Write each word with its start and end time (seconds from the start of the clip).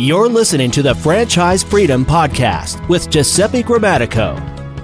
You're 0.00 0.28
listening 0.28 0.70
to 0.70 0.82
the 0.82 0.94
Franchise 0.94 1.64
Freedom 1.64 2.04
Podcast 2.04 2.88
with 2.88 3.10
Giuseppe 3.10 3.64
Grammatico. 3.64 4.38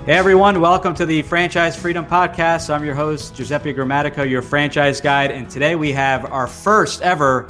Hey 0.07 0.15
everyone, 0.15 0.61
welcome 0.61 0.93
to 0.97 1.07
the 1.07 1.23
Franchise 1.23 1.77
Freedom 1.77 2.05
Podcast. 2.05 2.69
I'm 2.69 2.85
your 2.85 2.97
host, 2.97 3.37
Giuseppe 3.37 3.73
Grammatico, 3.73 4.29
your 4.29 4.43
franchise 4.43 5.01
guide, 5.01 5.31
and 5.31 5.49
today 5.49 5.77
we 5.77 5.93
have 5.93 6.25
our 6.33 6.49
first 6.49 7.01
ever 7.03 7.49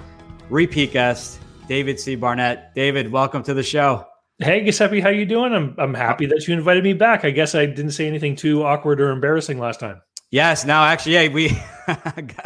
repeat 0.51 0.93
guest, 0.93 1.41
David 1.67 1.99
C. 1.99 2.17
Barnett. 2.17 2.75
David, 2.75 3.11
welcome 3.11 3.43
to 3.45 3.55
the 3.55 3.62
show. 3.62 4.07
Hey 4.41 4.62
Giuseppe, 4.62 5.01
how 5.01 5.09
you 5.09 5.25
doing? 5.25 5.55
I'm 5.55 5.75
I'm 5.79 5.95
happy 5.95 6.27
that 6.27 6.46
you 6.46 6.53
invited 6.53 6.85
me 6.85 6.93
back. 6.93 7.25
I 7.25 7.31
guess 7.31 7.55
I 7.55 7.65
didn't 7.65 7.93
say 7.93 8.07
anything 8.07 8.37
too 8.37 8.62
awkward 8.62 9.01
or 9.01 9.11
embarrassing 9.11 9.59
last 9.59 9.81
time. 9.81 10.03
Yes, 10.31 10.67
no, 10.67 10.83
actually, 10.83 11.15
yeah, 11.15 11.29
we 11.29 11.49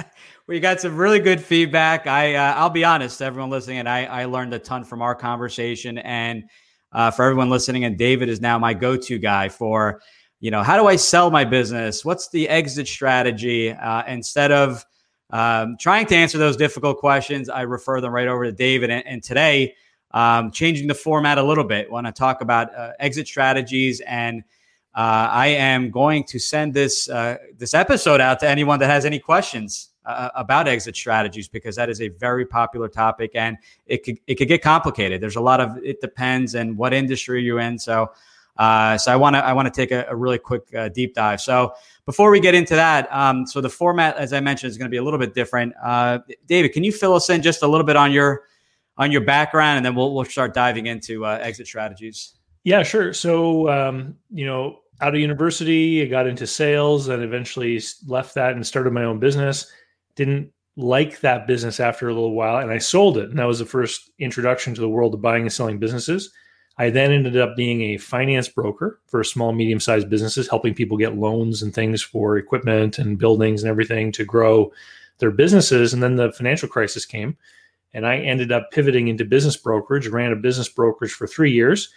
we 0.49 0.61
got 0.61 0.81
some 0.81 0.97
really 0.97 1.21
good 1.21 1.43
feedback. 1.43 2.07
I 2.07 2.35
uh, 2.35 2.55
I'll 2.55 2.71
be 2.71 2.83
honest, 2.83 3.21
everyone 3.21 3.51
listening, 3.51 3.79
and 3.79 3.89
I 3.89 4.07
I 4.07 4.25
learned 4.25 4.55
a 4.55 4.59
ton 4.59 4.83
from 4.83 5.03
our 5.03 5.15
conversation. 5.15 5.99
And 5.99 6.45
uh, 6.91 7.11
for 7.11 7.25
everyone 7.25 7.51
listening, 7.51 7.85
and 7.85 7.99
David 7.99 8.31
is 8.31 8.41
now 8.41 8.59
my 8.59 8.73
go-to 8.73 9.19
guy 9.19 9.51
for 9.51 10.01
you 10.41 10.51
know 10.51 10.63
how 10.63 10.79
do 10.79 10.87
I 10.87 10.97
sell 10.97 11.31
my 11.31 11.45
business? 11.45 12.05
What's 12.05 12.31
the 12.31 12.49
exit 12.49 12.89
strategy? 12.89 13.71
Uh, 13.71 14.05
instead 14.07 14.51
of 14.51 14.85
um, 15.31 15.77
trying 15.79 16.07
to 16.07 16.17
answer 16.17 16.39
those 16.39 16.57
difficult 16.57 16.97
questions, 16.97 17.51
I 17.51 17.63
refer 17.63 18.01
them 18.01 18.13
right 18.13 18.27
over 18.27 18.45
to 18.45 18.53
David. 18.53 18.89
And, 18.89 19.07
and 19.07 19.23
today 19.23 19.75
um, 20.13 20.51
changing 20.51 20.89
the 20.89 20.95
format 20.95 21.37
a 21.37 21.43
little 21.43 21.65
bit. 21.65 21.91
Want 21.91 22.07
to 22.07 22.13
talk 22.13 22.41
about 22.41 22.75
uh, 22.75 22.93
exit 22.99 23.29
strategies, 23.29 24.01
and 24.01 24.43
uh, 24.95 25.29
I 25.31 25.49
am 25.49 25.91
going 25.91 26.25
to 26.25 26.39
send 26.39 26.73
this 26.73 27.11
uh, 27.11 27.37
this 27.59 27.75
episode 27.75 28.23
out 28.23 28.41
to 28.41 28.49
anyone 28.49 28.79
that 28.79 28.89
has 28.89 29.05
any 29.05 29.19
questions 29.19 29.88
uh, 30.09 30.31
about 30.35 30.67
exit 30.67 30.97
strategies 30.97 31.49
because 31.49 31.77
that 31.77 31.89
is 31.89 32.01
a 32.01 32.09
very 32.09 32.45
popular 32.45 32.89
topic, 32.89 33.33
and 33.35 33.57
it 33.87 34.05
could 34.05 34.19
it 34.27 34.35
could 34.37 34.49
get 34.49 34.63
complicated. 34.63 35.21
There's 35.21 35.37
a 35.37 35.41
lot 35.41 35.61
of 35.61 35.79
it 35.83 36.01
depends 36.01 36.55
and 36.55 36.77
what 36.77 36.93
industry 36.93 37.43
you're 37.43 37.61
in. 37.61 37.79
So. 37.79 38.13
Uh, 38.57 38.99
so 38.99 39.13
I 39.13 39.15
want 39.15 39.37
to 39.37 39.45
I 39.45 39.53
want 39.53 39.73
to 39.73 39.81
take 39.81 39.93
a, 39.93 40.05
a 40.09 40.17
really 40.17 40.37
quick 40.37 40.63
uh, 40.75 40.89
deep 40.89 41.15
dive. 41.15 41.41
So 41.41 41.75
before 42.07 42.29
we 42.29 42.41
get 42.41 42.57
into 42.57 42.75
that, 42.75 43.09
um, 43.13 43.47
so 43.47 43.61
the 43.61 43.69
format, 43.69 44.17
as 44.17 44.33
I 44.33 44.41
mentioned, 44.41 44.69
is 44.73 44.77
going 44.77 44.87
to 44.87 44.91
be 44.91 44.97
a 44.97 45.03
little 45.05 45.21
bit 45.21 45.33
different. 45.33 45.75
David, 46.49 46.73
can 46.73 46.83
you 46.83 46.91
fill 46.91 47.15
us 47.15 47.31
in 47.31 47.41
just 47.41 47.63
a 47.63 47.69
little 47.69 47.87
bit 47.87 47.95
on 47.95 48.11
your 48.11 48.43
on 48.99 49.13
your 49.13 49.21
background, 49.21 49.77
and 49.77 49.87
then 49.87 49.95
we'll 49.95 50.13
we'll 50.13 50.25
start 50.25 50.53
diving 50.53 50.87
into 50.87 51.25
uh, 51.25 51.39
exit 51.41 51.67
strategies. 51.67 52.35
Yeah, 52.65 52.83
sure. 52.83 53.15
So, 53.15 53.69
um, 53.71 54.17
you 54.31 54.45
know, 54.45 54.81
out 55.01 55.15
of 55.15 55.21
university, 55.21 56.03
I 56.03 56.07
got 56.07 56.27
into 56.27 56.47
sales 56.47 57.09
and 57.09 57.23
eventually 57.23 57.81
left 58.07 58.35
that 58.35 58.53
and 58.53 58.67
started 58.67 58.93
my 58.93 59.05
own 59.05 59.19
business. 59.19 59.73
Didn't 60.19 60.53
like 60.77 61.21
that 61.21 61.47
business 61.47 61.81
after 61.81 62.09
a 62.09 62.13
little 62.13 62.35
while, 62.35 62.59
and 62.59 62.71
I 62.71 62.79
sold 62.79 63.17
it. 63.17 63.31
And 63.31 63.39
that 63.39 63.47
was 63.47 63.61
the 63.61 63.65
first 63.65 64.11
introduction 64.19 64.75
to 64.75 64.81
the 64.81 64.89
world 64.89 65.15
of 65.15 65.23
buying 65.23 65.43
and 65.43 65.53
selling 65.53 65.79
businesses. 65.79 66.31
I 66.77 66.91
then 66.91 67.11
ended 67.11 67.37
up 67.37 67.57
being 67.57 67.83
a 67.83 67.97
finance 67.97 68.49
broker 68.49 69.01
for 69.07 69.25
small, 69.25 69.53
medium 69.53 69.81
sized 69.81 70.11
businesses, 70.11 70.49
helping 70.49 70.75
people 70.75 70.97
get 70.97 71.17
loans 71.17 71.63
and 71.63 71.73
things 71.73 72.03
for 72.03 72.37
equipment 72.37 72.99
and 72.99 73.19
buildings 73.19 73.63
and 73.63 73.71
everything 73.71 74.13
to 74.13 74.25
grow 74.25 74.73
their 75.19 75.31
businesses. 75.31 75.93
And 75.93 76.03
then 76.03 76.17
the 76.17 76.33
financial 76.33 76.69
crisis 76.69 77.05
came 77.07 77.37
and 77.95 78.07
I 78.07 78.19
ended 78.19 78.53
up 78.53 78.71
pivoting 78.71 79.09
into 79.09 79.25
business 79.25 79.57
brokerage, 79.57 80.07
ran 80.09 80.33
a 80.33 80.37
business 80.37 80.69
brokerage 80.69 81.13
for 81.13 81.27
three 81.27 81.53
years. 81.53 81.89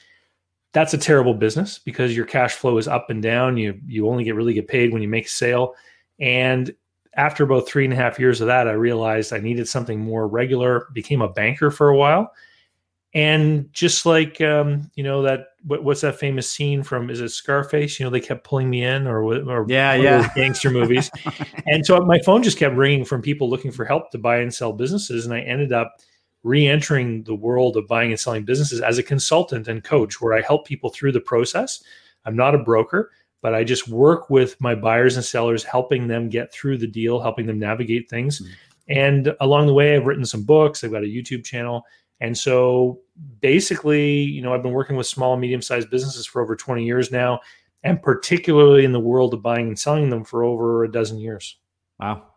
That's 0.74 0.94
a 0.94 0.98
terrible 0.98 1.34
business 1.34 1.80
because 1.80 2.16
your 2.16 2.26
cash 2.26 2.54
flow 2.54 2.78
is 2.78 2.88
up 2.88 3.10
and 3.10 3.22
down. 3.22 3.58
You 3.58 3.80
you 3.86 4.08
only 4.08 4.24
get 4.24 4.36
really 4.36 4.54
get 4.54 4.68
paid 4.68 4.94
when 4.94 5.02
you 5.02 5.10
make 5.10 5.26
a 5.26 5.30
sale. 5.30 5.76
And 6.20 6.74
after 7.16 7.44
about 7.44 7.68
three 7.68 7.84
and 7.84 7.94
a 7.94 7.98
half 7.98 8.20
years 8.20 8.42
of 8.42 8.48
that, 8.48 8.68
I 8.68 8.74
realized 8.74 9.34
I 9.34 9.40
needed 9.40 9.68
something 9.68 10.00
more 10.00 10.28
regular, 10.28 10.88
became 10.94 11.22
a 11.22 11.30
banker 11.30 11.70
for 11.70 11.90
a 11.90 11.98
while. 11.98 12.32
And 13.14 13.72
just 13.74 14.06
like 14.06 14.40
um, 14.40 14.90
you 14.96 15.04
know 15.04 15.22
that 15.24 15.48
what, 15.64 15.84
what's 15.84 16.00
that 16.00 16.18
famous 16.18 16.50
scene 16.50 16.82
from? 16.82 17.10
Is 17.10 17.20
it 17.20 17.30
Scarface? 17.30 18.00
You 18.00 18.06
know 18.06 18.10
they 18.10 18.22
kept 18.22 18.46
pulling 18.46 18.70
me 18.70 18.86
in, 18.86 19.06
or 19.06 19.22
or 19.24 19.66
yeah, 19.68 19.96
yeah, 19.96 20.30
gangster 20.34 20.70
movies. 20.70 21.12
and 21.68 21.86
so 21.86 22.00
my 22.00 22.20
phone 22.20 22.42
just 22.42 22.58
kept 22.58 22.76
ringing 22.76 23.04
from 23.04 23.22
people 23.22 23.50
looking 23.50 23.72
for 23.72 23.84
help 23.84 24.12
to 24.12 24.18
buy 24.18 24.38
and 24.38 24.54
sell 24.54 24.72
businesses, 24.72 25.26
and 25.26 25.34
I 25.34 25.42
ended 25.42 25.74
up 25.74 25.98
re-entering 26.44 27.24
the 27.24 27.36
world 27.36 27.76
of 27.76 27.86
buying 27.86 28.12
and 28.12 28.20
selling 28.20 28.46
businesses 28.46 28.80
as 28.80 28.98
a 28.98 29.04
consultant 29.04 29.68
and 29.68 29.84
coach, 29.84 30.22
where 30.22 30.34
I 30.34 30.42
help 30.42 30.66
people 30.66 30.90
through 30.90 31.12
the 31.12 31.20
process. 31.20 31.84
I'm 32.24 32.38
not 32.38 32.56
a 32.56 32.60
broker, 32.60 33.12
but 33.42 33.54
I 33.54 33.64
just 33.64 33.88
work 33.88 34.30
with 34.30 34.60
my 34.62 34.76
buyers 34.76 35.16
and 35.16 35.26
sellers, 35.26 35.64
helping 35.64 36.08
them 36.08 36.30
get 36.30 36.54
through 36.54 36.78
the 36.78 36.88
deal, 36.88 37.20
helping 37.20 37.48
them 37.48 37.60
navigate 37.60 38.10
things. 38.10 38.42
Mm-hmm. 38.42 38.52
And 38.88 39.36
along 39.40 39.68
the 39.68 39.74
way, 39.74 39.96
I've 39.96 40.06
written 40.06 40.26
some 40.26 40.44
books. 40.44 40.84
I've 40.84 40.92
got 40.92 41.04
a 41.04 41.08
YouTube 41.08 41.44
channel 41.44 41.86
and 42.22 42.38
so 42.38 43.02
basically, 43.42 44.22
you 44.22 44.42
know, 44.42 44.54
I've 44.54 44.62
been 44.62 44.72
working 44.72 44.96
with 44.96 45.08
small 45.08 45.34
and 45.34 45.42
medium 45.42 45.62
sized 45.62 45.90
businesses 45.90 46.28
for 46.28 46.42
over 46.42 46.56
20 46.56 46.86
years 46.86 47.12
now, 47.12 47.42
and 47.84 48.02
particularly 48.02 48.86
in 48.86 48.92
the 48.92 49.00
world 49.00 49.34
of 49.34 49.42
buying 49.42 49.68
and 49.68 49.78
selling 49.78 50.12
them 50.12 50.24
for 50.24 50.44
over 50.44 50.84
a 50.84 50.92
dozen 50.92 51.18
years. 51.20 51.58
Wow. 52.00 52.28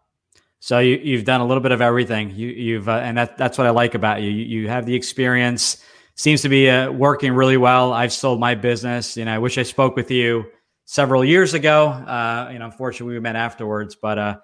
So 0.59 0.79
you, 0.79 1.17
have 1.17 1.27
done 1.27 1.43
a 1.43 1.47
little 1.47 1.63
bit 1.63 1.73
of 1.73 1.83
everything. 1.83 2.31
You, 2.35 2.77
have 2.77 2.89
uh, 2.89 2.93
and 2.93 3.19
that, 3.19 3.37
that's 3.37 3.59
what 3.59 3.67
I 3.67 3.71
like 3.71 3.95
about 3.95 4.23
you. 4.23 4.31
You, 4.31 4.63
you 4.63 4.69
have 4.69 4.87
the 4.87 4.95
experience. 4.95 5.85
Seems 6.15 6.41
to 6.43 6.49
be 6.49 6.71
uh, 6.71 6.91
working 6.91 7.35
really 7.35 7.59
well. 7.59 7.93
I've 7.93 8.13
sold 8.13 8.41
my 8.41 8.55
business. 8.55 9.19
You 9.19 9.27
know, 9.27 9.35
I 9.35 9.39
wish 9.39 9.59
I 9.59 9.65
spoke 9.65 9.97
with 9.97 10.11
you 10.11 10.47
several 10.85 11.25
years 11.25 11.55
ago. 11.55 11.89
Uh, 11.89 12.51
you 12.53 12.59
know, 12.59 12.67
unfortunately, 12.67 13.15
we 13.15 13.21
met 13.21 13.37
afterwards, 13.37 13.95
but 13.95 14.19
uh, 14.19 14.37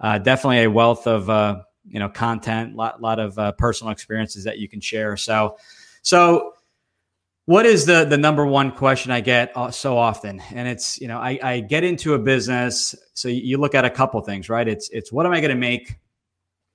uh 0.00 0.18
definitely 0.18 0.64
a 0.64 0.70
wealth 0.70 1.06
of 1.06 1.28
uh, 1.30 1.62
you 1.86 1.98
know 1.98 2.08
content, 2.08 2.74
lot 2.76 3.00
lot 3.00 3.18
of 3.18 3.38
uh, 3.38 3.52
personal 3.52 3.92
experiences 3.92 4.44
that 4.44 4.58
you 4.58 4.68
can 4.68 4.80
share. 4.80 5.16
So, 5.16 5.56
so 6.02 6.54
what 7.46 7.66
is 7.66 7.86
the 7.86 8.04
the 8.04 8.18
number 8.18 8.46
one 8.46 8.72
question 8.72 9.10
I 9.10 9.20
get 9.20 9.52
uh, 9.56 9.70
so 9.70 9.98
often? 9.98 10.40
And 10.54 10.68
it's 10.68 11.00
you 11.00 11.08
know 11.08 11.18
I, 11.18 11.38
I 11.42 11.60
get 11.60 11.84
into 11.84 12.14
a 12.14 12.18
business, 12.18 12.94
so 13.14 13.28
you 13.28 13.58
look 13.58 13.74
at 13.74 13.84
a 13.84 13.90
couple 13.90 14.20
things, 14.20 14.48
right? 14.48 14.66
It's 14.66 14.88
it's 14.90 15.12
what 15.12 15.26
am 15.26 15.32
I 15.32 15.40
going 15.40 15.50
to 15.50 15.56
make? 15.56 15.96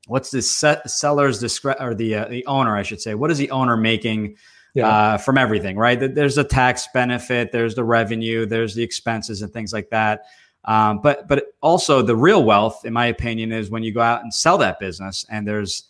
What's 0.07 0.31
the 0.31 0.41
seller's 0.41 1.43
discre- 1.43 1.81
or 1.81 1.93
the 1.93 2.25
the 2.29 2.45
owner, 2.45 2.75
I 2.75 2.83
should 2.83 3.01
say? 3.01 3.13
What 3.13 3.31
is 3.31 3.37
the 3.37 3.51
owner 3.51 3.77
making? 3.77 4.37
Yeah. 4.77 4.87
Uh, 4.87 5.17
from 5.17 5.39
everything, 5.39 5.75
right? 5.75 5.95
There's 5.95 6.37
a 6.37 6.43
tax 6.43 6.87
benefit, 6.93 7.51
there's 7.51 7.73
the 7.73 7.83
revenue, 7.83 8.45
there's 8.45 8.75
the 8.75 8.83
expenses 8.83 9.41
and 9.41 9.51
things 9.51 9.73
like 9.73 9.89
that. 9.89 10.25
Um, 10.65 10.99
but 11.01 11.27
but 11.27 11.45
also 11.61 12.03
the 12.03 12.15
real 12.15 12.43
wealth, 12.43 12.85
in 12.85 12.93
my 12.93 13.07
opinion, 13.07 13.51
is 13.51 13.71
when 13.71 13.81
you 13.81 13.91
go 13.91 14.01
out 14.01 14.21
and 14.21 14.31
sell 14.31 14.55
that 14.59 14.79
business, 14.79 15.25
and 15.31 15.47
there's 15.47 15.85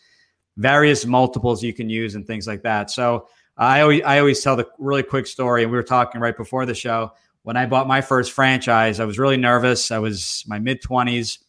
various 0.55 1.05
multiples 1.05 1.61
you 1.61 1.73
can 1.73 1.89
use 1.89 2.15
and 2.15 2.25
things 2.25 2.47
like 2.47 2.61
that. 2.61 2.89
So 2.89 3.27
I 3.57 3.81
always 3.81 4.03
I 4.03 4.19
always 4.19 4.41
tell 4.41 4.55
the 4.55 4.69
really 4.79 5.03
quick 5.03 5.27
story, 5.27 5.63
and 5.63 5.71
we 5.71 5.77
were 5.77 5.83
talking 5.83 6.21
right 6.21 6.37
before 6.37 6.65
the 6.65 6.73
show. 6.73 7.11
When 7.43 7.57
I 7.57 7.65
bought 7.65 7.87
my 7.87 7.99
first 7.99 8.31
franchise, 8.31 9.01
I 9.01 9.05
was 9.05 9.19
really 9.19 9.37
nervous. 9.37 9.91
I 9.91 9.99
was 9.99 10.45
my 10.47 10.59
mid 10.59 10.81
twenties. 10.81 11.39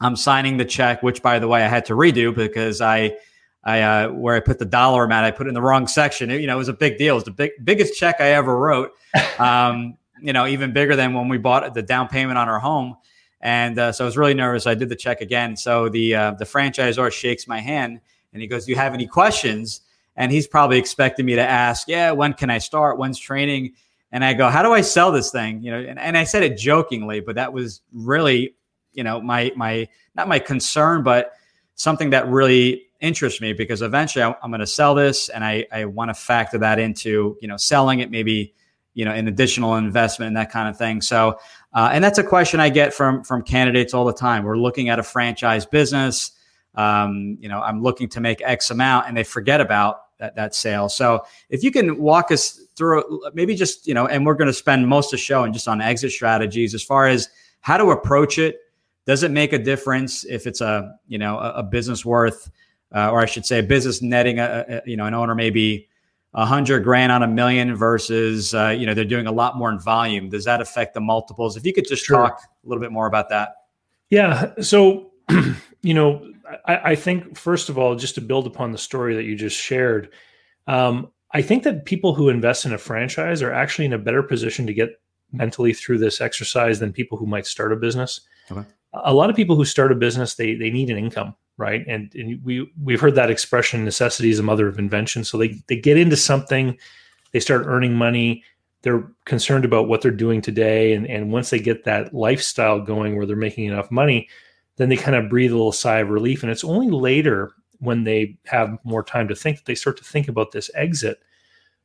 I'm 0.00 0.16
signing 0.16 0.56
the 0.56 0.64
check, 0.64 1.02
which 1.02 1.20
by 1.20 1.40
the 1.40 1.48
way 1.48 1.62
I 1.62 1.68
had 1.68 1.84
to 1.86 1.92
redo 1.92 2.34
because 2.34 2.80
I 2.80 3.16
I 3.64 3.80
uh, 3.80 4.08
where 4.10 4.36
I 4.36 4.40
put 4.40 4.58
the 4.58 4.64
dollar 4.66 5.04
amount, 5.04 5.24
I 5.24 5.30
put 5.30 5.46
it 5.46 5.48
in 5.48 5.54
the 5.54 5.62
wrong 5.62 5.86
section. 5.86 6.30
It, 6.30 6.40
you 6.40 6.46
know, 6.46 6.54
it 6.54 6.58
was 6.58 6.68
a 6.68 6.74
big 6.74 6.98
deal. 6.98 7.14
It 7.14 7.16
was 7.16 7.24
the 7.24 7.30
big, 7.30 7.52
biggest 7.62 7.98
check 7.98 8.16
I 8.20 8.32
ever 8.32 8.56
wrote. 8.56 8.92
Um, 9.38 9.96
you 10.20 10.32
know, 10.32 10.46
even 10.46 10.72
bigger 10.72 10.96
than 10.96 11.12
when 11.12 11.28
we 11.28 11.38
bought 11.38 11.74
the 11.74 11.82
down 11.82 12.08
payment 12.08 12.38
on 12.38 12.48
our 12.48 12.58
home. 12.58 12.96
And 13.40 13.78
uh, 13.78 13.92
so 13.92 14.04
I 14.04 14.06
was 14.06 14.16
really 14.16 14.32
nervous. 14.32 14.66
I 14.66 14.74
did 14.74 14.88
the 14.88 14.96
check 14.96 15.20
again. 15.20 15.56
So 15.56 15.88
the 15.88 16.14
uh, 16.14 16.30
the 16.32 16.44
franchisor 16.44 17.12
shakes 17.12 17.46
my 17.46 17.60
hand 17.60 18.00
and 18.32 18.40
he 18.40 18.48
goes, 18.48 18.64
"Do 18.64 18.72
you 18.72 18.76
have 18.76 18.94
any 18.94 19.06
questions?" 19.06 19.82
And 20.16 20.32
he's 20.32 20.46
probably 20.46 20.78
expecting 20.78 21.26
me 21.26 21.34
to 21.34 21.42
ask, 21.42 21.88
"Yeah, 21.88 22.12
when 22.12 22.32
can 22.32 22.48
I 22.48 22.58
start? 22.58 22.98
When's 22.98 23.18
training?" 23.18 23.74
And 24.12 24.24
I 24.24 24.32
go, 24.32 24.48
"How 24.48 24.62
do 24.62 24.72
I 24.72 24.80
sell 24.80 25.12
this 25.12 25.30
thing?" 25.30 25.62
You 25.62 25.72
know, 25.72 25.78
and, 25.78 25.98
and 25.98 26.16
I 26.16 26.24
said 26.24 26.42
it 26.42 26.56
jokingly, 26.56 27.20
but 27.20 27.34
that 27.34 27.52
was 27.52 27.82
really, 27.92 28.54
you 28.92 29.04
know, 29.04 29.20
my 29.20 29.52
my 29.56 29.88
not 30.14 30.26
my 30.26 30.38
concern, 30.38 31.02
but 31.02 31.32
something 31.74 32.10
that 32.10 32.28
really 32.28 32.83
interests 33.04 33.40
me 33.40 33.52
because 33.52 33.82
eventually 33.82 34.22
I'm, 34.22 34.34
I'm 34.42 34.50
going 34.50 34.60
to 34.60 34.66
sell 34.66 34.94
this, 34.94 35.28
and 35.28 35.44
I 35.44 35.66
I 35.70 35.84
want 35.84 36.08
to 36.10 36.14
factor 36.14 36.58
that 36.58 36.78
into 36.78 37.36
you 37.40 37.48
know 37.48 37.56
selling 37.56 38.00
it 38.00 38.10
maybe 38.10 38.54
you 38.94 39.04
know 39.04 39.12
an 39.12 39.28
additional 39.28 39.76
investment 39.76 40.28
and 40.28 40.36
that 40.36 40.50
kind 40.50 40.68
of 40.68 40.76
thing. 40.76 41.00
So 41.00 41.38
uh, 41.72 41.90
and 41.92 42.02
that's 42.02 42.18
a 42.18 42.24
question 42.24 42.60
i 42.60 42.68
get 42.68 42.94
from 42.94 43.22
from 43.24 43.42
candidates 43.42 43.94
all 43.94 44.04
the 44.04 44.12
time. 44.12 44.44
We're 44.44 44.58
looking 44.58 44.88
at 44.88 44.98
a 44.98 45.02
franchise 45.02 45.66
business 45.66 46.32
um, 46.76 47.36
you 47.40 47.48
know 47.48 47.60
i'm 47.60 47.82
looking 47.82 48.08
to 48.08 48.20
make 48.20 48.42
x 48.42 48.70
amount 48.70 49.06
and 49.06 49.16
they 49.16 49.22
forget 49.22 49.60
about 49.60 50.04
that, 50.18 50.36
that 50.36 50.54
sale. 50.54 50.88
So 50.88 51.24
if 51.50 51.62
you 51.62 51.70
can 51.70 51.98
walk 51.98 52.30
us 52.30 52.60
through 52.76 53.20
maybe 53.34 53.54
just 53.54 53.86
you 53.86 53.94
know 53.94 54.06
and 54.06 54.24
we're 54.24 54.34
going 54.34 54.48
to 54.48 54.54
spend 54.54 54.88
most 54.88 55.06
of 55.06 55.12
the 55.12 55.18
show 55.18 55.44
and 55.44 55.52
just 55.52 55.68
on 55.68 55.80
exit 55.80 56.12
strategies 56.12 56.74
as 56.74 56.82
far 56.82 57.08
as 57.08 57.28
how 57.60 57.76
to 57.76 57.90
approach 57.90 58.38
it. 58.38 58.60
Does 59.06 59.22
it 59.22 59.30
make 59.30 59.52
a 59.52 59.58
difference 59.58 60.24
if 60.24 60.46
it's 60.46 60.60
a 60.60 60.94
you 61.06 61.18
know 61.18 61.38
a, 61.38 61.54
a 61.56 61.62
business 61.62 62.04
worth 62.04 62.50
uh, 62.94 63.10
or 63.10 63.20
i 63.20 63.26
should 63.26 63.44
say 63.44 63.58
a 63.58 63.62
business 63.62 64.00
netting 64.00 64.38
a, 64.38 64.64
a, 64.68 64.82
you 64.88 64.96
know 64.96 65.06
an 65.06 65.14
owner 65.14 65.34
maybe 65.34 65.88
a 66.34 66.44
hundred 66.44 66.82
grand 66.82 67.12
on 67.12 67.22
a 67.22 67.28
million 67.28 67.74
versus 67.76 68.54
uh, 68.54 68.68
you 68.68 68.86
know 68.86 68.94
they're 68.94 69.04
doing 69.04 69.26
a 69.26 69.32
lot 69.32 69.56
more 69.56 69.70
in 69.70 69.78
volume 69.78 70.28
does 70.28 70.44
that 70.44 70.60
affect 70.60 70.94
the 70.94 71.00
multiples 71.00 71.56
if 71.56 71.64
you 71.66 71.72
could 71.72 71.86
just 71.86 72.04
sure. 72.04 72.16
talk 72.16 72.40
a 72.64 72.68
little 72.68 72.80
bit 72.80 72.92
more 72.92 73.06
about 73.06 73.28
that 73.28 73.54
yeah 74.10 74.52
so 74.60 75.10
you 75.82 75.94
know 75.94 76.26
I, 76.66 76.90
I, 76.90 76.94
think 76.94 77.38
first 77.38 77.68
of 77.68 77.78
all 77.78 77.94
just 77.94 78.14
to 78.16 78.20
build 78.20 78.46
upon 78.46 78.72
the 78.72 78.78
story 78.78 79.14
that 79.14 79.24
you 79.24 79.34
just 79.34 79.56
shared 79.56 80.10
Um, 80.66 81.10
I 81.34 81.42
think 81.42 81.64
that 81.64 81.84
people 81.84 82.14
who 82.14 82.28
invest 82.28 82.64
in 82.64 82.72
a 82.72 82.78
franchise 82.78 83.42
are 83.42 83.52
actually 83.52 83.86
in 83.86 83.92
a 83.92 83.98
better 83.98 84.22
position 84.22 84.66
to 84.68 84.72
get 84.72 85.00
mentally 85.32 85.74
through 85.74 85.98
this 85.98 86.20
exercise 86.20 86.78
than 86.78 86.92
people 86.92 87.18
who 87.18 87.26
might 87.26 87.44
start 87.44 87.72
a 87.72 87.76
business. 87.76 88.20
Okay. 88.50 88.64
A 88.92 89.12
lot 89.12 89.28
of 89.28 89.36
people 89.36 89.56
who 89.56 89.64
start 89.64 89.90
a 89.90 89.96
business, 89.96 90.36
they 90.36 90.54
they 90.54 90.70
need 90.70 90.90
an 90.90 90.96
income, 90.96 91.34
right? 91.56 91.84
And, 91.86 92.12
and 92.14 92.44
we 92.44 92.70
we've 92.82 93.00
heard 93.00 93.14
that 93.14 93.30
expression, 93.30 93.84
necessity 93.84 94.30
is 94.30 94.38
a 94.38 94.42
mother 94.42 94.68
of 94.68 94.78
invention. 94.78 95.24
So 95.24 95.38
they 95.38 95.62
they 95.68 95.76
get 95.76 95.98
into 95.98 96.16
something, 96.16 96.76
they 97.32 97.40
start 97.40 97.66
earning 97.66 97.94
money, 97.94 98.42
they're 98.82 99.08
concerned 99.24 99.64
about 99.64 99.88
what 99.88 100.02
they're 100.02 100.10
doing 100.10 100.40
today, 100.40 100.92
and 100.92 101.06
and 101.06 101.32
once 101.32 101.50
they 101.50 101.58
get 101.58 101.84
that 101.84 102.14
lifestyle 102.14 102.80
going 102.80 103.16
where 103.16 103.26
they're 103.26 103.36
making 103.36 103.66
enough 103.66 103.90
money, 103.90 104.28
then 104.76 104.88
they 104.88 104.96
kind 104.96 105.16
of 105.16 105.30
breathe 105.30 105.52
a 105.52 105.56
little 105.56 105.72
sigh 105.72 105.98
of 105.98 106.10
relief. 106.10 106.42
And 106.42 106.50
it's 106.50 106.64
only 106.64 106.90
later 106.90 107.52
when 107.78 108.04
they 108.04 108.36
have 108.46 108.78
more 108.84 109.02
time 109.02 109.28
to 109.28 109.34
think, 109.34 109.58
that 109.58 109.66
they 109.66 109.74
start 109.74 109.96
to 109.98 110.04
think 110.04 110.28
about 110.28 110.52
this 110.52 110.70
exit. 110.74 111.20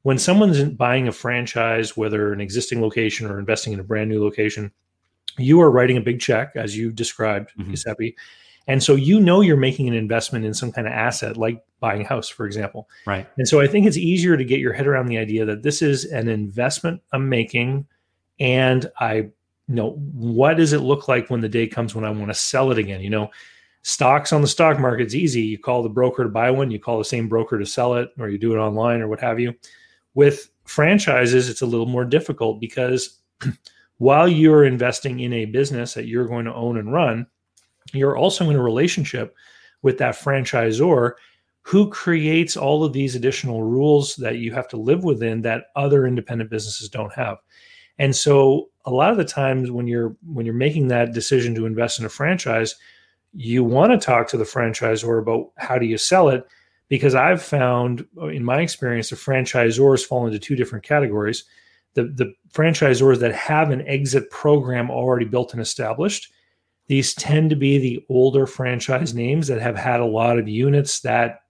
When 0.04 0.18
someone's 0.18 0.64
buying 0.64 1.08
a 1.08 1.12
franchise, 1.12 1.98
whether 1.98 2.32
an 2.32 2.40
existing 2.40 2.82
location 2.82 3.30
or 3.30 3.38
investing 3.38 3.74
in 3.74 3.80
a 3.80 3.84
brand 3.84 4.10
new 4.10 4.24
location, 4.24 4.72
you 5.38 5.62
are 5.62 5.72
writing 5.72 5.98
a 5.98 6.02
big 6.02 6.20
check, 6.20 6.54
as 6.56 6.78
you 6.78 6.92
described, 6.92 7.52
mm-hmm. 7.58 7.72
Giuseppe. 7.72 8.16
And 8.70 8.84
so 8.84 8.94
you 8.94 9.20
know 9.20 9.42
you're 9.42 9.58
making 9.58 9.88
an 9.88 9.96
investment 9.96 10.46
in 10.46 10.54
some 10.54 10.72
kind 10.72 10.86
of 10.86 10.94
asset, 10.94 11.38
like 11.38 11.66
buying 11.80 12.02
a 12.02 12.08
house, 12.08 12.30
for 12.30 12.46
example. 12.46 12.88
Right. 13.08 13.28
And 13.38 13.48
so 13.48 13.60
I 13.60 13.66
think 13.66 13.88
it's 13.88 13.98
easier 13.98 14.38
to 14.38 14.46
get 14.46 14.60
your 14.60 14.74
head 14.74 14.86
around 14.86 15.08
the 15.08 15.18
idea 15.18 15.44
that 15.46 15.64
this 15.64 15.82
is 15.82 16.06
an 16.06 16.28
investment 16.28 17.02
I'm 17.12 17.28
making, 17.28 17.88
and 18.40 18.90
I 19.00 19.14
you 19.16 19.76
know 19.76 19.92
what 20.14 20.58
does 20.58 20.72
it 20.72 20.82
look 20.82 21.08
like 21.08 21.32
when 21.32 21.42
the 21.42 21.50
day 21.50 21.66
comes 21.66 21.96
when 21.96 22.06
I 22.06 22.12
want 22.12 22.28
to 22.28 22.36
sell 22.36 22.72
it 22.72 22.78
again? 22.78 23.02
You 23.02 23.10
know, 23.10 23.32
stocks 23.82 24.32
on 24.32 24.42
the 24.42 24.48
stock 24.48 24.80
market 24.80 25.08
is 25.08 25.16
easy. 25.16 25.42
You 25.42 25.58
call 25.58 25.82
the 25.82 25.90
broker 25.90 26.22
to 26.22 26.30
buy 26.30 26.52
one, 26.52 26.70
you 26.70 26.80
call 26.80 27.00
the 27.00 27.06
same 27.06 27.28
broker 27.28 27.58
to 27.58 27.66
sell 27.66 27.96
it, 27.96 28.12
or 28.20 28.30
you 28.30 28.38
do 28.38 28.54
it 28.54 28.60
online 28.60 29.02
or 29.02 29.08
what 29.08 29.20
have 29.20 29.40
you. 29.40 29.56
With 30.14 30.48
franchises, 30.66 31.50
it's 31.50 31.62
a 31.62 31.66
little 31.66 31.88
more 31.88 32.06
difficult 32.06 32.62
because 32.62 33.18
while 33.98 34.28
you're 34.28 34.64
investing 34.64 35.22
in 35.22 35.34
a 35.34 35.46
business 35.46 35.96
that 35.96 36.06
you're 36.06 36.28
going 36.28 36.46
to 36.46 36.54
own 36.54 36.78
and 36.78 36.94
run, 36.94 37.26
you're 37.94 38.18
also 38.18 38.50
in 38.50 38.56
a 38.56 38.62
relationship 38.62 39.36
with 39.82 39.98
that 39.98 40.16
franchisor 40.16 41.14
who 41.62 41.90
creates 41.90 42.58
all 42.58 42.84
of 42.84 42.94
these 42.94 43.16
additional 43.16 43.64
rules 43.64 44.16
that 44.16 44.38
you 44.38 44.54
have 44.54 44.68
to 44.70 44.78
live 44.78 45.04
within 45.04 45.42
that 45.42 45.66
other 45.76 46.08
independent 46.08 46.50
businesses 46.50 46.90
don't 46.90 47.14
have. 47.14 47.38
And 47.98 48.16
so 48.16 48.70
a 48.86 48.92
lot 48.92 49.12
of 49.12 49.18
the 49.18 49.26
times 49.26 49.72
when 49.72 49.88
you're 49.88 50.16
when 50.26 50.46
you're 50.46 50.56
making 50.56 50.88
that 50.88 51.14
decision 51.14 51.54
to 51.56 51.66
invest 51.66 52.00
in 52.00 52.06
a 52.06 52.10
franchise, 52.10 52.76
you 53.34 53.64
want 53.64 53.92
to 53.92 54.04
talk 54.04 54.28
to 54.28 54.38
the 54.38 54.44
franchisor 54.44 55.20
about 55.20 55.52
how 55.58 55.78
do 55.78 55.86
you 55.86 55.98
sell 55.98 56.30
it 56.30 56.46
because 56.88 57.14
i've 57.16 57.42
found 57.42 58.06
uh, 58.20 58.28
in 58.28 58.44
my 58.44 58.62
experience 58.62 59.10
the 59.10 59.16
franchisors 59.16 60.06
fall 60.06 60.26
into 60.26 60.40
two 60.40 60.56
different 60.56 60.84
categories 60.84 61.44
the, 61.94 62.04
the 62.04 62.34
franchisors 62.54 63.20
that 63.20 63.34
have 63.34 63.72
an 63.72 63.86
exit 63.88 64.30
program 64.30 64.90
already 64.90 65.26
built 65.26 65.54
and 65.54 65.62
established 65.62 66.32
these 66.90 67.14
tend 67.14 67.50
to 67.50 67.56
be 67.56 67.78
the 67.78 68.06
older 68.10 68.46
franchise 68.46 69.14
names 69.14 69.48
that 69.48 69.62
have 69.62 69.78
had 69.78 70.02
a 70.02 70.06
lot 70.06 70.38
of 70.38 70.50
units 70.50 71.00
that 71.00 71.44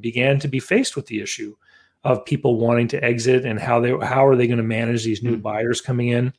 began 0.00 0.40
to 0.40 0.48
be 0.48 0.58
faced 0.58 0.96
with 0.96 1.06
the 1.06 1.20
issue 1.20 1.54
of 2.02 2.24
people 2.24 2.58
wanting 2.58 2.88
to 2.88 3.04
exit 3.04 3.44
and 3.44 3.60
how 3.60 3.78
they 3.78 3.90
how 4.02 4.26
are 4.26 4.34
they 4.34 4.46
going 4.46 4.56
to 4.56 4.64
manage 4.64 5.04
these 5.04 5.22
new 5.22 5.36
hmm. 5.36 5.42
buyers 5.42 5.80
coming 5.80 6.08
in 6.08 6.32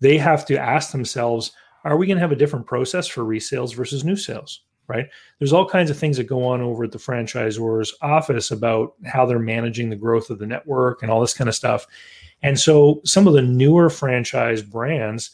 they 0.00 0.18
have 0.18 0.44
to 0.44 0.58
ask 0.58 0.92
themselves 0.92 1.52
are 1.84 1.96
we 1.96 2.06
going 2.06 2.16
to 2.16 2.22
have 2.22 2.32
a 2.32 2.36
different 2.36 2.66
process 2.66 3.06
for 3.06 3.22
resales 3.22 3.74
versus 3.74 4.04
new 4.04 4.16
sales? 4.16 4.60
Right. 4.86 5.06
There's 5.38 5.54
all 5.54 5.66
kinds 5.66 5.88
of 5.88 5.96
things 5.96 6.18
that 6.18 6.24
go 6.24 6.44
on 6.44 6.60
over 6.60 6.84
at 6.84 6.92
the 6.92 6.98
franchisor's 6.98 7.94
office 8.02 8.50
about 8.50 8.92
how 9.06 9.24
they're 9.24 9.38
managing 9.38 9.88
the 9.88 9.96
growth 9.96 10.28
of 10.28 10.38
the 10.38 10.46
network 10.46 11.00
and 11.00 11.10
all 11.10 11.22
this 11.22 11.32
kind 11.32 11.48
of 11.48 11.54
stuff. 11.54 11.86
And 12.42 12.60
so 12.60 13.00
some 13.02 13.26
of 13.26 13.32
the 13.32 13.40
newer 13.40 13.88
franchise 13.88 14.60
brands, 14.60 15.30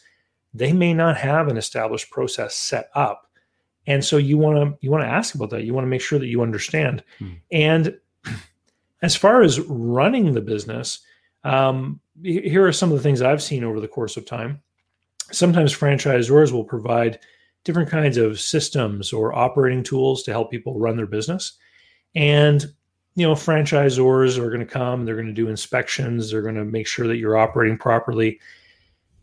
they 0.52 0.73
may 0.73 0.94
not 0.94 1.17
have 1.17 1.49
an 1.49 1.56
established 1.56 2.11
process 2.11 2.55
set 2.55 2.91
up. 2.94 3.26
And 3.87 4.05
so 4.05 4.17
you 4.17 4.38
want 4.38 4.56
to 4.56 4.79
you 4.81 4.91
want 4.91 5.05
to 5.05 5.11
ask 5.11 5.35
about 5.35 5.50
that. 5.50 5.64
You 5.64 5.75
want 5.75 5.85
to 5.85 5.91
make 5.91 6.02
sure 6.02 6.19
that 6.19 6.26
you 6.26 6.43
understand. 6.43 7.02
Hmm. 7.19 7.32
And 7.50 7.99
as 9.02 9.17
far 9.17 9.43
as 9.43 9.61
running 9.61 10.35
the 10.35 10.41
business, 10.41 11.00
um, 11.44 12.00
here 12.23 12.67
are 12.67 12.73
some 12.73 12.91
of 12.91 12.97
the 12.97 13.02
things 13.02 13.23
I've 13.23 13.43
seen 13.43 13.64
over 13.64 13.81
the 13.81 13.88
course 13.88 14.17
of 14.17 14.26
time 14.26 14.62
sometimes 15.32 15.76
franchisors 15.76 16.52
will 16.52 16.64
provide 16.64 17.19
different 17.64 17.91
kinds 17.91 18.17
of 18.17 18.41
systems 18.41 19.12
or 19.12 19.37
operating 19.37 19.82
tools 19.82 20.23
to 20.23 20.31
help 20.31 20.50
people 20.50 20.79
run 20.79 20.97
their 20.97 21.06
business. 21.06 21.55
And 22.14 22.64
you 23.17 23.26
know, 23.26 23.35
franchisors 23.35 24.38
are 24.38 24.49
going 24.49 24.61
to 24.61 24.67
come, 24.67 25.05
they're 25.05 25.17
going 25.17 25.26
to 25.26 25.32
do 25.32 25.49
inspections, 25.49 26.31
they're 26.31 26.43
going 26.43 26.55
to 26.55 26.64
make 26.64 26.87
sure 26.87 27.06
that 27.08 27.17
you're 27.17 27.37
operating 27.37 27.76
properly. 27.76 28.41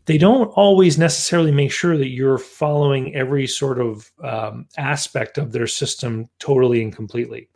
They 0.08 0.16
don't 0.16 0.48
always 0.54 0.96
necessarily 0.96 1.52
make 1.52 1.70
sure 1.70 1.98
that 1.98 2.08
you're 2.08 2.38
following 2.38 3.14
every 3.14 3.46
sort 3.46 3.78
of 3.78 4.10
um, 4.24 4.66
aspect 4.78 5.36
of 5.36 5.52
their 5.52 5.66
system 5.66 6.30
totally 6.38 6.82
and 6.82 6.96
completely. 6.96 7.50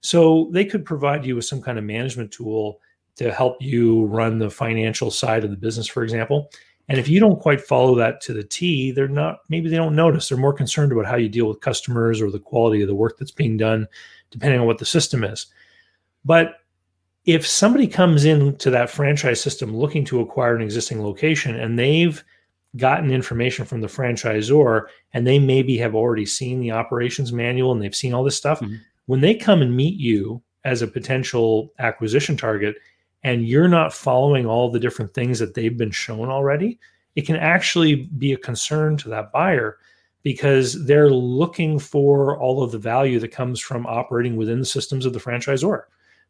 So 0.00 0.48
they 0.50 0.64
could 0.64 0.86
provide 0.86 1.26
you 1.26 1.36
with 1.36 1.44
some 1.44 1.60
kind 1.60 1.76
of 1.76 1.84
management 1.84 2.32
tool 2.32 2.80
to 3.16 3.30
help 3.30 3.58
you 3.60 4.06
run 4.06 4.38
the 4.38 4.48
financial 4.48 5.10
side 5.10 5.44
of 5.44 5.50
the 5.50 5.58
business, 5.58 5.86
for 5.86 6.02
example. 6.02 6.50
And 6.88 6.98
if 6.98 7.06
you 7.06 7.20
don't 7.20 7.38
quite 7.38 7.60
follow 7.60 7.94
that 7.96 8.22
to 8.22 8.32
the 8.32 8.44
T, 8.44 8.92
they're 8.92 9.06
not, 9.06 9.40
maybe 9.50 9.68
they 9.68 9.76
don't 9.76 9.94
notice. 9.94 10.30
They're 10.30 10.38
more 10.38 10.54
concerned 10.54 10.92
about 10.92 11.04
how 11.04 11.16
you 11.16 11.28
deal 11.28 11.48
with 11.48 11.60
customers 11.60 12.22
or 12.22 12.30
the 12.30 12.40
quality 12.40 12.80
of 12.80 12.88
the 12.88 12.94
work 12.94 13.18
that's 13.18 13.30
being 13.30 13.58
done, 13.58 13.86
depending 14.30 14.58
on 14.58 14.66
what 14.66 14.78
the 14.78 14.86
system 14.86 15.22
is. 15.22 15.48
But 16.24 16.54
if 17.24 17.46
somebody 17.46 17.86
comes 17.86 18.24
into 18.24 18.70
that 18.70 18.90
franchise 18.90 19.40
system 19.40 19.76
looking 19.76 20.04
to 20.06 20.20
acquire 20.20 20.56
an 20.56 20.62
existing 20.62 21.02
location 21.02 21.54
and 21.58 21.78
they've 21.78 22.22
gotten 22.76 23.10
information 23.10 23.64
from 23.64 23.80
the 23.80 23.86
franchisor 23.86 24.86
and 25.12 25.26
they 25.26 25.38
maybe 25.38 25.76
have 25.76 25.94
already 25.94 26.24
seen 26.24 26.60
the 26.60 26.70
operations 26.70 27.32
manual 27.32 27.72
and 27.72 27.82
they've 27.82 27.94
seen 27.94 28.14
all 28.14 28.24
this 28.24 28.36
stuff, 28.36 28.60
mm-hmm. 28.60 28.76
when 29.06 29.20
they 29.20 29.34
come 29.34 29.60
and 29.60 29.76
meet 29.76 29.98
you 29.98 30.42
as 30.64 30.82
a 30.82 30.86
potential 30.86 31.72
acquisition 31.78 32.36
target, 32.36 32.76
and 33.22 33.46
you're 33.46 33.68
not 33.68 33.92
following 33.92 34.46
all 34.46 34.70
the 34.70 34.80
different 34.80 35.12
things 35.12 35.38
that 35.38 35.54
they've 35.54 35.76
been 35.76 35.90
shown 35.90 36.28
already, 36.28 36.78
it 37.16 37.26
can 37.26 37.36
actually 37.36 38.08
be 38.18 38.32
a 38.32 38.38
concern 38.38 38.96
to 38.96 39.08
that 39.08 39.32
buyer 39.32 39.78
because 40.22 40.84
they're 40.86 41.10
looking 41.10 41.78
for 41.78 42.38
all 42.38 42.62
of 42.62 42.72
the 42.72 42.78
value 42.78 43.18
that 43.18 43.28
comes 43.28 43.58
from 43.58 43.86
operating 43.86 44.36
within 44.36 44.58
the 44.58 44.66
systems 44.66 45.06
of 45.06 45.12
the 45.12 45.18
franchisor, 45.18 45.84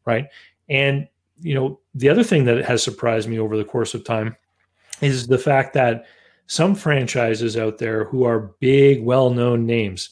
right? 0.05 0.27
And 0.71 1.07
you 1.43 1.55
know, 1.55 1.81
the 1.95 2.09
other 2.09 2.23
thing 2.23 2.45
that 2.45 2.65
has 2.65 2.83
surprised 2.83 3.29
me 3.29 3.39
over 3.39 3.57
the 3.57 3.65
course 3.65 3.95
of 3.95 4.05
time 4.05 4.37
is 5.01 5.27
the 5.27 5.39
fact 5.39 5.75
that 5.75 6.05
some 6.47 6.75
franchises 6.75 7.57
out 7.57 7.79
there 7.79 8.05
who 8.05 8.25
are 8.25 8.53
big, 8.61 9.03
well-known 9.03 9.67
names, 9.67 10.11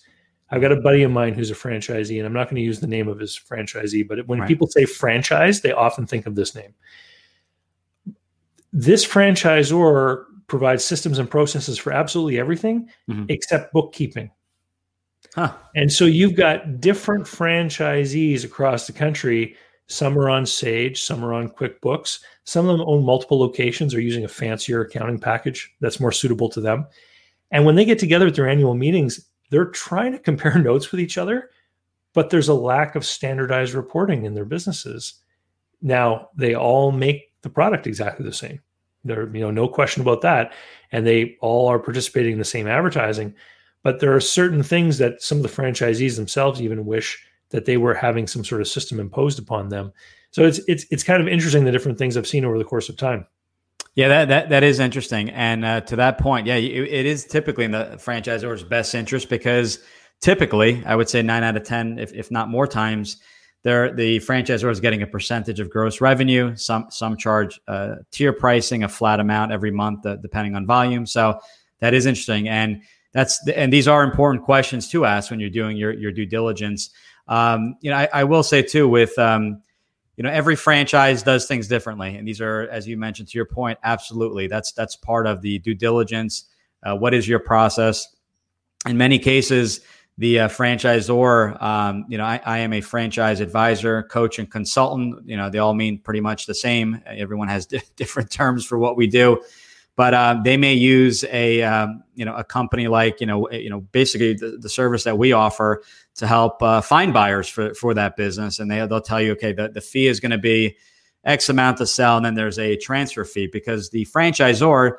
I've 0.50 0.62
got 0.62 0.72
a 0.72 0.80
buddy 0.80 1.02
of 1.02 1.10
mine 1.10 1.34
who's 1.34 1.50
a 1.50 1.54
franchisee, 1.54 2.16
and 2.16 2.26
I'm 2.26 2.32
not 2.32 2.44
going 2.44 2.56
to 2.56 2.62
use 2.62 2.80
the 2.80 2.86
name 2.86 3.08
of 3.08 3.18
his 3.18 3.38
franchisee, 3.38 4.08
but 4.08 4.26
when 4.26 4.40
right. 4.40 4.48
people 4.48 4.66
say 4.66 4.86
franchise, 4.86 5.60
they 5.60 5.72
often 5.72 6.06
think 6.06 6.26
of 6.26 6.34
this 6.34 6.54
name. 6.54 6.74
This 8.72 9.06
franchisor 9.06 10.24
provides 10.46 10.84
systems 10.84 11.18
and 11.18 11.30
processes 11.30 11.76
for 11.76 11.92
absolutely 11.92 12.38
everything 12.38 12.88
mm-hmm. 13.10 13.26
except 13.28 13.72
bookkeeping. 13.72 14.30
Huh. 15.34 15.52
And 15.76 15.92
so 15.92 16.06
you've 16.06 16.36
got 16.36 16.80
different 16.80 17.24
franchisees 17.24 18.44
across 18.44 18.86
the 18.86 18.94
country. 18.94 19.56
Some 19.88 20.18
are 20.18 20.28
on 20.28 20.44
Sage, 20.44 21.02
some 21.02 21.24
are 21.24 21.32
on 21.32 21.48
QuickBooks. 21.48 22.20
Some 22.44 22.68
of 22.68 22.76
them 22.78 22.86
own 22.86 23.04
multiple 23.04 23.38
locations 23.38 23.94
or 23.94 24.00
using 24.00 24.24
a 24.24 24.28
fancier 24.28 24.82
accounting 24.82 25.18
package 25.18 25.74
that's 25.80 26.00
more 26.00 26.12
suitable 26.12 26.50
to 26.50 26.60
them. 26.60 26.86
And 27.50 27.64
when 27.64 27.74
they 27.74 27.86
get 27.86 27.98
together 27.98 28.26
at 28.26 28.34
their 28.34 28.48
annual 28.48 28.74
meetings, 28.74 29.28
they're 29.50 29.66
trying 29.66 30.12
to 30.12 30.18
compare 30.18 30.58
notes 30.58 30.92
with 30.92 31.00
each 31.00 31.16
other, 31.16 31.50
but 32.12 32.28
there's 32.28 32.48
a 32.48 32.54
lack 32.54 32.96
of 32.96 33.06
standardized 33.06 33.72
reporting 33.72 34.26
in 34.26 34.34
their 34.34 34.44
businesses. 34.44 35.14
Now, 35.80 36.28
they 36.36 36.54
all 36.54 36.92
make 36.92 37.32
the 37.40 37.50
product 37.50 37.86
exactly 37.86 38.26
the 38.26 38.32
same. 38.32 38.60
There, 39.04 39.34
you 39.34 39.40
know, 39.40 39.50
no 39.50 39.68
question 39.68 40.02
about 40.02 40.20
that. 40.22 40.52
And 40.92 41.06
they 41.06 41.36
all 41.40 41.66
are 41.68 41.78
participating 41.78 42.32
in 42.32 42.38
the 42.38 42.44
same 42.44 42.66
advertising. 42.66 43.34
But 43.82 44.00
there 44.00 44.14
are 44.14 44.20
certain 44.20 44.62
things 44.62 44.98
that 44.98 45.22
some 45.22 45.38
of 45.38 45.42
the 45.44 45.48
franchisees 45.48 46.16
themselves 46.16 46.60
even 46.60 46.84
wish 46.84 47.24
that 47.50 47.64
they 47.64 47.76
were 47.76 47.94
having 47.94 48.26
some 48.26 48.44
sort 48.44 48.60
of 48.60 48.68
system 48.68 49.00
imposed 49.00 49.38
upon 49.38 49.68
them. 49.68 49.92
So 50.30 50.44
it's 50.44 50.60
it's 50.68 50.84
it's 50.90 51.02
kind 51.02 51.22
of 51.22 51.28
interesting 51.28 51.64
the 51.64 51.72
different 51.72 51.98
things 51.98 52.16
I've 52.16 52.26
seen 52.26 52.44
over 52.44 52.58
the 52.58 52.64
course 52.64 52.88
of 52.88 52.96
time. 52.96 53.26
Yeah, 53.94 54.08
that, 54.08 54.28
that 54.28 54.48
that 54.50 54.62
is 54.62 54.78
interesting. 54.78 55.30
And 55.30 55.64
uh, 55.64 55.80
to 55.82 55.96
that 55.96 56.18
point, 56.18 56.46
yeah, 56.46 56.54
it, 56.54 56.88
it 56.88 57.06
is 57.06 57.24
typically 57.24 57.64
in 57.64 57.72
the 57.72 57.98
franchisor's 57.98 58.62
best 58.62 58.94
interest 58.94 59.28
because 59.28 59.80
typically, 60.20 60.84
I 60.86 60.94
would 60.94 61.08
say 61.08 61.22
nine 61.22 61.42
out 61.42 61.56
of 61.56 61.64
ten, 61.64 61.98
if, 61.98 62.12
if 62.12 62.30
not 62.30 62.48
more 62.48 62.66
times, 62.66 63.16
they're, 63.64 63.92
the 63.92 64.18
franchisor 64.20 64.70
is 64.70 64.78
getting 64.78 65.02
a 65.02 65.06
percentage 65.06 65.58
of 65.58 65.68
gross 65.68 66.00
revenue. 66.00 66.54
Some 66.56 66.86
some 66.90 67.16
charge 67.16 67.60
uh, 67.66 67.96
tier 68.12 68.32
pricing, 68.32 68.84
a 68.84 68.88
flat 68.88 69.18
amount 69.18 69.50
every 69.50 69.72
month, 69.72 70.06
uh, 70.06 70.16
depending 70.16 70.54
on 70.54 70.66
volume. 70.66 71.06
So 71.06 71.40
that 71.80 71.92
is 71.94 72.06
interesting, 72.06 72.48
and 72.48 72.82
that's 73.12 73.42
the, 73.44 73.58
and 73.58 73.72
these 73.72 73.88
are 73.88 74.04
important 74.04 74.44
questions 74.44 74.88
to 74.90 75.06
ask 75.06 75.30
when 75.30 75.40
you're 75.40 75.50
doing 75.50 75.76
your 75.76 75.92
your 75.92 76.12
due 76.12 76.26
diligence. 76.26 76.90
Um, 77.28 77.76
you 77.80 77.90
know, 77.90 77.96
I, 77.96 78.08
I, 78.12 78.24
will 78.24 78.42
say 78.42 78.62
too 78.62 78.88
with 78.88 79.18
um, 79.18 79.62
you 80.16 80.24
know 80.24 80.30
every 80.30 80.56
franchise 80.56 81.22
does 81.22 81.46
things 81.46 81.68
differently. 81.68 82.16
And 82.16 82.26
these 82.26 82.40
are 82.40 82.68
as 82.70 82.88
you 82.88 82.96
mentioned 82.96 83.28
to 83.28 83.38
your 83.38 83.46
point 83.46 83.78
absolutely. 83.84 84.46
That's 84.46 84.72
that's 84.72 84.96
part 84.96 85.26
of 85.26 85.42
the 85.42 85.58
due 85.58 85.74
diligence 85.74 86.44
uh, 86.82 86.96
what 86.96 87.14
is 87.14 87.26
your 87.28 87.38
process? 87.38 88.08
In 88.86 88.96
many 88.96 89.18
cases 89.18 89.80
the 90.16 90.40
uh, 90.40 90.48
franchisor 90.48 91.60
um, 91.62 92.04
you 92.08 92.18
know 92.18 92.24
I, 92.24 92.40
I, 92.44 92.58
am 92.58 92.72
a 92.72 92.80
franchise 92.80 93.40
advisor 93.40 94.02
coach 94.04 94.38
and 94.38 94.50
consultant. 94.50 95.28
You 95.28 95.36
know 95.36 95.50
they 95.50 95.58
all 95.58 95.74
mean 95.74 95.98
pretty 95.98 96.20
much 96.20 96.46
the 96.46 96.54
same. 96.54 97.02
Everyone 97.06 97.48
has 97.48 97.66
d- 97.66 97.80
different 97.96 98.30
terms 98.30 98.64
for 98.64 98.78
what 98.78 98.96
we 98.96 99.06
do. 99.06 99.42
But 99.96 100.14
uh, 100.14 100.40
they 100.44 100.56
may 100.56 100.74
use 100.74 101.24
a 101.24 101.62
um, 101.62 102.04
you 102.14 102.24
know 102.24 102.34
a 102.34 102.44
company 102.44 102.88
like 102.88 103.20
you 103.20 103.26
know 103.26 103.50
you 103.50 103.70
know 103.70 103.80
basically 103.80 104.34
the, 104.34 104.58
the 104.60 104.68
service 104.68 105.04
that 105.04 105.18
we 105.18 105.32
offer 105.32 105.82
to 106.18 106.26
help 106.26 106.62
uh, 106.62 106.80
find 106.80 107.12
buyers 107.12 107.48
for 107.48 107.74
for 107.74 107.94
that 107.94 108.16
business, 108.16 108.58
and 108.58 108.70
they 108.70 108.86
they'll 108.86 109.00
tell 109.00 109.20
you 109.20 109.32
okay 109.32 109.52
the, 109.52 109.68
the 109.68 109.80
fee 109.80 110.06
is 110.06 110.20
going 110.20 110.30
to 110.30 110.38
be 110.38 110.76
X 111.24 111.48
amount 111.48 111.78
to 111.78 111.86
sell, 111.86 112.16
and 112.16 112.24
then 112.24 112.34
there's 112.34 112.58
a 112.58 112.76
transfer 112.76 113.24
fee 113.24 113.48
because 113.50 113.90
the 113.90 114.04
franchisor 114.06 114.98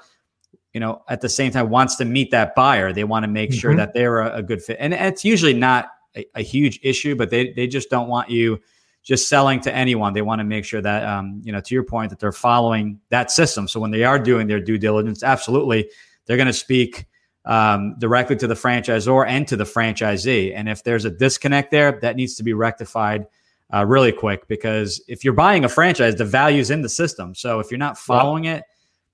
you 0.73 0.79
know 0.79 1.01
at 1.09 1.21
the 1.21 1.29
same 1.29 1.51
time 1.51 1.69
wants 1.69 1.95
to 1.95 2.05
meet 2.05 2.31
that 2.31 2.53
buyer 2.53 2.93
they 2.93 3.03
want 3.03 3.23
to 3.23 3.27
make 3.27 3.49
mm-hmm. 3.49 3.59
sure 3.59 3.75
that 3.75 3.93
they're 3.93 4.19
a, 4.19 4.37
a, 4.37 4.43
good 4.43 4.61
fit 4.61 4.77
and 4.79 4.93
it's 4.93 5.25
usually 5.25 5.53
not 5.53 5.89
a, 6.15 6.23
a 6.35 6.41
huge 6.43 6.79
issue 6.83 7.15
but 7.15 7.31
they, 7.31 7.51
they 7.53 7.65
just 7.65 7.89
don't 7.89 8.07
want 8.07 8.29
you 8.29 8.59
just 9.09 9.29
selling 9.29 9.59
to 9.61 9.73
anyone. 9.73 10.13
They 10.13 10.21
want 10.21 10.39
to 10.39 10.43
make 10.43 10.65
sure 10.65 10.81
that, 10.81 11.03
um, 11.03 11.41
you 11.43 11.51
know, 11.51 11.61
to 11.61 11.73
your 11.73 11.83
point, 11.83 12.09
that 12.09 12.19
they're 12.19 12.31
following 12.31 12.99
that 13.09 13.31
system. 13.31 13.67
So 13.67 13.79
when 13.79 13.91
they 13.91 14.03
are 14.03 14.19
doing 14.19 14.47
their 14.47 14.59
due 14.59 14.77
diligence, 14.77 15.23
absolutely, 15.23 15.89
they're 16.25 16.37
going 16.37 16.47
to 16.47 16.53
speak 16.53 17.07
um, 17.45 17.95
directly 17.99 18.35
to 18.37 18.47
the 18.47 18.53
franchisor 18.53 19.27
and 19.27 19.47
to 19.47 19.55
the 19.55 19.63
franchisee. 19.63 20.53
And 20.55 20.69
if 20.69 20.83
there's 20.83 21.05
a 21.05 21.09
disconnect 21.09 21.71
there, 21.71 21.99
that 22.01 22.15
needs 22.15 22.35
to 22.35 22.43
be 22.43 22.53
rectified 22.53 23.27
uh, 23.73 23.85
really 23.85 24.11
quick 24.11 24.47
because 24.47 25.01
if 25.07 25.23
you're 25.23 25.33
buying 25.33 25.63
a 25.63 25.69
franchise, 25.69 26.15
the 26.15 26.25
value's 26.25 26.71
in 26.71 26.81
the 26.81 26.89
system. 26.89 27.35
So 27.35 27.59
if 27.59 27.71
you're 27.71 27.77
not 27.77 27.97
following 27.97 28.45
it, 28.45 28.63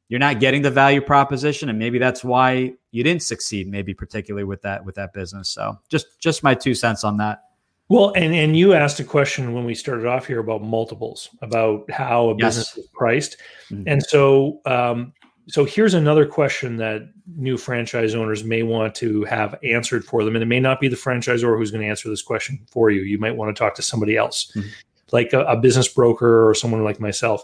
you're 0.08 0.20
not 0.20 0.40
getting 0.40 0.62
the 0.62 0.72
value 0.72 1.02
proposition, 1.02 1.70
and 1.70 1.80
maybe 1.80 1.98
that's 1.98 2.24
why 2.24 2.74
you 2.92 3.04
didn't 3.04 3.24
succeed. 3.24 3.68
Maybe 3.68 3.94
particularly 3.94 4.44
with 4.44 4.62
that 4.62 4.86
with 4.86 4.96
that 4.96 5.14
business. 5.14 5.50
So 5.50 5.80
just 5.90 6.20
just 6.20 6.44
my 6.44 6.54
two 6.54 6.76
cents 6.76 7.04
on 7.04 7.18
that. 7.18 7.46
Well, 7.90 8.14
and 8.16 8.34
and 8.34 8.58
you 8.58 8.74
asked 8.74 9.00
a 9.00 9.04
question 9.04 9.54
when 9.54 9.66
we 9.66 9.74
started 9.74 10.06
off 10.06 10.28
here 10.28 10.40
about 10.40 10.62
multiples, 10.62 11.30
about 11.42 11.90
how 11.90 12.30
a 12.30 12.36
yes. 12.38 12.58
business 12.58 12.78
is 12.78 12.88
priced, 12.94 13.38
mm-hmm. 13.72 13.88
and 13.88 14.04
so 14.04 14.62
um, 14.66 15.14
so 15.48 15.64
here's 15.64 15.94
another 15.94 16.26
question 16.26 16.78
that 16.78 17.10
new 17.36 17.58
franchise 17.58 18.16
owners 18.16 18.44
may 18.44 18.64
want 18.64 18.96
to 18.96 19.24
have 19.26 19.56
answered 19.64 20.04
for 20.04 20.24
them, 20.24 20.36
and 20.36 20.42
it 20.42 20.48
may 20.48 20.60
not 20.60 20.80
be 20.80 20.88
the 20.88 20.96
franchisor 20.96 21.58
who's 21.58 21.72
going 21.72 21.84
to 21.84 21.90
answer 21.90 22.10
this 22.10 22.24
question 22.24 22.60
for 22.72 22.90
you. 22.90 23.02
You 23.02 23.20
might 23.20 23.36
want 23.36 23.56
to 23.56 23.60
talk 23.60 23.76
to 23.76 23.84
somebody 23.84 24.18
else, 24.18 24.52
mm-hmm. 24.56 24.68
like 25.12 25.34
a, 25.34 25.42
a, 25.42 25.58
business 25.58 25.88
broker 25.88 26.48
or 26.48 26.56
someone 26.56 26.84
like 26.84 27.00
myself. 27.00 27.44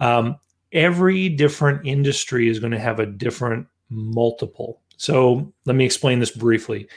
Um, 0.00 0.36
every 0.72 1.28
different 1.28 1.86
industry 1.86 2.48
is 2.48 2.58
going 2.58 2.72
to 2.72 2.80
have 2.80 2.98
a 2.98 3.06
different 3.06 3.68
multiple. 3.90 4.80
So 4.96 5.52
let 5.66 5.76
me 5.76 5.84
explain 5.84 6.18
this 6.18 6.32
briefly. 6.32 6.88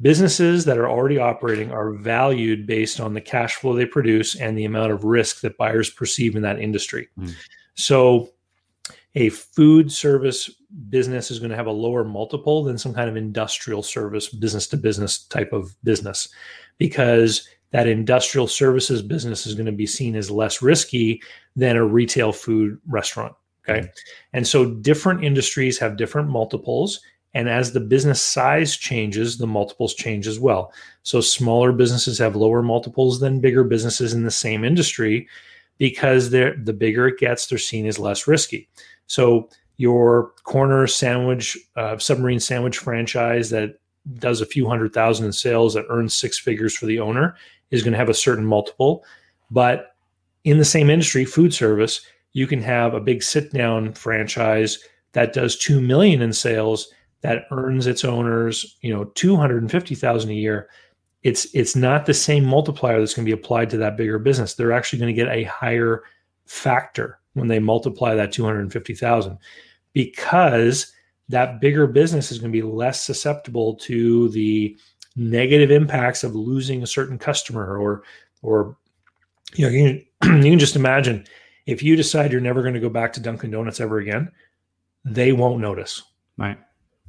Businesses 0.00 0.64
that 0.64 0.78
are 0.78 0.88
already 0.88 1.18
operating 1.18 1.72
are 1.72 1.92
valued 1.92 2.66
based 2.66 3.00
on 3.00 3.12
the 3.12 3.20
cash 3.20 3.56
flow 3.56 3.74
they 3.74 3.84
produce 3.84 4.34
and 4.34 4.56
the 4.56 4.64
amount 4.64 4.92
of 4.92 5.04
risk 5.04 5.42
that 5.42 5.58
buyers 5.58 5.90
perceive 5.90 6.36
in 6.36 6.42
that 6.42 6.58
industry. 6.58 7.08
Mm. 7.18 7.34
So, 7.74 8.30
a 9.14 9.28
food 9.30 9.90
service 9.90 10.50
business 10.88 11.30
is 11.30 11.38
going 11.38 11.50
to 11.50 11.56
have 11.56 11.66
a 11.66 11.72
lower 11.72 12.04
multiple 12.04 12.62
than 12.62 12.78
some 12.78 12.94
kind 12.94 13.08
of 13.08 13.16
industrial 13.16 13.82
service, 13.82 14.28
business 14.28 14.66
to 14.68 14.76
business 14.76 15.24
type 15.24 15.52
of 15.52 15.74
business, 15.82 16.28
because 16.78 17.48
that 17.72 17.86
industrial 17.86 18.46
services 18.46 19.02
business 19.02 19.46
is 19.46 19.54
going 19.54 19.66
to 19.66 19.72
be 19.72 19.86
seen 19.86 20.16
as 20.16 20.30
less 20.30 20.62
risky 20.62 21.20
than 21.56 21.76
a 21.76 21.84
retail 21.84 22.32
food 22.32 22.78
restaurant. 22.86 23.34
Okay. 23.68 23.80
Mm. 23.80 23.90
And 24.32 24.46
so 24.46 24.70
different 24.74 25.24
industries 25.24 25.78
have 25.78 25.96
different 25.96 26.28
multiples 26.28 27.00
and 27.34 27.48
as 27.48 27.72
the 27.72 27.80
business 27.80 28.22
size 28.22 28.76
changes, 28.76 29.38
the 29.38 29.46
multiples 29.46 29.94
change 29.94 30.26
as 30.26 30.40
well. 30.40 30.72
So 31.02 31.20
smaller 31.20 31.72
businesses 31.72 32.18
have 32.18 32.34
lower 32.34 32.62
multiples 32.62 33.20
than 33.20 33.40
bigger 33.40 33.62
businesses 33.62 34.12
in 34.12 34.24
the 34.24 34.30
same 34.30 34.64
industry 34.64 35.28
because 35.80 36.28
they're 36.28 36.54
the 36.62 36.74
bigger 36.74 37.08
it 37.08 37.18
gets, 37.18 37.46
they're 37.46 37.58
seen 37.58 37.86
as 37.86 37.98
less 37.98 38.28
risky. 38.28 38.68
So 39.06 39.48
your 39.78 40.32
corner 40.44 40.86
sandwich, 40.86 41.56
uh, 41.74 41.96
submarine 41.96 42.38
sandwich 42.38 42.76
franchise 42.76 43.48
that 43.48 43.80
does 44.18 44.42
a 44.42 44.46
few 44.46 44.68
hundred 44.68 44.92
thousand 44.92 45.24
in 45.24 45.32
sales 45.32 45.72
that 45.72 45.86
earns 45.88 46.14
six 46.14 46.38
figures 46.38 46.76
for 46.76 46.84
the 46.84 47.00
owner 47.00 47.34
is 47.70 47.82
going 47.82 47.92
to 47.92 47.98
have 47.98 48.10
a 48.10 48.14
certain 48.14 48.44
multiple. 48.44 49.02
But 49.50 49.96
in 50.44 50.58
the 50.58 50.66
same 50.66 50.90
industry, 50.90 51.24
food 51.24 51.54
service, 51.54 52.02
you 52.34 52.46
can 52.46 52.60
have 52.60 52.92
a 52.92 53.00
big 53.00 53.22
sit 53.22 53.50
down 53.50 53.94
franchise 53.94 54.78
that 55.12 55.32
does 55.32 55.56
2 55.56 55.80
million 55.80 56.20
in 56.20 56.34
sales 56.34 56.92
that 57.22 57.44
earns 57.50 57.86
its 57.86 58.04
owners, 58.04 58.76
you 58.82 58.92
know, 58.92 59.04
250,000 59.14 60.30
a 60.30 60.34
year, 60.34 60.68
it's 61.22 61.46
it's 61.54 61.76
not 61.76 62.06
the 62.06 62.14
same 62.14 62.44
multiplier 62.44 62.98
that's 62.98 63.14
going 63.14 63.24
to 63.26 63.28
be 63.28 63.38
applied 63.40 63.70
to 63.70 63.76
that 63.78 63.96
bigger 63.96 64.18
business. 64.18 64.54
They're 64.54 64.72
actually 64.72 65.00
going 65.00 65.14
to 65.14 65.24
get 65.24 65.32
a 65.32 65.44
higher 65.44 66.04
factor 66.46 67.20
when 67.34 67.48
they 67.48 67.58
multiply 67.58 68.14
that 68.14 68.32
250,000 68.32 69.38
because 69.92 70.92
that 71.28 71.60
bigger 71.60 71.86
business 71.86 72.32
is 72.32 72.38
going 72.38 72.50
to 72.52 72.56
be 72.56 72.66
less 72.66 73.02
susceptible 73.02 73.74
to 73.76 74.28
the 74.30 74.76
negative 75.14 75.70
impacts 75.70 76.24
of 76.24 76.34
losing 76.34 76.82
a 76.82 76.86
certain 76.86 77.18
customer 77.18 77.76
or 77.76 78.02
or 78.42 78.76
you 79.54 79.66
know 79.66 79.70
you 79.70 80.04
can, 80.22 80.36
you 80.44 80.50
can 80.52 80.58
just 80.58 80.76
imagine 80.76 81.24
if 81.66 81.82
you 81.82 81.94
decide 81.94 82.32
you're 82.32 82.40
never 82.40 82.62
going 82.62 82.74
to 82.74 82.80
go 82.80 82.88
back 82.88 83.12
to 83.12 83.20
Dunkin 83.20 83.50
Donuts 83.50 83.80
ever 83.80 83.98
again, 83.98 84.30
they 85.04 85.32
won't 85.32 85.60
notice. 85.60 86.02
Right 86.38 86.58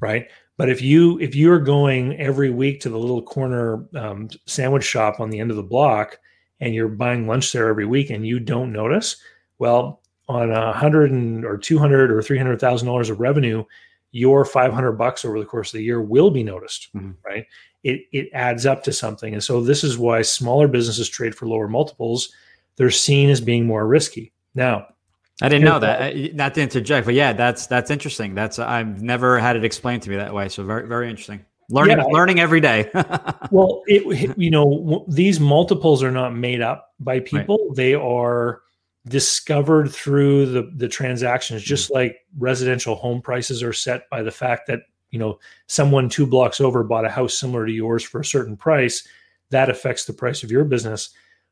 right? 0.02 0.28
But 0.62 0.70
if 0.70 0.80
you 0.80 1.18
if 1.20 1.34
you're 1.34 1.58
going 1.58 2.16
every 2.20 2.52
week 2.52 2.82
to 2.82 2.90
the 2.90 2.98
little 3.00 3.24
corner 3.24 3.84
um, 3.96 4.30
sandwich 4.46 4.84
shop 4.84 5.20
on 5.20 5.32
the 5.32 5.40
end 5.40 5.50
of 5.50 5.58
the 5.58 5.64
block 5.64 6.20
and 6.60 6.76
you're 6.76 6.88
buying 6.88 7.26
lunch 7.26 7.52
there 7.52 7.68
every 7.68 7.88
week 7.88 8.12
and 8.12 8.28
you 8.28 8.40
don't 8.40 8.72
notice, 8.72 9.16
well, 9.58 10.04
on 10.28 10.52
a 10.52 10.72
hundred 10.72 11.10
and 11.10 11.46
or 11.46 11.58
two 11.58 11.80
hundred 11.80 12.12
or 12.12 12.22
three 12.22 12.38
hundred 12.38 12.60
thousand 12.60 12.88
dollars 12.88 13.10
of 13.10 13.20
revenue, 13.20 13.64
your 14.12 14.46
five 14.46 14.72
hundred 14.72 14.92
bucks 14.92 15.26
over 15.26 15.40
the 15.40 15.48
course 15.48 15.74
of 15.74 15.80
the 15.80 15.84
year 15.84 16.00
will 16.00 16.30
be 16.30 16.44
noticed, 16.44 16.90
mm-hmm. 16.96 17.14
right? 17.26 17.48
It 17.84 18.02
it 18.12 18.30
adds 18.32 18.68
up 18.68 18.84
to 18.84 18.94
something, 18.94 19.34
and 19.34 19.44
so 19.44 19.62
this 19.62 19.84
is 19.84 19.98
why 19.98 20.22
smaller 20.22 20.68
businesses 20.68 21.10
trade 21.10 21.34
for 21.34 21.48
lower 21.48 21.68
multiples. 21.68 22.32
They're 22.76 22.92
seen 22.92 23.32
as 23.32 23.42
being 23.42 23.66
more 23.66 23.88
risky. 23.88 24.32
Now, 24.54 24.90
I 25.42 25.50
didn't 25.50 25.66
know 25.66 25.80
that. 25.80 26.16
Not 26.36 26.54
to 26.56 26.62
interject, 26.62 27.06
but 27.06 27.16
yeah, 27.16 27.34
that's 27.34 27.68
that's 27.68 27.90
interesting. 27.90 28.36
That's 28.36 28.60
I've 28.60 29.02
never 29.02 29.40
had 29.40 29.56
it 29.56 29.66
explained 29.66 30.04
to 30.04 30.10
me 30.10 30.16
that 30.18 30.34
way. 30.34 30.50
So 30.50 30.64
very 30.64 30.88
very 30.88 31.10
interesting. 31.10 31.46
Learning 31.70 31.98
yeah, 31.98 32.04
learning 32.06 32.40
every 32.40 32.60
day. 32.60 32.90
well, 33.52 33.82
it 33.88 34.38
you 34.38 34.52
know 34.52 35.06
these 35.08 35.40
multiples 35.40 36.04
are 36.04 36.12
not 36.12 36.36
made 36.36 36.62
up 36.62 36.94
by 37.00 37.20
people. 37.20 37.58
Right. 37.70 37.76
They 37.76 37.94
are 37.96 38.62
discovered 39.08 39.92
through 39.92 40.48
the 40.48 40.72
the 40.76 40.88
transactions. 40.88 41.64
Just 41.64 41.86
mm-hmm. 41.86 41.96
like 41.96 42.18
residential 42.38 42.96
home 42.96 43.22
prices 43.22 43.64
are 43.64 43.74
set 43.74 44.10
by 44.10 44.22
the 44.22 44.32
fact 44.32 44.68
that 44.68 44.82
you 45.10 45.20
know 45.20 45.40
someone 45.68 46.10
two 46.10 46.28
blocks 46.28 46.62
over 46.62 46.84
bought 46.84 47.06
a 47.06 47.10
house 47.10 47.38
similar 47.38 47.66
to 47.66 47.72
yours 47.72 48.04
for 48.04 48.20
a 48.20 48.26
certain 48.26 48.58
price. 48.58 49.08
That 49.50 49.70
affects 49.70 50.06
the 50.06 50.14
price 50.14 50.44
of 50.44 50.52
your 50.52 50.66
business 50.66 51.10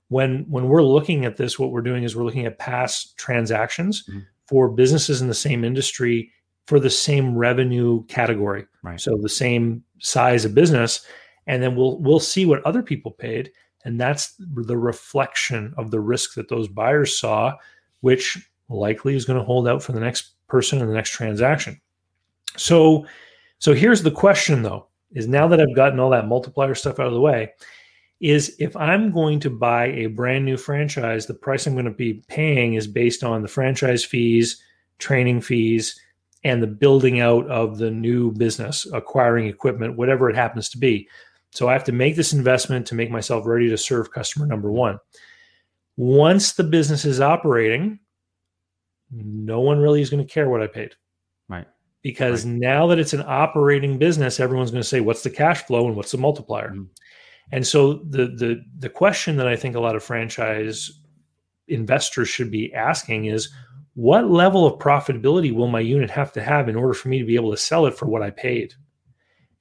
when 0.10 0.46
when 0.50 0.68
we're 0.68 0.84
looking 0.84 1.26
at 1.26 1.38
this 1.38 1.58
what 1.58 1.72
we're 1.72 1.82
doing 1.82 2.04
is 2.04 2.16
we're 2.16 2.26
looking 2.26 2.46
at 2.46 2.60
past 2.60 3.18
transactions 3.18 4.04
mm-hmm. 4.08 4.20
for 4.46 4.70
businesses 4.70 5.22
in 5.22 5.28
the 5.28 5.34
same 5.34 5.64
industry 5.64 6.32
for 6.68 6.80
the 6.80 6.90
same 6.90 7.36
revenue 7.36 8.04
category 8.06 8.66
right. 8.84 9.00
so 9.00 9.18
the 9.18 9.30
same 9.30 9.84
size 10.00 10.46
of 10.46 10.54
business 10.54 11.06
and 11.48 11.64
then 11.64 11.76
we'll 11.76 12.00
we'll 12.00 12.20
see 12.20 12.46
what 12.46 12.64
other 12.66 12.84
people 12.84 13.12
paid 13.12 13.52
and 13.86 14.00
that's 14.00 14.36
the 14.38 14.78
reflection 14.78 15.74
of 15.78 15.90
the 15.90 16.00
risk 16.00 16.34
that 16.34 16.50
those 16.50 16.68
buyers 16.68 17.18
saw 17.18 17.54
which 18.02 18.50
likely 18.70 19.16
is 19.16 19.26
going 19.26 19.40
to 19.40 19.46
hold 19.46 19.68
out 19.68 19.82
for 19.82 19.94
the 19.94 20.00
next 20.00 20.34
person 20.48 20.80
in 20.80 20.88
the 20.88 20.94
next 20.94 21.12
transaction 21.12 21.80
so 22.58 23.06
so 23.60 23.74
here's 23.74 24.04
the 24.04 24.12
question 24.12 24.64
though 24.64 24.88
is 25.12 25.28
now 25.28 25.48
that 25.48 25.62
i've 25.62 25.76
gotten 25.76 26.00
all 26.00 26.10
that 26.10 26.28
multiplier 26.28 26.74
stuff 26.74 27.00
out 27.00 27.08
of 27.08 27.14
the 27.14 27.22
way 27.22 27.52
is 28.20 28.56
if 28.60 28.76
I'm 28.76 29.12
going 29.12 29.40
to 29.42 29.50
buy 29.50 29.88
a 29.88 30.08
brand 30.08 30.46
new 30.46 30.58
franchise, 30.58 31.26
the 31.26 31.34
price 31.34 31.66
I'm 31.66 31.74
going 31.74 31.86
to 31.86 31.92
be 31.92 32.24
paying 32.28 32.74
is 32.74 32.88
based 32.88 33.24
on 33.24 33.42
the 33.42 33.48
franchise 33.48 34.04
fees, 34.04 34.62
training 34.98 35.42
fees, 35.42 36.00
and 36.44 36.62
the 36.62 36.68
building 36.68 37.20
out 37.20 37.48
of 37.48 37.78
the 37.78 37.92
new 37.92 38.32
business, 38.32 38.86
acquiring 38.94 39.48
equipment, 39.48 39.98
whatever 39.98 40.30
it 40.30 40.36
happens 40.36 40.70
to 40.70 40.78
be. 40.78 41.08
So 41.52 41.68
I 41.68 41.74
have 41.74 41.84
to 41.86 41.92
make 41.92 42.16
this 42.16 42.34
investment 42.34 42.86
to 42.88 42.96
make 42.96 43.10
myself 43.10 43.46
ready 43.46 43.70
to 43.70 43.78
serve 43.78 44.12
customer 44.12 44.46
number 44.46 44.72
one. 44.72 45.00
Once 45.98 46.54
the 46.54 46.64
business 46.64 47.06
is 47.06 47.20
operating, 47.20 48.00
no 49.12 49.60
one 49.60 49.80
really 49.80 50.02
is 50.02 50.10
going 50.10 50.26
to 50.26 50.34
care 50.34 50.50
what 50.50 50.62
I 50.62 50.68
paid. 50.68 50.94
Right. 51.48 51.68
Because 52.04 52.46
right. 52.46 52.54
now 52.54 52.88
that 52.88 53.00
it's 53.00 53.14
an 53.14 53.24
operating 53.26 53.98
business, 53.98 54.40
everyone's 54.40 54.72
going 54.72 54.84
to 54.84 54.88
say, 54.88 55.02
what's 55.02 55.24
the 55.24 55.30
cash 55.30 55.64
flow 55.64 55.88
and 55.88 55.96
what's 55.96 56.12
the 56.12 56.18
multiplier? 56.18 56.70
Mm-hmm. 56.70 56.84
And 57.52 57.66
so 57.66 57.96
the 58.10 58.28
the 58.28 58.64
the 58.78 58.90
question 58.90 59.38
that 59.38 59.48
I 59.48 59.56
think 59.56 59.76
a 59.76 59.80
lot 59.80 59.96
of 59.96 60.04
franchise 60.04 60.92
investors 61.68 62.30
should 62.30 62.52
be 62.52 62.74
asking 62.74 63.26
is 63.26 63.50
what 63.94 64.30
level 64.30 64.66
of 64.66 64.80
profitability 64.80 65.54
will 65.54 65.68
my 65.68 65.80
unit 65.80 66.10
have 66.10 66.32
to 66.34 66.42
have 66.42 66.70
in 66.70 66.76
order 66.76 66.94
for 66.94 67.10
me 67.10 67.20
to 67.20 67.26
be 67.26 67.36
able 67.36 67.52
to 67.52 67.58
sell 67.58 67.86
it 67.86 67.98
for 67.98 68.06
what 68.06 68.22
I 68.22 68.30
paid? 68.30 68.74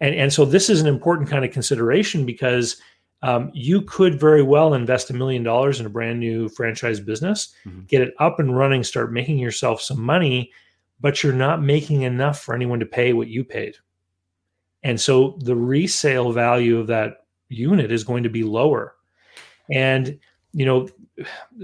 And, 0.01 0.15
and 0.15 0.33
so 0.33 0.45
this 0.45 0.71
is 0.71 0.81
an 0.81 0.87
important 0.87 1.29
kind 1.29 1.45
of 1.45 1.51
consideration 1.51 2.25
because 2.25 2.81
um, 3.23 3.51
you 3.53 3.83
could 3.83 4.21
very 4.21 4.43
well 4.43 4.75
invest 4.75 5.11
a 5.11 5.15
million 5.15 5.43
dollars 5.43 5.81
in 5.81 5.87
a 5.87 5.91
brand 5.91 6.21
new 6.21 6.49
franchise 6.49 7.01
business, 7.01 7.53
mm-hmm. 7.67 7.81
get 7.87 8.01
it 8.01 8.15
up 8.21 8.39
and 8.39 8.57
running, 8.57 8.85
start 8.85 9.13
making 9.13 9.39
yourself 9.39 9.81
some 9.81 10.01
money, 10.01 10.53
but 11.01 11.23
you're 11.23 11.33
not 11.33 11.63
making 11.63 12.03
enough 12.03 12.41
for 12.41 12.55
anyone 12.55 12.79
to 12.79 12.87
pay 12.87 13.13
what 13.13 13.29
you 13.29 13.43
paid. 13.43 13.77
And 14.85 15.01
so 15.01 15.37
the 15.41 15.57
resale 15.57 16.31
value 16.31 16.79
of 16.79 16.87
that 16.87 17.25
unit 17.49 17.93
is 17.93 18.05
going 18.05 18.23
to 18.23 18.29
be 18.29 18.43
lower. 18.43 18.95
And, 19.71 20.19
you 20.53 20.65
know, 20.65 20.89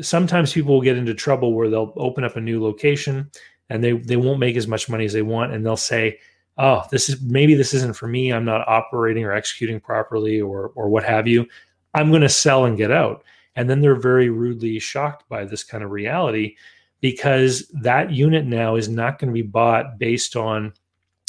sometimes 0.00 0.52
people 0.52 0.74
will 0.74 0.82
get 0.82 0.96
into 0.96 1.14
trouble 1.14 1.54
where 1.54 1.70
they'll 1.70 1.92
open 1.96 2.24
up 2.24 2.36
a 2.36 2.40
new 2.40 2.62
location 2.62 3.30
and 3.70 3.82
they, 3.82 3.92
they 3.92 4.16
won't 4.16 4.40
make 4.40 4.56
as 4.56 4.68
much 4.68 4.88
money 4.88 5.04
as 5.04 5.12
they 5.12 5.22
want. 5.22 5.52
And 5.52 5.64
they'll 5.64 5.76
say, 5.76 6.18
oh, 6.58 6.84
this 6.90 7.08
is 7.08 7.20
maybe 7.22 7.54
this 7.54 7.74
isn't 7.74 7.96
for 7.96 8.06
me. 8.06 8.32
I'm 8.32 8.44
not 8.44 8.68
operating 8.68 9.24
or 9.24 9.32
executing 9.32 9.80
properly 9.80 10.40
or, 10.40 10.68
or 10.74 10.88
what 10.88 11.04
have 11.04 11.26
you. 11.26 11.46
I'm 11.94 12.10
going 12.10 12.22
to 12.22 12.28
sell 12.28 12.64
and 12.64 12.76
get 12.76 12.90
out. 12.90 13.24
And 13.56 13.70
then 13.70 13.80
they're 13.80 13.94
very 13.94 14.30
rudely 14.30 14.78
shocked 14.78 15.28
by 15.28 15.44
this 15.44 15.62
kind 15.62 15.84
of 15.84 15.90
reality 15.90 16.56
because 17.00 17.68
that 17.68 18.10
unit 18.10 18.46
now 18.46 18.76
is 18.76 18.88
not 18.88 19.18
going 19.18 19.28
to 19.28 19.34
be 19.34 19.42
bought 19.42 19.98
based 19.98 20.36
on 20.36 20.72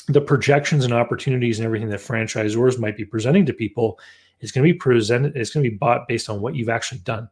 the 0.08 0.22
projections 0.22 0.86
and 0.86 0.94
opportunities 0.94 1.60
and 1.60 1.66
everything 1.66 1.90
that 1.90 2.00
franchisors 2.00 2.80
might 2.80 2.98
be 2.98 3.06
presenting 3.06 3.46
to 3.46 3.54
people 3.54 4.00
is 4.42 4.52
going 4.52 4.66
to 4.66 4.74
be 4.74 4.78
presented 4.78 5.36
it's 5.36 5.52
going 5.52 5.64
to 5.64 5.70
be 5.70 5.78
bought 5.78 6.08
based 6.08 6.30
on 6.30 6.42
what 6.42 6.56
you've 6.56 6.70
actually 6.70 7.00
done. 7.00 7.30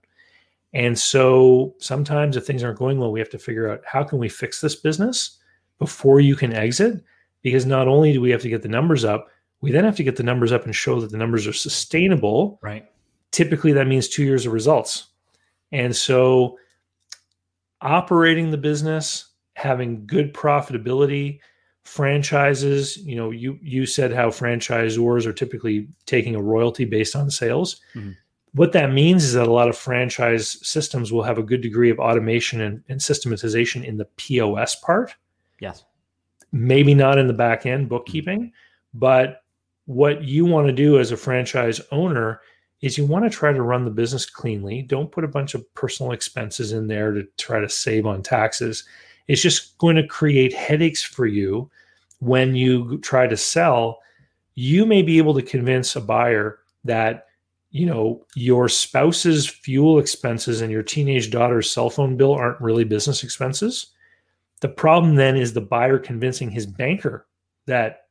And 0.75 0.97
so 0.97 1.75
sometimes 1.77 2.35
if 2.35 2.45
things 2.45 2.63
aren't 2.63 2.79
going 2.79 2.99
well 2.99 3.11
we 3.11 3.19
have 3.19 3.29
to 3.29 3.39
figure 3.39 3.69
out 3.69 3.81
how 3.85 4.03
can 4.03 4.17
we 4.17 4.29
fix 4.29 4.61
this 4.61 4.75
business 4.75 5.39
before 5.79 6.19
you 6.19 6.35
can 6.35 6.53
exit? 6.53 7.03
Because 7.41 7.65
not 7.65 7.87
only 7.87 8.13
do 8.13 8.21
we 8.21 8.31
have 8.31 8.41
to 8.41 8.49
get 8.49 8.61
the 8.61 8.69
numbers 8.69 9.05
up 9.05 9.27
we 9.63 9.71
then 9.71 9.85
have 9.85 9.95
to 9.95 10.03
get 10.03 10.17
the 10.17 10.23
numbers 10.23 10.51
up 10.51 10.65
and 10.65 10.75
show 10.75 10.99
that 10.99 11.09
the 11.09 11.17
numbers 11.17 11.47
are 11.47 11.53
sustainable. 11.53 12.59
Right. 12.61 12.85
Typically 13.31 13.71
that 13.71 13.87
means 13.87 14.09
two 14.09 14.25
years 14.25 14.45
of 14.45 14.51
results. 14.51 15.07
And 15.71 15.95
so 15.95 16.57
operating 17.81 18.51
the 18.51 18.57
business 18.57 19.29
having 19.55 20.05
good 20.05 20.33
profitability 20.33 21.39
franchises 21.83 22.97
you 22.97 23.15
know 23.15 23.29
you 23.29 23.59
you 23.61 23.85
said 23.85 24.11
how 24.11 24.29
franchisors 24.29 25.25
are 25.25 25.33
typically 25.33 25.87
taking 26.05 26.35
a 26.35 26.41
royalty 26.41 26.85
based 26.85 27.15
on 27.15 27.29
sales. 27.29 27.81
Mm-hmm. 27.93 28.11
what 28.53 28.71
that 28.71 28.91
means 28.91 29.23
is 29.23 29.33
that 29.33 29.47
a 29.47 29.51
lot 29.51 29.67
of 29.67 29.77
franchise 29.77 30.57
systems 30.65 31.11
will 31.11 31.23
have 31.23 31.37
a 31.37 31.43
good 31.43 31.61
degree 31.61 31.89
of 31.89 31.99
automation 31.99 32.61
and, 32.61 32.83
and 32.87 33.01
systematization 33.01 33.83
in 33.83 33.97
the 33.97 34.05
pos 34.17 34.75
part. 34.75 35.15
Yes. 35.59 35.83
Maybe 36.51 36.93
not 36.93 37.17
in 37.17 37.27
the 37.27 37.33
back 37.33 37.65
end 37.65 37.89
bookkeeping 37.89 38.39
mm-hmm. 38.39 38.99
but 38.99 39.43
what 39.85 40.23
you 40.23 40.45
want 40.45 40.67
to 40.67 40.73
do 40.73 40.99
as 40.99 41.11
a 41.11 41.17
franchise 41.17 41.81
owner 41.91 42.39
is 42.81 42.97
you 42.97 43.05
want 43.05 43.23
to 43.25 43.29
try 43.29 43.51
to 43.51 43.61
run 43.61 43.85
the 43.85 43.91
business 43.91 44.25
cleanly. 44.25 44.81
Don't 44.81 45.11
put 45.11 45.23
a 45.23 45.27
bunch 45.27 45.53
of 45.53 45.73
personal 45.73 46.11
expenses 46.11 46.71
in 46.71 46.87
there 46.87 47.11
to 47.11 47.23
try 47.37 47.59
to 47.59 47.69
save 47.69 48.05
on 48.05 48.21
taxes 48.21 48.85
it's 49.27 49.41
just 49.41 49.77
going 49.77 49.95
to 49.95 50.07
create 50.07 50.53
headaches 50.53 51.03
for 51.03 51.25
you 51.25 51.69
when 52.19 52.55
you 52.55 52.97
try 52.99 53.27
to 53.27 53.37
sell. 53.37 53.99
You 54.55 54.85
may 54.85 55.01
be 55.01 55.17
able 55.17 55.33
to 55.33 55.41
convince 55.41 55.95
a 55.95 56.01
buyer 56.01 56.59
that 56.83 57.27
you 57.71 57.85
know 57.85 58.25
your 58.35 58.69
spouse's 58.69 59.47
fuel 59.47 59.99
expenses 59.99 60.61
and 60.61 60.71
your 60.71 60.83
teenage 60.83 61.31
daughter's 61.31 61.71
cell 61.71 61.89
phone 61.89 62.15
bill 62.15 62.33
aren't 62.33 62.61
really 62.61 62.83
business 62.83 63.23
expenses. 63.23 63.87
The 64.61 64.69
problem 64.69 65.15
then 65.15 65.35
is 65.35 65.53
the 65.53 65.61
buyer 65.61 65.97
convincing 65.97 66.51
his 66.51 66.65
banker 66.65 67.27
that 67.65 68.07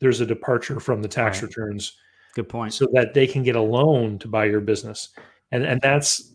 there's 0.00 0.20
a 0.20 0.26
departure 0.26 0.80
from 0.80 1.02
the 1.02 1.08
tax 1.08 1.42
right. 1.42 1.48
returns. 1.48 1.96
Good 2.34 2.48
point. 2.48 2.72
So 2.72 2.88
that 2.92 3.14
they 3.14 3.26
can 3.26 3.42
get 3.42 3.54
a 3.56 3.60
loan 3.60 4.18
to 4.20 4.28
buy 4.28 4.46
your 4.46 4.60
business. 4.60 5.10
And 5.52 5.64
and 5.64 5.80
that's 5.80 6.32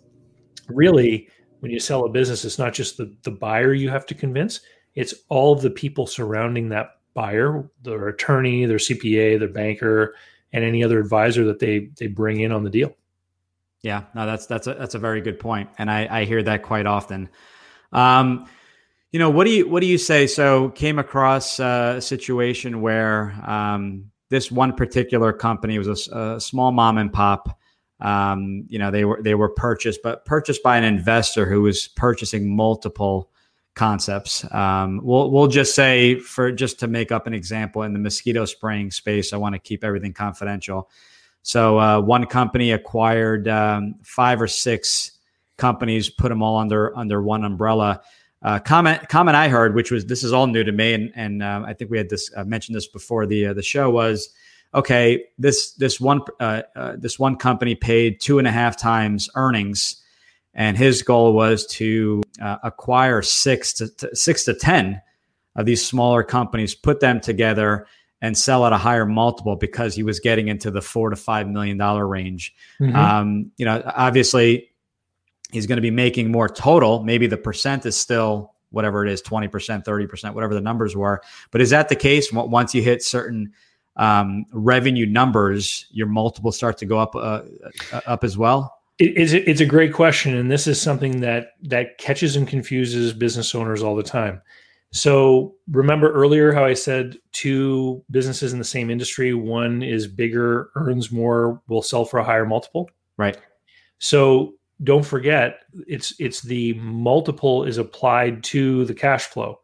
really 0.70 1.30
when 1.60 1.72
you 1.72 1.80
sell 1.80 2.06
a 2.06 2.10
business, 2.10 2.46
it's 2.46 2.60
not 2.60 2.74
just 2.74 2.98
the, 2.98 3.14
the 3.24 3.32
buyer 3.32 3.74
you 3.74 3.90
have 3.90 4.06
to 4.08 4.16
convince, 4.16 4.62
it's 4.96 5.14
all 5.30 5.56
the 5.56 5.70
people 5.70 6.08
surrounding 6.08 6.70
that 6.70 6.98
buyer, 7.14 7.70
their 7.82 8.08
attorney, 8.08 8.66
their 8.66 8.78
CPA, 8.78 9.40
their 9.40 9.48
banker, 9.48 10.16
and 10.54 10.64
any 10.64 10.84
other 10.84 11.00
advisor 11.00 11.46
that 11.46 11.60
they 11.60 11.90
they 11.98 12.08
bring 12.08 12.40
in 12.40 12.52
on 12.52 12.64
the 12.64 12.70
deal. 12.70 12.96
Yeah, 13.82 14.04
no, 14.16 14.26
that's 14.26 14.46
that's 14.46 14.68
a 14.68 14.74
that's 14.74 14.96
a 14.96 15.00
very 15.00 15.22
good 15.22 15.40
point, 15.40 15.70
and 15.78 15.90
I, 15.90 16.08
I 16.10 16.26
hear 16.26 16.42
that 16.44 16.64
quite 16.64 16.86
often. 16.86 17.30
Um, 17.92 18.48
you 19.12 19.20
know, 19.20 19.30
what 19.30 19.46
do 19.46 19.52
you 19.52 19.68
what 19.68 19.82
do 19.82 19.88
you 19.88 19.98
say? 19.98 20.28
So, 20.28 20.70
came 20.70 21.00
across 21.00 21.60
a 21.60 22.00
situation 22.02 22.82
where 22.82 23.32
um, 23.46 24.12
this 24.30 24.52
one 24.52 24.74
particular 24.74 25.32
company 25.34 25.78
was 25.78 26.08
a, 26.08 26.36
a 26.36 26.42
small 26.42 26.72
mom 26.72 26.98
and 26.98 27.12
pop 27.12 27.60
um, 28.00 28.66
you 28.68 28.80
know 28.80 28.92
they 28.92 29.06
were 29.06 29.22
they 29.22 29.36
were 29.36 29.50
purchased, 29.50 30.02
but 30.04 30.26
purchased 30.26 30.64
by 30.64 30.78
an 30.78 30.84
investor 30.84 31.46
who 31.46 31.64
was 31.64 31.88
purchasing 31.88 32.56
multiple 32.56 33.30
concepts. 33.76 34.46
Um, 34.54 35.00
we'll 35.04 35.32
we'll 35.32 35.48
just 35.48 35.74
say 35.74 36.20
for 36.20 36.52
just 36.52 36.80
to 36.82 36.88
make 36.88 37.12
up 37.12 37.28
an 37.28 37.34
example 37.34 37.84
in 37.84 37.94
the 37.94 38.00
mosquito 38.00 38.46
spraying 38.46 38.92
space, 38.92 39.34
I 39.34 39.38
want 39.38 39.54
to 39.56 39.60
keep 39.60 39.84
everything 39.84 40.14
confidential. 40.14 40.90
So 41.44 41.80
uh, 41.80 42.02
one 42.02 42.26
company 42.26 42.72
acquired 42.72 43.48
um, 43.48 43.96
five 44.04 44.42
or 44.42 44.48
six 44.48 45.14
companies, 45.58 46.10
put 46.10 46.30
them 46.30 46.44
all 46.44 46.58
under 46.58 46.96
under 46.98 47.22
one 47.22 47.46
umbrella. 47.46 48.02
Uh, 48.44 48.60
comment 48.60 49.08
comment 49.10 49.36
I 49.36 49.48
heard, 49.48 49.74
which 49.74 49.90
was 49.90 50.06
this 50.06 50.24
is 50.24 50.34
all 50.34 50.46
new 50.46 50.64
to 50.64 50.72
me, 50.72 50.94
and 50.94 51.12
and 51.16 51.42
uh, 51.42 51.64
I 51.66 51.74
think 51.74 51.90
we 51.90 51.98
had 51.98 52.10
this 52.10 52.30
uh, 52.36 52.44
mentioned 52.44 52.76
this 52.76 52.88
before 52.88 53.26
the 53.26 53.48
uh, 53.48 53.54
the 53.54 53.64
show 53.64 53.90
was 53.90 54.30
okay, 54.74 55.26
this 55.38 55.72
this 55.74 56.00
one 56.00 56.22
uh, 56.40 56.64
uh, 56.76 56.96
this 56.98 57.18
one 57.18 57.36
company 57.36 57.76
paid 57.76 58.20
two 58.20 58.40
and 58.40 58.48
a 58.48 58.52
half 58.52 58.78
times 58.78 59.30
earnings, 59.36 60.02
and 60.54 60.78
his 60.78 61.04
goal 61.04 61.34
was 61.34 61.66
to 61.68 62.22
uh, 62.42 62.58
acquire 62.64 63.22
six 63.22 63.74
to, 63.74 64.16
six 64.16 64.46
to 64.46 64.54
ten 64.54 65.02
of 65.56 65.66
these 65.66 65.86
smaller 65.86 66.24
companies, 66.24 66.76
put 66.76 67.00
them 67.00 67.20
together, 67.20 67.88
and 68.22 68.38
sell 68.38 68.66
at 68.66 68.74
a 68.74 68.78
higher 68.78 69.06
multiple 69.06 69.56
because 69.56 69.96
he 69.96 70.04
was 70.04 70.20
getting 70.20 70.48
into 70.48 70.70
the 70.72 70.82
four 70.82 71.10
to 71.10 71.16
five 71.16 71.48
million 71.48 71.78
dollar 71.78 72.08
range. 72.08 72.54
Mm-hmm. 72.80 72.96
Um, 72.96 73.52
you 73.58 73.66
know, 73.66 73.82
obviously, 73.86 74.72
he's 75.52 75.66
going 75.66 75.78
to 75.78 75.82
be 75.82 75.92
making 75.92 76.32
more 76.32 76.50
total. 76.50 77.04
Maybe 77.04 77.28
the 77.28 77.38
percent 77.38 77.86
is 77.86 77.96
still 77.96 78.54
whatever 78.70 79.06
it 79.06 79.10
is 79.10 79.22
20% 79.22 79.50
30% 79.50 80.34
whatever 80.34 80.54
the 80.54 80.60
numbers 80.60 80.94
were 80.94 81.22
but 81.52 81.62
is 81.62 81.70
that 81.70 81.88
the 81.88 81.96
case 81.96 82.34
once 82.34 82.76
you 82.76 82.82
hit 82.82 83.02
certain 83.02 83.54
um, 83.98 84.46
revenue 84.52 85.06
numbers, 85.06 85.86
your 85.92 86.08
multiples 86.08 86.56
start 86.56 86.78
to 86.80 86.86
go 86.86 86.98
up 86.98 87.16
uh, 87.16 87.42
uh 87.92 88.02
up 88.06 88.24
as 88.24 88.38
well? 88.38 88.78
it's, 89.00 89.34
it's 89.34 89.62
a 89.62 89.66
great 89.66 89.94
question, 89.94 90.36
and 90.36 90.50
this 90.52 90.66
is 90.66 90.82
something 90.82 91.22
that 91.22 91.50
that 91.64 91.98
catches 91.98 92.36
and 92.36 92.48
confuses 92.48 93.14
business 93.14 93.54
owners 93.54 93.84
all 93.84 93.96
the 93.96 94.04
time. 94.04 94.42
So 94.92 95.56
remember 95.70 96.12
earlier 96.12 96.54
how 96.54 96.66
I 96.66 96.74
said 96.74 97.18
two 97.32 98.04
businesses 98.10 98.54
in 98.54 98.60
the 98.60 98.66
same 98.66 98.90
industry, 98.90 99.34
one 99.34 99.84
is 99.84 100.08
bigger, 100.08 100.72
earns 100.76 101.12
more, 101.12 101.62
will 101.68 101.82
sell 101.82 102.06
for 102.06 102.20
a 102.20 102.24
higher 102.24 102.46
multiple. 102.46 102.90
Right. 103.18 103.38
So 104.00 104.54
don't 104.84 105.06
forget 105.06 105.60
it's 105.88 106.14
it's 106.20 106.42
the 106.42 106.74
multiple 106.76 107.66
is 107.66 107.78
applied 107.78 108.44
to 108.46 108.86
the 108.86 108.94
cash 108.94 109.26
flow. 109.26 109.60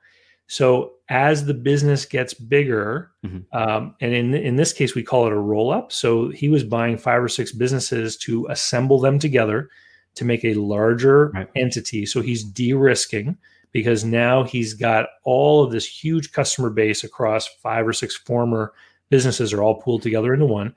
So 0.47 0.92
as 1.09 1.45
the 1.45 1.53
business 1.53 2.05
gets 2.05 2.33
bigger, 2.33 3.11
mm-hmm. 3.25 3.39
um, 3.57 3.95
and 3.99 4.13
in 4.13 4.33
in 4.33 4.55
this 4.55 4.73
case 4.73 4.95
we 4.95 5.03
call 5.03 5.27
it 5.27 5.33
a 5.33 5.37
roll 5.37 5.71
up. 5.71 5.91
So 5.91 6.29
he 6.29 6.49
was 6.49 6.63
buying 6.63 6.97
five 6.97 7.21
or 7.21 7.27
six 7.27 7.51
businesses 7.51 8.17
to 8.17 8.47
assemble 8.49 8.99
them 8.99 9.19
together 9.19 9.69
to 10.15 10.25
make 10.25 10.45
a 10.45 10.53
larger 10.53 11.29
right. 11.29 11.49
entity. 11.55 12.05
So 12.05 12.21
he's 12.21 12.43
de-risking 12.43 13.37
because 13.71 14.05
now 14.05 14.43
he's 14.43 14.73
got 14.73 15.07
all 15.23 15.63
of 15.63 15.71
this 15.71 15.85
huge 15.85 16.31
customer 16.31 16.69
base 16.69 17.03
across 17.03 17.47
five 17.47 17.87
or 17.87 17.93
six 17.93 18.15
former 18.15 18.73
businesses 19.09 19.51
are 19.51 19.61
all 19.61 19.81
pooled 19.81 20.03
together 20.03 20.33
into 20.33 20.45
one. 20.45 20.73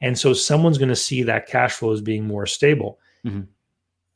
And 0.00 0.18
so 0.18 0.32
someone's 0.32 0.78
going 0.78 0.88
to 0.88 0.96
see 0.96 1.22
that 1.24 1.46
cash 1.46 1.72
flow 1.72 1.92
as 1.92 2.00
being 2.00 2.26
more 2.26 2.46
stable. 2.46 2.98
Mm-hmm. 3.24 3.42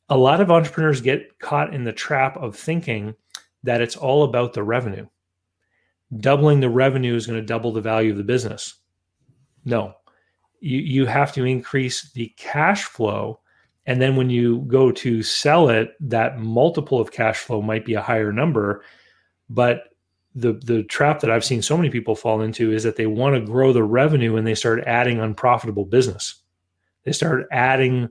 A 0.08 0.16
lot 0.16 0.40
of 0.40 0.50
entrepreneurs 0.50 1.00
get 1.00 1.38
caught 1.38 1.74
in 1.74 1.84
the 1.84 1.92
trap 1.92 2.36
of 2.36 2.56
thinking 2.56 3.14
that 3.62 3.80
it's 3.80 3.96
all 3.96 4.24
about 4.24 4.54
the 4.54 4.62
revenue. 4.62 5.06
Doubling 6.18 6.60
the 6.60 6.68
revenue 6.70 7.14
is 7.14 7.26
going 7.26 7.40
to 7.40 7.46
double 7.46 7.72
the 7.72 7.80
value 7.80 8.10
of 8.10 8.18
the 8.18 8.24
business. 8.24 8.74
No, 9.64 9.94
you, 10.60 10.78
you 10.78 11.06
have 11.06 11.32
to 11.34 11.44
increase 11.44 12.10
the 12.12 12.32
cash 12.36 12.84
flow. 12.84 13.40
And 13.86 14.00
then 14.00 14.14
when 14.16 14.30
you 14.30 14.58
go 14.68 14.92
to 14.92 15.22
sell 15.22 15.68
it, 15.68 15.92
that 16.00 16.38
multiple 16.38 17.00
of 17.00 17.12
cash 17.12 17.38
flow 17.38 17.62
might 17.62 17.84
be 17.84 17.94
a 17.94 18.02
higher 18.02 18.32
number. 18.32 18.84
But 19.48 19.84
the 20.34 20.54
the 20.54 20.82
trap 20.84 21.20
that 21.20 21.30
I've 21.30 21.44
seen 21.44 21.62
so 21.62 21.76
many 21.76 21.90
people 21.90 22.14
fall 22.14 22.40
into 22.42 22.72
is 22.72 22.82
that 22.84 22.96
they 22.96 23.06
want 23.06 23.34
to 23.34 23.40
grow 23.40 23.72
the 23.72 23.82
revenue 23.84 24.36
and 24.36 24.46
they 24.46 24.54
start 24.54 24.82
adding 24.86 25.18
unprofitable 25.20 25.84
business. 25.84 26.36
They 27.04 27.12
start 27.12 27.46
adding 27.50 28.08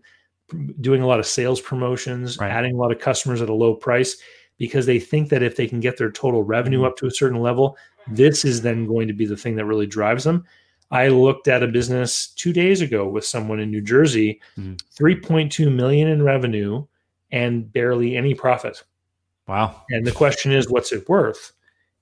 doing 0.81 1.01
a 1.01 1.07
lot 1.07 1.19
of 1.19 1.25
sales 1.25 1.61
promotions, 1.61 2.37
Right. 2.37 2.51
adding 2.51 2.75
a 2.75 2.77
lot 2.77 2.91
of 2.91 2.99
customers 2.99 3.41
at 3.41 3.49
a 3.49 3.53
low 3.53 3.73
price 3.73 4.17
because 4.61 4.85
they 4.85 4.99
think 4.99 5.29
that 5.29 5.41
if 5.41 5.55
they 5.55 5.65
can 5.65 5.79
get 5.79 5.97
their 5.97 6.11
total 6.11 6.43
revenue 6.43 6.81
Mhm. 6.81 6.85
up 6.85 6.95
to 6.97 7.07
a 7.07 7.11
certain 7.11 7.39
level, 7.41 7.75
this 8.07 8.45
is 8.45 8.61
then 8.61 8.85
going 8.85 9.07
to 9.07 9.13
be 9.13 9.25
the 9.25 9.35
thing 9.35 9.55
that 9.55 9.65
really 9.65 9.87
drives 9.87 10.23
them. 10.23 10.43
I 10.91 11.07
looked 11.07 11.47
at 11.47 11.63
a 11.63 11.67
business 11.67 12.27
two 12.27 12.53
days 12.53 12.79
ago 12.79 13.07
with 13.09 13.25
someone 13.25 13.59
in 13.59 13.71
New 13.71 13.81
Jersey, 13.81 14.39
Mhm. 14.59 14.79
3.2 14.91 15.71
million 15.71 16.07
in 16.07 16.21
revenue 16.21 16.85
and 17.31 17.73
barely 17.73 18.15
any 18.15 18.35
profit. 18.35 18.83
Wow. 19.47 19.81
And 19.89 20.05
the 20.05 20.11
question 20.11 20.51
is, 20.51 20.69
what's 20.69 20.91
it 20.91 21.09
worth? 21.09 21.53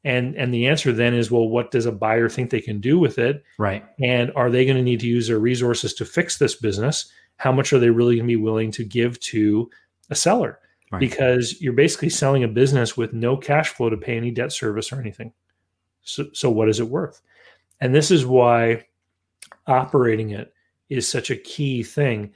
And 0.03 0.35
and 0.35 0.53
the 0.53 0.67
answer 0.67 0.91
then 0.91 1.13
is, 1.13 1.31
well, 1.31 1.47
what 1.47 1.71
does 1.71 1.85
a 1.85 1.93
buyer 1.93 2.27
think 2.27 2.49
they 2.49 2.61
can 2.61 2.81
do 2.81 2.99
with 2.99 3.17
it? 3.19 3.41
Right. 3.57 3.85
And 4.01 4.33
are 4.35 4.49
they 4.49 4.65
going 4.65 4.77
to 4.77 4.83
need 4.83 4.99
to 4.99 5.07
use 5.07 5.27
their 5.29 5.39
resources 5.39 5.93
to 5.93 6.03
fix 6.05 6.37
this 6.37 6.55
business? 6.55 7.09
How 7.37 7.53
much 7.53 7.71
are 7.71 7.79
they 7.79 7.89
really 7.89 8.15
going 8.17 8.27
to 8.27 8.35
be 8.37 8.43
willing 8.43 8.71
to 8.71 8.83
give 8.83 9.17
to 9.31 9.69
a 10.09 10.15
seller? 10.15 10.59
Right. 10.91 10.99
Because 10.99 11.61
you're 11.61 11.73
basically 11.73 12.09
selling 12.09 12.43
a 12.43 12.47
business 12.47 12.97
with 12.97 13.13
no 13.13 13.37
cash 13.37 13.69
flow 13.69 13.89
to 13.89 13.97
pay 13.97 14.17
any 14.17 14.31
debt 14.31 14.51
service 14.51 14.91
or 14.91 14.99
anything. 14.99 15.31
So, 16.01 16.25
so 16.33 16.49
what 16.49 16.69
is 16.69 16.79
it 16.79 16.87
worth? 16.87 17.21
And 17.79 17.93
this 17.93 18.09
is 18.09 18.25
why 18.25 18.85
operating 19.67 20.31
it 20.31 20.53
is 20.89 21.07
such 21.07 21.29
a 21.29 21.35
key 21.35 21.83
thing. 21.83 22.33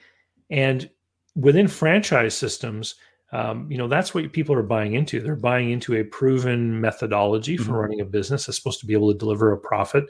And 0.51 0.89
within 1.35 1.67
franchise 1.67 2.35
systems, 2.35 2.95
um, 3.31 3.69
you 3.71 3.79
know 3.79 3.87
that's 3.87 4.13
what 4.13 4.31
people 4.31 4.53
are 4.53 4.61
buying 4.61 4.93
into. 4.93 5.19
They're 5.19 5.35
buying 5.35 5.71
into 5.71 5.95
a 5.95 6.03
proven 6.03 6.79
methodology 6.79 7.57
for 7.57 7.71
Mhm. 7.71 7.81
running 7.81 8.01
a 8.01 8.05
business 8.05 8.45
that's 8.45 8.57
supposed 8.59 8.79
to 8.81 8.85
be 8.85 8.93
able 8.93 9.11
to 9.11 9.17
deliver 9.17 9.51
a 9.51 9.57
profit. 9.57 10.05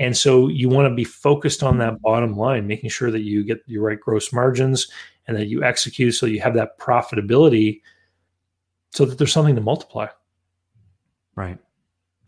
And 0.00 0.16
so 0.16 0.48
you 0.48 0.68
want 0.68 0.88
to 0.88 0.94
be 0.94 1.04
focused 1.04 1.62
on 1.62 1.78
that 1.78 2.02
bottom 2.02 2.36
line, 2.36 2.66
making 2.66 2.90
sure 2.90 3.12
that 3.12 3.20
you 3.20 3.44
get 3.44 3.60
your 3.66 3.84
right 3.84 4.00
gross 4.00 4.32
margins 4.32 4.90
and 5.26 5.36
that 5.36 5.46
you 5.46 5.62
execute 5.64 6.14
so 6.14 6.26
you 6.26 6.40
have 6.40 6.54
that 6.54 6.78
profitability 6.78 7.80
so 8.90 9.04
that 9.04 9.18
there's 9.18 9.32
something 9.32 9.54
to 9.54 9.60
multiply. 9.60 10.06
Right. 11.34 11.58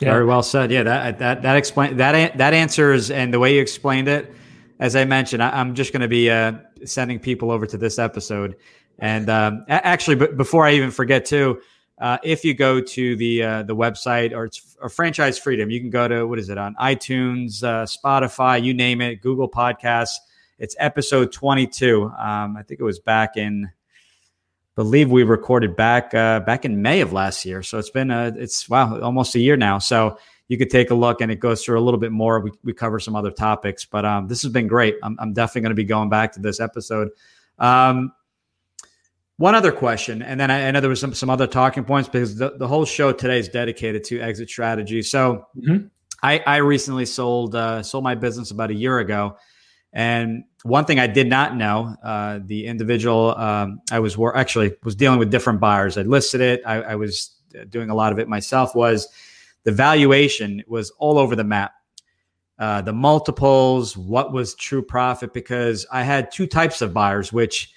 Yeah. 0.00 0.10
Very 0.12 0.26
well 0.26 0.42
said. 0.42 0.70
Yeah, 0.70 0.82
that 0.82 1.18
that 1.20 1.42
that 1.42 1.56
explain 1.56 1.96
that 1.96 2.36
that 2.36 2.52
answers 2.52 3.10
and 3.10 3.32
the 3.32 3.38
way 3.38 3.54
you 3.54 3.62
explained 3.62 4.08
it. 4.08 4.32
As 4.78 4.94
I 4.94 5.06
mentioned, 5.06 5.42
I, 5.42 5.50
I'm 5.50 5.74
just 5.74 5.92
going 5.92 6.02
to 6.02 6.08
be 6.08 6.28
uh, 6.28 6.52
sending 6.84 7.18
people 7.18 7.50
over 7.50 7.66
to 7.66 7.78
this 7.78 7.98
episode. 7.98 8.56
And 8.98 9.30
um, 9.30 9.64
actually, 9.68 10.16
but 10.16 10.36
before 10.36 10.66
I 10.66 10.72
even 10.72 10.90
forget, 10.90 11.24
too, 11.24 11.62
uh, 11.98 12.18
if 12.22 12.44
you 12.44 12.52
go 12.52 12.80
to 12.80 13.16
the 13.16 13.42
uh, 13.42 13.62
the 13.62 13.74
website 13.74 14.32
or 14.32 14.44
it's 14.44 14.76
or 14.82 14.90
franchise 14.90 15.38
freedom, 15.38 15.70
you 15.70 15.80
can 15.80 15.88
go 15.88 16.06
to 16.08 16.26
what 16.26 16.38
is 16.38 16.50
it 16.50 16.58
on 16.58 16.74
iTunes, 16.74 17.62
uh, 17.62 17.86
Spotify, 17.86 18.62
you 18.62 18.74
name 18.74 19.00
it, 19.00 19.22
Google 19.22 19.48
Podcasts. 19.48 20.16
It's 20.58 20.74
episode 20.78 21.32
22. 21.32 22.04
Um, 22.04 22.56
I 22.56 22.62
think 22.62 22.80
it 22.80 22.84
was 22.84 22.98
back 22.98 23.36
in 23.36 23.70
believe 24.74 25.10
we 25.10 25.22
recorded 25.22 25.74
back 25.74 26.14
uh, 26.14 26.40
back 26.40 26.64
in 26.64 26.80
May 26.82 27.00
of 27.00 27.12
last 27.12 27.44
year. 27.44 27.62
So 27.62 27.78
it's 27.78 27.90
been 27.90 28.10
a, 28.10 28.32
it's 28.36 28.68
wow 28.68 29.00
almost 29.00 29.34
a 29.34 29.38
year 29.38 29.56
now. 29.56 29.78
So 29.78 30.18
you 30.48 30.58
could 30.58 30.70
take 30.70 30.90
a 30.90 30.94
look 30.94 31.20
and 31.20 31.32
it 31.32 31.40
goes 31.40 31.64
through 31.64 31.78
a 31.78 31.80
little 31.82 31.98
bit 31.98 32.12
more. 32.12 32.40
We, 32.40 32.52
we 32.62 32.72
cover 32.72 33.00
some 33.00 33.16
other 33.16 33.30
topics, 33.30 33.84
but 33.84 34.04
um, 34.04 34.28
this 34.28 34.42
has 34.42 34.52
been 34.52 34.66
great. 34.66 34.96
I'm, 35.02 35.16
I'm 35.18 35.32
definitely 35.32 35.62
going 35.62 35.70
to 35.70 35.74
be 35.76 35.84
going 35.84 36.08
back 36.08 36.32
to 36.32 36.40
this 36.40 36.60
episode. 36.60 37.08
Um, 37.58 38.12
one 39.38 39.54
other 39.54 39.72
question, 39.72 40.22
and 40.22 40.40
then 40.40 40.50
I, 40.50 40.68
I 40.68 40.70
know 40.70 40.80
there 40.80 40.88
was 40.88 41.00
some 41.00 41.12
some 41.12 41.28
other 41.28 41.46
talking 41.46 41.84
points 41.84 42.08
because 42.08 42.36
the, 42.36 42.56
the 42.56 42.66
whole 42.66 42.86
show 42.86 43.12
today 43.12 43.38
is 43.38 43.48
dedicated 43.48 44.02
to 44.04 44.20
exit 44.20 44.48
strategy. 44.48 45.02
So 45.02 45.46
Mhm. 45.56 45.90
I, 46.22 46.42
I 46.46 46.56
recently 46.58 47.04
sold 47.04 47.54
uh, 47.54 47.82
sold 47.82 48.04
my 48.04 48.14
business 48.14 48.50
about 48.50 48.70
a 48.70 48.74
year 48.74 48.98
ago, 49.00 49.36
and 49.96 50.44
one 50.62 50.84
thing 50.84 50.98
I 50.98 51.06
did 51.06 51.26
not 51.26 51.56
know, 51.56 51.96
uh, 52.04 52.40
the 52.44 52.66
individual 52.66 53.34
um, 53.38 53.80
I 53.90 53.98
was 53.98 54.18
actually 54.34 54.76
was 54.84 54.94
dealing 54.94 55.18
with 55.18 55.30
different 55.30 55.58
buyers. 55.58 55.96
I 55.96 56.02
listed 56.02 56.42
it. 56.42 56.60
I, 56.66 56.82
I 56.82 56.94
was 56.96 57.34
doing 57.70 57.88
a 57.88 57.94
lot 57.94 58.12
of 58.12 58.18
it 58.18 58.28
myself. 58.28 58.74
Was 58.74 59.08
the 59.64 59.72
valuation 59.72 60.62
was 60.68 60.90
all 60.98 61.18
over 61.18 61.34
the 61.34 61.44
map. 61.44 61.72
Uh, 62.58 62.82
the 62.82 62.92
multiples, 62.92 63.96
what 63.96 64.32
was 64.32 64.54
true 64.54 64.82
profit? 64.82 65.32
Because 65.32 65.86
I 65.90 66.02
had 66.02 66.30
two 66.30 66.46
types 66.46 66.82
of 66.82 66.92
buyers, 66.92 67.32
which, 67.32 67.72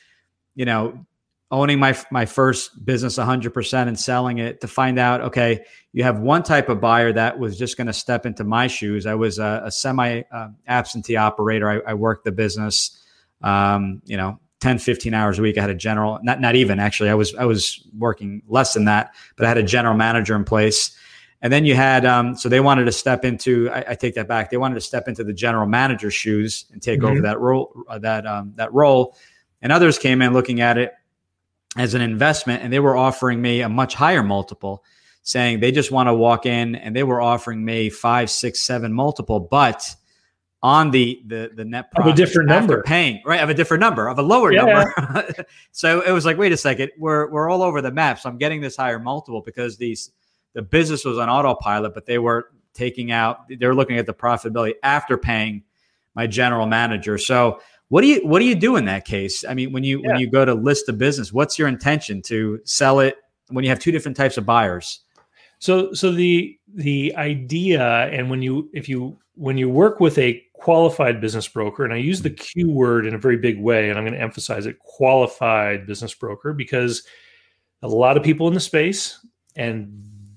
you 0.55 0.65
know, 0.65 1.05
owning 1.51 1.79
my 1.79 1.97
my 2.11 2.25
first 2.25 2.85
business 2.85 3.17
100% 3.17 3.87
and 3.87 3.99
selling 3.99 4.37
it 4.37 4.61
to 4.61 4.67
find 4.67 4.99
out, 4.99 5.21
okay, 5.21 5.65
you 5.93 6.03
have 6.03 6.19
one 6.19 6.43
type 6.43 6.69
of 6.69 6.79
buyer 6.79 7.11
that 7.13 7.39
was 7.39 7.57
just 7.57 7.75
going 7.77 7.87
to 7.87 7.93
step 7.93 8.25
into 8.25 8.43
my 8.43 8.67
shoes. 8.67 9.05
I 9.05 9.15
was 9.15 9.39
a, 9.39 9.61
a 9.65 9.71
semi 9.71 10.21
uh, 10.31 10.49
absentee 10.67 11.15
operator. 11.15 11.69
I, 11.69 11.91
I 11.91 11.93
worked 11.95 12.25
the 12.25 12.31
business, 12.31 13.03
um, 13.41 14.01
you 14.05 14.15
know, 14.15 14.39
10, 14.59 14.77
15 14.77 15.13
hours 15.13 15.39
a 15.39 15.41
week. 15.41 15.57
I 15.57 15.61
had 15.61 15.69
a 15.69 15.75
general, 15.75 16.19
not, 16.21 16.41
not 16.41 16.55
even 16.55 16.79
actually, 16.79 17.09
I 17.09 17.13
was, 17.15 17.33
I 17.35 17.45
was 17.45 17.83
working 17.97 18.43
less 18.47 18.73
than 18.73 18.85
that, 18.85 19.13
but 19.37 19.45
I 19.45 19.47
had 19.49 19.57
a 19.57 19.63
general 19.63 19.95
manager 19.95 20.35
in 20.35 20.43
place. 20.43 20.95
And 21.41 21.53
then 21.53 21.63
you 21.63 21.73
had, 21.73 22.05
um, 22.05 22.35
so 22.35 22.49
they 22.49 22.59
wanted 22.59 22.83
to 22.85 22.91
step 22.91 23.23
into, 23.23 23.69
I, 23.71 23.85
I 23.91 23.95
take 23.95 24.15
that 24.15 24.27
back. 24.27 24.51
They 24.51 24.57
wanted 24.57 24.75
to 24.75 24.81
step 24.81 25.07
into 25.07 25.23
the 25.23 25.31
general 25.31 25.65
manager's 25.65 26.13
shoes 26.13 26.65
and 26.73 26.81
take 26.81 27.01
over 27.01 27.21
Mhm. 27.21 27.23
that 27.23 27.39
role, 27.39 27.73
uh, 27.87 27.97
that, 27.99 28.27
um, 28.27 28.51
that 28.57 28.73
role. 28.73 29.15
And 29.61 29.71
others 29.71 29.97
came 29.97 30.21
in 30.21 30.33
looking 30.33 30.59
at 30.59 30.77
it 30.77 30.93
as 31.77 31.93
an 31.93 32.01
investment 32.01 32.63
and 32.63 32.73
they 32.73 32.79
were 32.79 32.95
offering 32.97 33.41
me 33.41 33.61
a 33.61 33.69
much 33.69 33.93
higher 33.93 34.23
multiple 34.23 34.83
saying 35.21 35.59
they 35.59 35.71
just 35.71 35.91
want 35.91 36.07
to 36.07 36.13
walk 36.13 36.45
in 36.45 36.75
and 36.75 36.95
they 36.95 37.03
were 37.03 37.21
offering 37.21 37.63
me 37.63 37.89
five, 37.89 38.29
six, 38.29 38.61
seven 38.61 38.91
multiple, 38.93 39.39
but 39.39 39.95
on 40.61 40.91
the 40.91 41.21
the 41.27 41.51
the 41.55 41.63
net 41.63 41.89
Of 41.95 42.05
a 42.07 42.13
different 42.13 42.49
after 42.51 42.67
number. 42.73 42.83
paying 42.83 43.21
right 43.25 43.39
of 43.41 43.49
a 43.49 43.53
different 43.53 43.79
number 43.79 44.07
of 44.09 44.19
a 44.19 44.21
lower 44.21 44.51
Yeah. 44.51 44.65
number. 44.65 45.45
so 45.71 46.01
it 46.01 46.11
was 46.11 46.25
like, 46.25 46.37
wait 46.37 46.51
a 46.51 46.57
second, 46.57 46.91
we're 46.97 47.29
we're 47.29 47.49
all 47.49 47.61
over 47.63 47.81
the 47.81 47.91
map. 47.91 48.19
So 48.19 48.29
I'm 48.29 48.37
getting 48.37 48.59
this 48.59 48.75
higher 48.75 48.99
multiple 48.99 49.41
because 49.41 49.77
these 49.77 50.11
the 50.53 50.61
business 50.61 51.05
was 51.05 51.17
on 51.17 51.29
autopilot, 51.29 51.93
but 51.93 52.05
they 52.07 52.17
were 52.17 52.49
taking 52.73 53.11
out 53.11 53.47
they 53.47 53.65
were 53.67 53.75
looking 53.75 53.97
at 53.97 54.05
the 54.05 54.13
profitability 54.13 54.73
after 54.83 55.17
paying 55.17 55.63
my 56.15 56.27
general 56.27 56.65
manager. 56.65 57.17
So 57.17 57.61
what 57.89 58.01
do 58.01 58.07
you 58.07 58.25
what 58.25 58.39
do 58.39 58.45
you 58.45 58.55
do 58.55 58.75
in 58.75 58.85
that 58.85 59.05
case? 59.05 59.43
I 59.47 59.53
mean, 59.53 59.71
when 59.73 59.83
you 59.83 60.01
when 60.01 60.19
you 60.19 60.29
go 60.29 60.45
to 60.45 60.53
list 60.53 60.89
a 60.89 60.93
business, 60.93 61.33
what's 61.33 61.59
your 61.59 61.67
intention 61.67 62.21
to 62.23 62.59
sell 62.63 62.99
it 62.99 63.17
when 63.49 63.63
you 63.63 63.69
have 63.69 63.79
two 63.79 63.91
different 63.91 64.15
types 64.15 64.37
of 64.37 64.45
buyers? 64.45 65.01
So 65.59 65.91
so 65.93 66.11
the 66.11 66.57
the 66.73 67.13
idea 67.15 67.81
and 68.11 68.29
when 68.29 68.41
you 68.41 68.69
if 68.73 68.87
you 68.87 69.17
when 69.35 69.57
you 69.57 69.69
work 69.69 69.99
with 69.99 70.17
a 70.17 70.41
qualified 70.53 71.19
business 71.21 71.47
broker 71.47 71.83
and 71.83 71.93
I 71.93 71.97
use 71.97 72.21
the 72.21 72.29
Q 72.29 72.69
word 72.69 73.05
in 73.05 73.15
a 73.15 73.17
very 73.17 73.37
big 73.37 73.59
way 73.59 73.89
and 73.89 73.97
I'm 73.97 74.05
going 74.05 74.13
to 74.13 74.21
emphasize 74.21 74.65
it 74.65 74.77
qualified 74.79 75.87
business 75.87 76.13
broker 76.13 76.53
because 76.53 77.03
a 77.81 77.87
lot 77.87 78.17
of 78.17 78.23
people 78.23 78.47
in 78.49 78.53
the 78.53 78.59
space 78.59 79.25
and 79.55 79.87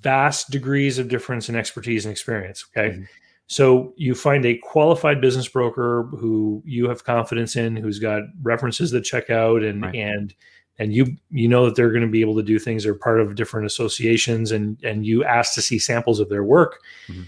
vast 0.01 0.51
degrees 0.51 0.99
of 0.99 1.09
difference 1.09 1.49
in 1.49 1.57
expertise 1.57 2.05
and 2.05 2.13
experience 2.13 2.65
okay 2.75 2.97
Mhm. 2.97 3.09
So 3.53 3.93
you 3.99 4.15
find 4.15 4.47
a 4.47 4.57
qualified 4.59 5.21
business 5.21 5.47
broker 5.47 6.05
who 6.19 6.63
you 6.65 6.89
have 6.89 7.05
confidence 7.05 7.55
in 7.55 7.77
who's 7.77 7.99
got 7.99 8.23
references 8.43 8.91
that 8.93 9.03
check 9.03 9.29
out 9.29 9.63
and 9.63 9.83
Right. 9.83 9.95
and 9.95 10.35
and 10.79 10.95
you 10.95 11.05
you 11.31 11.49
know 11.49 11.67
that 11.67 11.77
they're 11.77 11.91
going 11.91 12.01
to 12.09 12.09
be 12.19 12.23
able 12.23 12.37
to 12.37 12.43
do 12.43 12.59
things 12.59 12.83
they're 12.85 12.95
part 12.95 13.21
of 13.21 13.35
different 13.35 13.67
associations 13.67 14.53
and 14.53 14.83
and 14.83 15.05
you 15.05 15.23
ask 15.25 15.55
to 15.55 15.61
see 15.63 15.79
samples 15.79 16.19
of 16.19 16.31
their 16.31 16.45
work 16.45 16.81
Mhm. 17.09 17.25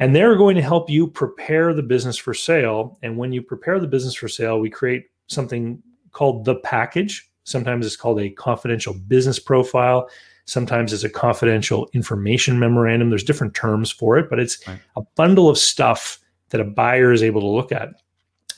and 0.00 0.14
they're 0.14 0.36
going 0.36 0.56
to 0.56 0.62
help 0.62 0.90
you 0.90 1.06
prepare 1.08 1.72
the 1.72 1.82
business 1.82 2.18
for 2.18 2.34
sale 2.34 2.98
and 3.02 3.16
when 3.16 3.32
you 3.32 3.40
prepare 3.40 3.80
the 3.80 3.86
business 3.88 4.14
for 4.14 4.28
sale 4.28 4.60
we 4.60 4.68
create 4.68 5.04
something 5.28 5.82
called 6.12 6.44
the 6.44 6.56
package 6.56 7.30
sometimes 7.44 7.86
it's 7.86 7.96
called 7.96 8.20
a 8.20 8.28
confidential 8.28 8.92
business 9.08 9.38
profile 9.38 10.08
sometimes 10.46 10.92
it's 10.92 11.04
a 11.04 11.10
confidential 11.10 11.88
information 11.92 12.58
memorandum 12.58 13.10
there's 13.10 13.24
different 13.24 13.54
terms 13.54 13.90
for 13.90 14.18
it 14.18 14.28
but 14.28 14.38
it's 14.38 14.66
Right. 14.66 14.78
a 14.96 15.02
bundle 15.16 15.48
of 15.48 15.58
stuff 15.58 16.18
that 16.50 16.60
a 16.60 16.64
buyer 16.64 17.12
is 17.12 17.22
able 17.22 17.40
to 17.40 17.46
look 17.46 17.72
at 17.72 17.90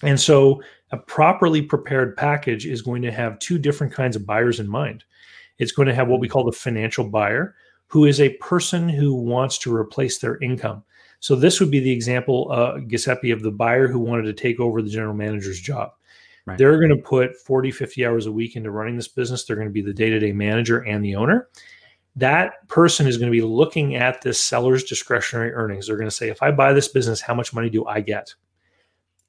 and 0.03 0.21
so 0.21 0.63
a 0.93 0.97
properly 0.97 1.63
prepared 1.63 2.17
package 2.17 2.67
is 2.67 2.83
going 2.83 3.03
to 3.03 3.11
have 3.13 3.39
two 3.39 3.59
different 3.59 3.93
kinds 3.93 4.15
of 4.15 4.27
buyers 4.27 4.61
in 4.61 4.69
mind. 4.69 5.05
It's 5.59 5.73
going 5.73 5.89
to 5.89 5.95
have 5.95 6.09
what 6.09 6.21
we 6.21 6.29
call 6.29 6.45
the 6.45 6.53
financial 6.53 7.09
buyer, 7.09 7.55
who 7.87 8.05
is 8.05 8.21
a 8.21 8.35
person 8.35 8.89
who 8.89 9.15
wants 9.15 9.59
to 9.59 9.75
replace 9.75 10.19
their 10.19 10.39
income. 10.39 10.85
So 11.21 11.35
this 11.35 11.61
would 11.61 11.71
be 11.71 11.81
the 11.81 11.91
example, 11.91 12.49
uh, 12.53 12.79
Giuseppe, 12.81 13.31
of 13.31 13.43
the 13.43 13.51
buyer 13.51 13.89
who 13.89 13.99
wanted 13.99 14.25
to 14.25 14.33
take 14.33 14.61
over 14.61 14.83
the 14.83 14.91
general 14.91 15.15
manager's 15.15 15.61
job. 15.61 15.93
Right. 16.45 16.59
They're 16.59 16.77
going 16.77 16.97
to 16.97 17.03
put 17.03 17.37
40, 17.37 17.71
50 17.73 18.07
hours 18.07 18.27
a 18.27 18.33
week 18.33 18.55
into 18.55 18.71
running 18.71 18.97
this 18.97 19.09
business. 19.09 19.45
They're 19.45 19.57
going 19.57 19.69
to 19.69 19.73
be 19.73 19.83
the 19.83 19.95
day 19.95 20.11
to 20.11 20.19
day 20.21 20.33
manager 20.33 20.81
and 20.85 21.05
the 21.05 21.17
owner. 21.17 21.49
That 22.17 22.67
person 22.69 23.07
is 23.07 23.19
going 23.19 23.31
to 23.31 23.37
be 23.37 23.43
looking 23.43 23.95
at 23.95 24.23
this 24.23 24.41
seller's 24.43 24.85
discretionary 24.85 25.53
earnings. 25.53 25.87
They're 25.87 25.97
going 25.99 26.09
to 26.09 26.15
say, 26.15 26.29
if 26.31 26.43
I 26.43 26.51
buy 26.51 26.73
this 26.73 26.89
business, 26.89 27.21
how 27.21 27.35
much 27.35 27.53
money 27.53 27.69
do 27.69 27.85
I 27.87 28.01
get? 28.01 28.35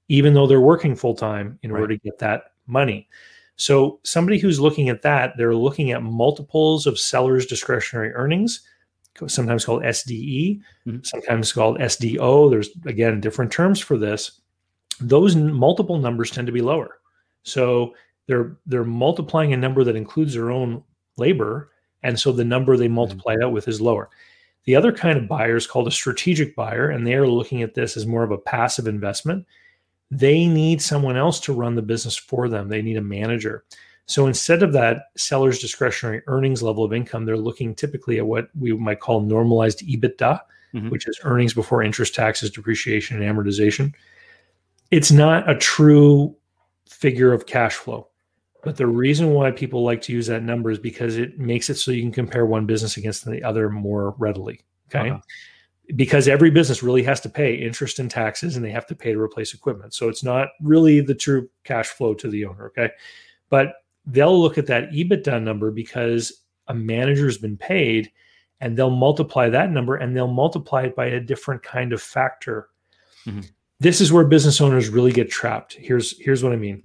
Even 0.07 0.33
though 0.33 0.47
they're 0.47 0.61
working 0.61 0.95
full 0.95 1.13
time 1.15 1.59
in 1.63 1.71
order 1.71 1.87
to 1.89 1.97
get 1.97 2.19
that 2.19 2.53
money. 2.65 3.09
So, 3.57 3.99
somebody 4.03 4.37
who's 4.37 4.59
looking 4.59 4.87
at 4.87 5.01
that, 5.01 5.33
they're 5.35 5.55
looking 5.55 5.91
at 5.91 6.03
multiples 6.03 6.85
of 6.85 6.99
sellers' 6.99 7.45
discretionary 7.47 8.13
earnings, 8.13 8.61
sometimes 9.25 9.65
called 9.65 9.83
SDE, 9.83 10.61
Mhm. 10.87 11.03
sometimes 11.05 11.51
called 11.51 11.79
SDO. 11.81 12.49
There's, 12.49 12.69
again, 12.85 13.19
different 13.19 13.51
terms 13.51 13.79
for 13.79 13.97
this. 13.97 14.39
Those 15.01 15.35
n- 15.35 15.51
multiple 15.51 15.97
numbers 15.97 16.29
tend 16.29 16.45
to 16.45 16.53
be 16.53 16.61
lower. 16.61 16.99
So, 17.43 17.95
they're 18.27 18.55
they're 18.67 18.83
multiplying 18.83 19.53
a 19.53 19.57
number 19.57 19.83
that 19.83 19.95
includes 19.95 20.33
their 20.35 20.51
own 20.51 20.83
labor, 21.17 21.71
and 22.07 22.17
so 22.17 22.31
the 22.31 22.45
number 22.45 22.77
they 22.77 22.87
multiply 22.87 23.33
mm-hmm. 23.33 23.43
out 23.43 23.51
with 23.51 23.67
is 23.67 23.81
lower. 23.81 24.09
The 24.63 24.77
other 24.77 24.93
kind 24.93 25.17
of 25.17 25.27
buyer 25.27 25.57
is 25.57 25.67
called 25.67 25.89
a 25.89 25.91
strategic 25.91 26.55
buyer, 26.55 26.89
and 26.89 27.05
they 27.05 27.15
are 27.15 27.27
looking 27.27 27.61
at 27.61 27.73
this 27.73 27.97
as 27.97 28.07
more 28.07 28.23
of 28.23 28.31
a 28.31 28.37
passive 28.37 28.87
investment. 28.87 29.45
They 30.09 30.47
need 30.47 30.81
someone 30.81 31.17
else 31.17 31.41
to 31.41 31.53
run 31.53 31.75
the 31.75 31.81
business 31.81 32.15
for 32.15 32.47
them. 32.47 32.69
They 32.69 32.81
need 32.81 32.95
a 32.95 33.01
manager. 33.01 33.65
So 34.05 34.25
instead 34.25 34.63
of 34.63 34.71
that 34.71 35.07
seller's 35.17 35.59
discretionary 35.59 36.21
earnings 36.27 36.63
level 36.63 36.85
of 36.85 36.93
income, 36.93 37.25
they're 37.25 37.35
looking 37.35 37.75
typically 37.75 38.19
at 38.19 38.25
what 38.25 38.47
we 38.57 38.71
might 38.71 39.01
call 39.01 39.19
normalized 39.19 39.85
EBITDA, 39.85 40.39
mm-hmm. 40.73 40.89
which 40.89 41.09
is 41.09 41.19
earnings 41.23 41.53
before 41.53 41.83
interest, 41.83 42.15
taxes, 42.15 42.51
depreciation, 42.51 43.21
and 43.21 43.37
amortization. 43.37 43.93
It's 44.91 45.11
not 45.11 45.49
a 45.49 45.57
true 45.57 46.33
figure 46.89 47.33
of 47.33 47.47
cash 47.47 47.75
flow. 47.75 48.07
But 48.63 48.77
the 48.77 48.87
reason 48.87 49.31
why 49.31 49.51
people 49.51 49.83
like 49.83 50.01
to 50.03 50.13
use 50.13 50.27
that 50.27 50.43
number 50.43 50.71
is 50.71 50.79
because 50.79 51.17
it 51.17 51.39
makes 51.39 51.69
it 51.69 51.75
so 51.75 51.91
you 51.91 52.01
can 52.01 52.11
compare 52.11 52.45
one 52.45 52.65
business 52.65 52.97
against 52.97 53.25
the 53.25 53.43
other 53.43 53.69
more 53.69 54.15
readily. 54.17 54.61
Okay. 54.89 55.11
Uh-huh. 55.11 55.21
Because 55.95 56.27
every 56.27 56.51
business 56.51 56.83
really 56.83 57.03
has 57.03 57.21
to 57.21 57.29
pay 57.29 57.55
interest 57.55 57.99
and 57.99 58.11
taxes 58.11 58.55
and 58.55 58.65
they 58.65 58.71
have 58.71 58.85
to 58.87 58.95
pay 58.95 59.13
to 59.13 59.21
replace 59.21 59.53
equipment. 59.53 59.93
So 59.93 60.09
it's 60.09 60.23
not 60.23 60.49
really 60.61 60.99
the 60.99 61.15
true 61.15 61.49
cash 61.63 61.87
flow 61.87 62.13
to 62.15 62.29
the 62.29 62.45
owner. 62.45 62.67
Okay. 62.67 62.91
But 63.49 63.75
they'll 64.05 64.39
look 64.39 64.57
at 64.57 64.67
that 64.67 64.91
EBITDA 64.91 65.41
number 65.41 65.71
because 65.71 66.43
a 66.67 66.73
manager's 66.73 67.37
been 67.37 67.57
paid 67.57 68.11
and 68.59 68.75
they'll 68.75 68.89
multiply 68.89 69.49
that 69.49 69.71
number 69.71 69.95
and 69.95 70.15
they'll 70.15 70.27
multiply 70.27 70.83
it 70.83 70.95
by 70.95 71.05
a 71.05 71.19
different 71.19 71.63
kind 71.63 71.93
of 71.93 72.01
factor. 72.01 72.69
Mm-hmm. 73.25 73.41
This 73.79 74.01
is 74.01 74.11
where 74.11 74.25
business 74.25 74.59
owners 74.59 74.89
really 74.89 75.11
get 75.11 75.29
trapped. 75.29 75.73
Here's 75.73 76.19
here's 76.19 76.43
what 76.43 76.53
I 76.53 76.55
mean 76.55 76.83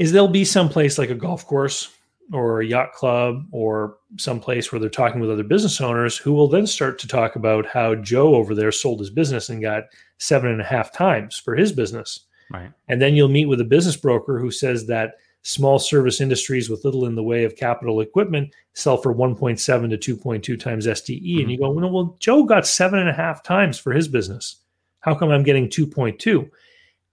is 0.00 0.12
there'll 0.12 0.28
be 0.28 0.46
some 0.46 0.70
place 0.70 0.96
like 0.96 1.10
a 1.10 1.14
golf 1.14 1.46
course 1.46 1.90
or 2.32 2.60
a 2.62 2.66
yacht 2.66 2.92
club 2.94 3.44
or 3.52 3.98
some 4.16 4.40
place 4.40 4.72
where 4.72 4.80
they're 4.80 4.88
talking 4.88 5.20
with 5.20 5.30
other 5.30 5.44
business 5.44 5.78
owners 5.78 6.16
who 6.16 6.32
will 6.32 6.48
then 6.48 6.66
start 6.66 6.98
to 6.98 7.06
talk 7.06 7.36
about 7.36 7.66
how 7.66 7.94
Joe 7.94 8.34
over 8.34 8.54
there 8.54 8.72
sold 8.72 9.00
his 9.00 9.10
business 9.10 9.50
and 9.50 9.60
got 9.60 9.84
seven 10.16 10.50
and 10.52 10.60
a 10.62 10.64
half 10.64 10.90
times 10.90 11.36
for 11.36 11.54
his 11.54 11.70
business. 11.70 12.20
Right. 12.50 12.72
And 12.88 13.02
then 13.02 13.14
you'll 13.14 13.28
meet 13.28 13.44
with 13.44 13.60
a 13.60 13.64
business 13.64 13.94
broker 13.94 14.38
who 14.38 14.50
says 14.50 14.86
that 14.86 15.16
small 15.42 15.78
service 15.78 16.18
industries 16.22 16.70
with 16.70 16.84
little 16.84 17.04
in 17.04 17.14
the 17.14 17.22
way 17.22 17.44
of 17.44 17.56
capital 17.56 18.00
equipment 18.00 18.54
sell 18.72 18.96
for 18.96 19.14
1.7 19.14 20.00
to 20.00 20.16
2.2 20.16 20.58
times 20.58 20.86
SDE. 20.86 21.20
Mm-hmm. 21.20 21.40
And 21.40 21.50
you 21.50 21.58
go, 21.58 21.70
well, 21.70 21.90
well, 21.90 22.16
Joe 22.18 22.44
got 22.44 22.66
seven 22.66 23.00
and 23.00 23.10
a 23.10 23.14
half 23.14 23.42
times 23.42 23.78
for 23.78 23.92
his 23.92 24.08
business. 24.08 24.56
How 25.00 25.14
come 25.14 25.28
I'm 25.28 25.42
getting 25.42 25.68
2.2? 25.68 26.48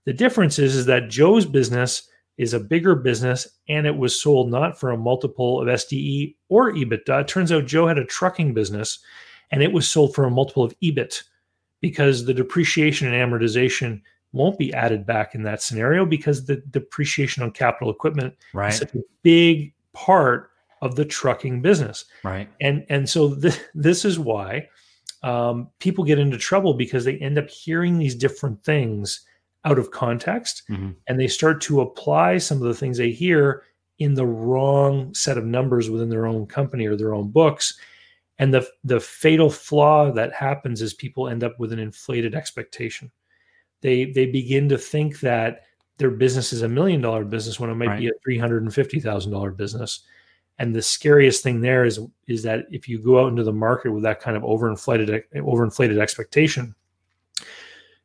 The 0.06 0.12
difference 0.14 0.58
is, 0.58 0.74
is 0.74 0.86
that 0.86 1.10
Joe's 1.10 1.44
business 1.44 2.08
is 2.38 2.54
a 2.54 2.60
bigger 2.60 2.94
business 2.94 3.46
and 3.68 3.86
it 3.86 3.96
was 3.96 4.18
sold 4.18 4.50
not 4.50 4.78
for 4.78 4.90
a 4.90 4.96
multiple 4.96 5.60
of 5.60 5.66
SDE 5.66 6.36
or 6.48 6.72
EBITDA. 6.72 7.22
It 7.22 7.28
turns 7.28 7.52
out 7.52 7.66
Joe 7.66 7.88
had 7.88 7.98
a 7.98 8.04
trucking 8.04 8.54
business 8.54 9.00
and 9.50 9.62
it 9.62 9.72
was 9.72 9.90
sold 9.90 10.14
for 10.14 10.24
a 10.24 10.30
multiple 10.30 10.62
of 10.62 10.78
EBIT 10.80 11.24
because 11.80 12.24
the 12.24 12.34
depreciation 12.34 13.12
and 13.12 13.32
amortization 13.32 14.00
won't 14.32 14.58
be 14.58 14.72
added 14.72 15.06
back 15.06 15.34
in 15.34 15.42
that 15.42 15.62
scenario 15.62 16.04
because 16.06 16.46
the 16.46 16.56
depreciation 16.70 17.42
on 17.42 17.50
capital 17.50 17.90
equipment 17.90 18.34
right. 18.52 18.72
is 18.72 18.78
such 18.78 18.94
a 18.94 19.02
big 19.22 19.72
part 19.92 20.50
of 20.80 20.94
the 20.94 21.04
trucking 21.04 21.60
business. 21.60 22.04
Right. 22.22 22.48
And 22.60 22.84
and 22.88 23.08
so 23.08 23.34
th- 23.34 23.60
this 23.74 24.04
is 24.04 24.18
why 24.18 24.68
um, 25.22 25.68
people 25.80 26.04
get 26.04 26.18
into 26.18 26.38
trouble 26.38 26.74
because 26.74 27.04
they 27.04 27.16
end 27.18 27.38
up 27.38 27.48
hearing 27.48 27.98
these 27.98 28.14
different 28.14 28.62
things 28.62 29.24
out 29.68 29.78
of 29.78 29.90
context 29.90 30.62
mm-hmm. 30.70 30.90
and 31.06 31.20
they 31.20 31.28
start 31.28 31.60
to 31.60 31.80
apply 31.80 32.38
some 32.38 32.58
of 32.58 32.64
the 32.64 32.74
things 32.74 32.96
they 32.96 33.10
hear 33.10 33.62
in 33.98 34.14
the 34.14 34.26
wrong 34.26 35.12
set 35.14 35.36
of 35.36 35.44
numbers 35.44 35.90
within 35.90 36.08
their 36.08 36.26
own 36.26 36.46
company 36.46 36.86
or 36.86 36.96
their 36.96 37.14
own 37.14 37.30
books 37.30 37.78
and 38.38 38.54
the 38.54 38.66
the 38.84 39.00
fatal 39.00 39.50
flaw 39.50 40.10
that 40.10 40.32
happens 40.32 40.80
is 40.80 40.94
people 40.94 41.28
end 41.28 41.44
up 41.44 41.58
with 41.58 41.72
an 41.72 41.78
inflated 41.78 42.34
expectation 42.34 43.10
they 43.80 44.06
they 44.06 44.26
begin 44.26 44.68
to 44.68 44.78
think 44.78 45.20
that 45.20 45.62
their 45.98 46.10
business 46.10 46.52
is 46.52 46.62
a 46.62 46.68
million 46.68 47.00
dollar 47.00 47.24
business 47.24 47.58
when 47.58 47.70
it 47.70 47.74
might 47.74 47.88
right. 47.88 47.98
be 47.98 48.08
a 48.08 48.12
$350,000 48.28 49.56
business 49.56 50.00
and 50.58 50.74
the 50.74 50.82
scariest 50.82 51.42
thing 51.42 51.60
there 51.60 51.84
is 51.84 52.00
is 52.26 52.42
that 52.42 52.66
if 52.70 52.88
you 52.88 52.98
go 52.98 53.20
out 53.20 53.28
into 53.28 53.44
the 53.44 53.52
market 53.52 53.92
with 53.92 54.02
that 54.02 54.20
kind 54.20 54.36
of 54.36 54.42
overinflated 54.42 55.22
overinflated 55.34 56.00
expectation 56.00 56.74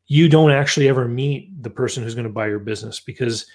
you 0.06 0.28
don't 0.28 0.50
actually 0.50 0.88
ever 0.88 1.08
meet 1.08 1.62
the 1.62 1.70
person 1.70 2.02
who's 2.02 2.14
going 2.14 2.26
to 2.26 2.32
buy 2.32 2.46
your 2.46 2.58
business 2.58 3.00
because 3.00 3.46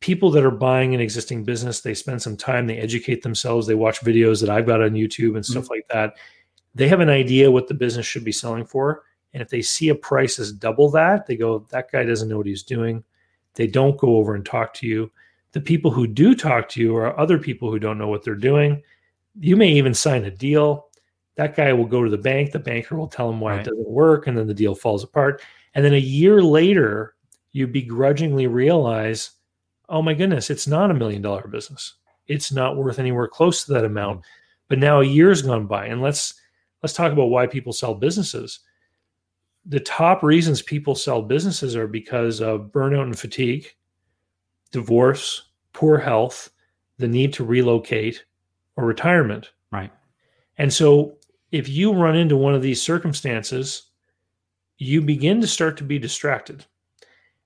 people 0.00 0.30
that 0.30 0.44
are 0.44 0.50
buying 0.50 0.94
an 0.94 1.00
existing 1.00 1.42
business 1.42 1.80
they 1.80 1.94
spend 1.94 2.20
some 2.20 2.36
time 2.36 2.66
they 2.66 2.76
educate 2.76 3.22
themselves 3.22 3.66
they 3.66 3.74
watch 3.74 4.00
videos 4.00 4.40
that 4.40 4.50
i've 4.50 4.66
got 4.66 4.82
on 4.82 4.90
youtube 4.90 5.36
and 5.36 5.44
stuff 5.44 5.64
mm-hmm. 5.64 5.74
like 5.74 5.88
that. 5.88 6.14
They 6.74 6.88
have 6.88 7.00
an 7.00 7.08
idea 7.08 7.50
what 7.50 7.68
the 7.68 7.74
business 7.74 8.04
should 8.04 8.24
be 8.24 8.32
selling 8.32 8.66
for 8.66 9.04
and 9.32 9.42
if 9.42 9.48
they 9.48 9.62
see 9.62 9.88
a 9.88 9.94
price 9.94 10.38
as 10.38 10.52
double 10.52 10.90
that 10.90 11.26
they 11.26 11.36
go 11.36 11.66
that 11.70 11.90
guy 11.90 12.04
doesn't 12.04 12.28
know 12.28 12.36
what 12.36 12.46
he's 12.46 12.62
doing. 12.62 13.02
They 13.54 13.66
don't 13.66 13.98
go 13.98 14.16
over 14.16 14.34
and 14.34 14.44
talk 14.44 14.74
to 14.74 14.86
you. 14.86 15.10
The 15.52 15.62
people 15.62 15.90
who 15.90 16.06
do 16.06 16.34
talk 16.34 16.68
to 16.70 16.80
you 16.80 16.94
are 16.96 17.18
other 17.18 17.38
people 17.38 17.70
who 17.70 17.78
don't 17.78 17.96
know 17.96 18.08
what 18.08 18.22
they're 18.22 18.34
doing. 18.34 18.82
You 19.40 19.56
may 19.56 19.70
even 19.70 19.94
sign 19.94 20.26
a 20.26 20.30
deal. 20.30 20.88
That 21.36 21.56
guy 21.56 21.72
will 21.72 21.86
go 21.86 22.04
to 22.04 22.10
the 22.10 22.18
bank 22.18 22.52
the 22.52 22.58
banker 22.58 22.96
will 22.96 23.08
tell 23.08 23.30
him 23.30 23.40
why 23.40 23.52
right. 23.52 23.60
it 23.60 23.70
doesn't 23.70 23.88
work 23.88 24.26
and 24.26 24.36
then 24.36 24.46
the 24.46 24.52
deal 24.52 24.74
falls 24.74 25.02
apart 25.02 25.40
and 25.76 25.84
then 25.84 25.92
a 25.92 25.98
year 25.98 26.42
later, 26.42 27.14
you 27.52 27.66
begrudgingly 27.66 28.46
realize, 28.46 29.32
oh 29.90 30.00
my 30.00 30.14
goodness, 30.14 30.48
it's 30.48 30.66
not 30.66 30.90
a 30.90 30.94
million 30.94 31.20
dollar 31.20 31.46
business. 31.48 31.94
It's 32.26 32.50
not 32.50 32.78
worth 32.78 32.98
anywhere 32.98 33.28
close 33.28 33.64
to 33.64 33.74
that 33.74 33.84
amount. 33.84 34.22
But 34.68 34.78
now 34.78 35.00
a 35.00 35.06
year's 35.06 35.42
gone 35.42 35.66
by, 35.66 35.86
and 35.86 36.00
let's 36.00 36.32
let's 36.82 36.94
talk 36.94 37.12
about 37.12 37.26
why 37.26 37.46
people 37.46 37.74
sell 37.74 37.94
businesses. 37.94 38.60
The 39.66 39.80
top 39.80 40.22
reasons 40.22 40.62
people 40.62 40.94
sell 40.94 41.20
businesses 41.20 41.76
are 41.76 41.86
because 41.86 42.40
of 42.40 42.72
burnout 42.72 43.02
and 43.02 43.18
fatigue, 43.18 43.68
divorce, 44.72 45.50
poor 45.74 45.98
health, 45.98 46.48
the 46.96 47.06
need 47.06 47.34
to 47.34 47.44
relocate, 47.44 48.24
or 48.76 48.86
retirement. 48.86 49.50
Right. 49.70 49.92
And 50.56 50.72
so 50.72 51.18
if 51.52 51.68
you 51.68 51.92
run 51.92 52.16
into 52.16 52.36
one 52.36 52.54
of 52.54 52.62
these 52.62 52.80
circumstances, 52.80 53.85
you 54.78 55.00
begin 55.00 55.40
to 55.40 55.46
start 55.46 55.76
to 55.78 55.84
be 55.84 55.98
distracted. 55.98 56.64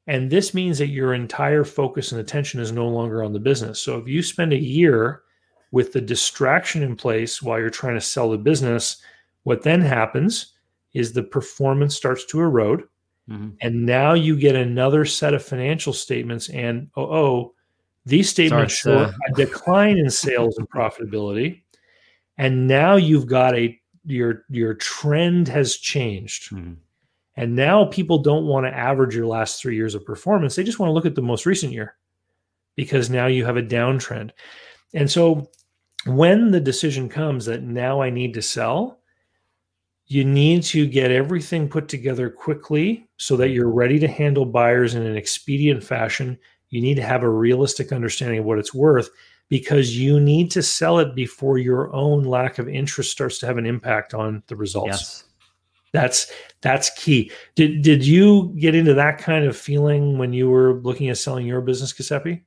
And 0.07 0.31
this 0.31 0.55
means 0.55 0.79
that 0.79 0.89
your 0.89 1.15
entire 1.15 1.65
focus 1.65 2.11
and 2.11 2.21
attention 2.21 2.61
is 2.61 2.73
no 2.73 2.89
longer 2.89 3.23
on 3.23 3.33
the 3.33 3.39
business. 3.39 3.81
So 3.81 3.99
if 3.99 4.09
you 4.09 4.23
spend 4.23 4.53
a 4.53 4.59
year 4.59 5.23
with 5.71 5.93
the 5.93 6.01
distraction 6.01 6.83
in 6.83 6.97
place 6.97 7.41
while 7.41 7.61
you're 7.61 7.71
trying 7.71 7.95
to 7.95 8.01
sell 8.01 8.31
the 8.31 8.39
business, 8.39 9.01
what 9.45 9.63
then 9.63 9.81
happens 9.81 10.55
is 10.95 11.13
the 11.13 11.23
performance 11.23 11.95
starts 11.95 12.25
to 12.27 12.41
erode. 12.41 12.83
Mm-hmm. 13.31 13.51
And 13.61 13.87
now 13.87 14.15
you 14.15 14.37
get 14.37 14.57
another 14.57 15.05
set 15.05 15.35
of 15.35 15.45
financial 15.45 15.93
statements, 15.93 16.49
and 16.49 16.91
oh, 16.97 17.05
oh 17.05 17.55
these 18.05 18.29
statements 18.29 18.75
show 18.75 18.99
uh... 18.99 19.13
a 19.29 19.33
decline 19.35 19.99
in 19.99 20.11
sales 20.11 20.59
and 20.59 20.69
profitability. 20.69 21.63
And 22.39 22.67
now 22.67 22.97
you've 22.97 23.27
got 23.27 23.57
a 23.57 23.79
your 24.05 24.45
your 24.49 24.75
trend 24.75 25.47
has 25.49 25.77
changed. 25.77 26.51
Mm-hmm. 26.51 26.73
And 27.41 27.57
now 27.57 27.87
people 27.87 28.19
don't 28.19 28.45
want 28.45 28.67
to 28.67 28.77
average 28.77 29.17
your 29.17 29.27
last 29.27 29.63
three 29.63 29.75
years 29.75 29.95
of 29.95 30.05
performance. 30.05 30.55
They 30.55 30.63
just 30.63 30.79
want 30.79 30.91
to 30.91 30.93
look 30.93 31.07
at 31.07 31.15
the 31.15 31.23
most 31.23 31.47
recent 31.47 31.73
year 31.73 31.97
because 32.77 33.09
now 33.09 33.29
you 33.29 33.47
have 33.47 33.57
a 33.57 33.63
downtrend. 33.63 34.33
And 34.93 35.11
so 35.11 35.51
when 36.05 36.51
the 36.51 36.61
decision 36.61 37.09
comes 37.09 37.47
that 37.47 37.63
now 37.63 38.03
I 38.03 38.11
need 38.11 38.35
to 38.35 38.43
sell, 38.43 39.01
you 40.05 40.23
need 40.23 40.65
to 40.65 40.87
get 40.87 41.11
everything 41.11 41.67
put 41.67 41.89
together 41.89 42.29
quickly 42.29 43.09
so 43.17 43.39
that 43.39 43.49
you're 43.49 43.71
ready 43.71 43.99
to 44.01 44.07
handle 44.07 44.45
buyers 44.45 44.95
in 44.95 45.07
an 45.07 45.17
expedient 45.17 45.83
fashion. 45.83 46.39
You 46.69 46.83
need 46.83 46.97
to 46.97 47.03
have 47.03 47.23
a 47.23 47.31
realistic 47.31 47.91
understanding 47.91 48.41
of 48.41 48.45
what 48.45 48.59
it's 48.59 48.75
worth 48.75 49.09
because 49.49 49.97
you 49.97 50.21
need 50.21 50.51
to 50.51 50.63
sell 50.63 50.99
it 50.99 51.15
before 51.15 51.57
your 51.57 51.91
own 51.95 52.25
lack 52.25 52.59
of 52.59 52.69
interest 52.69 53.11
starts 53.11 53.39
to 53.39 53.47
have 53.47 53.57
an 53.57 53.65
impact 53.65 54.13
on 54.13 54.43
the 54.49 54.57
results. 54.57 54.89
Yes. 54.91 55.25
That's 55.93 56.31
that's 56.63 56.91
key. 56.91 57.33
Did 57.57 57.83
did 57.83 58.07
you 58.07 58.55
get 58.59 58.75
into 58.75 58.95
that 58.95 59.19
kind 59.19 59.45
of 59.45 59.57
feeling 59.57 60.19
when 60.19 60.33
you 60.33 60.49
were 60.49 60.75
looking 60.75 61.09
at 61.09 61.19
selling 61.19 61.47
your 61.47 61.61
business, 61.61 61.93
Giuseppe? 61.93 62.45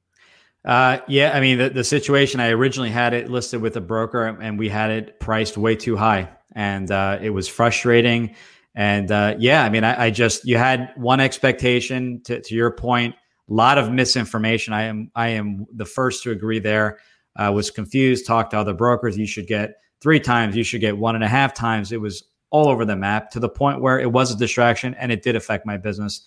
Uh, 0.65 0.99
yeah, 1.09 1.31
I 1.33 1.41
mean 1.41 1.57
the, 1.57 1.69
the 1.69 1.83
situation 1.83 2.39
I 2.39 2.49
originally 2.49 2.89
had 2.89 3.13
it 3.13 3.29
listed 3.29 3.61
with 3.61 3.75
a 3.75 3.81
broker 3.81 4.25
and 4.25 4.57
we 4.57 4.69
had 4.69 4.91
it 4.91 5.19
priced 5.19 5.57
way 5.57 5.75
too 5.75 5.97
high 5.97 6.29
and 6.53 6.89
uh, 6.89 7.19
it 7.21 7.31
was 7.31 7.49
frustrating. 7.49 8.35
And 8.75 9.11
uh, 9.11 9.35
yeah, 9.39 9.63
I 9.65 9.69
mean 9.69 9.83
I, 9.83 10.05
I, 10.05 10.09
just 10.09 10.45
you 10.45 10.57
had 10.57 10.93
one 10.95 11.19
expectation 11.19 12.21
to, 12.23 12.39
to 12.39 12.55
your 12.55 12.71
point, 12.71 13.13
a 13.49 13.53
lot 13.53 13.77
of 13.77 13.91
misinformation. 13.91 14.73
I 14.73 14.83
am 14.83 15.11
I 15.15 15.29
am 15.29 15.65
the 15.75 15.85
first 15.85 16.23
to 16.23 16.31
agree 16.31 16.59
there. 16.59 16.99
Was 17.37 17.71
confused, 17.71 18.25
talked 18.25 18.51
to 18.51 18.57
other 18.57 18.73
brokers. 18.73 19.17
You 19.17 19.25
should 19.25 19.47
get 19.47 19.73
three 20.01 20.19
times, 20.19 20.55
you 20.55 20.63
should 20.63 20.81
get 20.81 20.97
one 20.97 21.15
and 21.15 21.23
a 21.23 21.27
half 21.27 21.53
times. 21.53 21.91
It 21.91 21.99
was 21.99 22.23
all 22.53 22.69
over 22.69 22.85
the 22.85 22.95
map 22.95 23.31
to 23.31 23.39
the 23.39 23.49
point 23.49 23.81
where 23.81 23.99
it 23.99 24.11
was 24.11 24.31
a 24.31 24.37
distraction 24.37 24.93
and 24.93 25.11
it 25.11 25.23
did 25.23 25.35
affect 25.35 25.65
my 25.65 25.75
business 25.75 26.21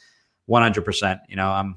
100%. 0.50 1.20
You 1.28 1.36
know, 1.36 1.48
I'm 1.48 1.76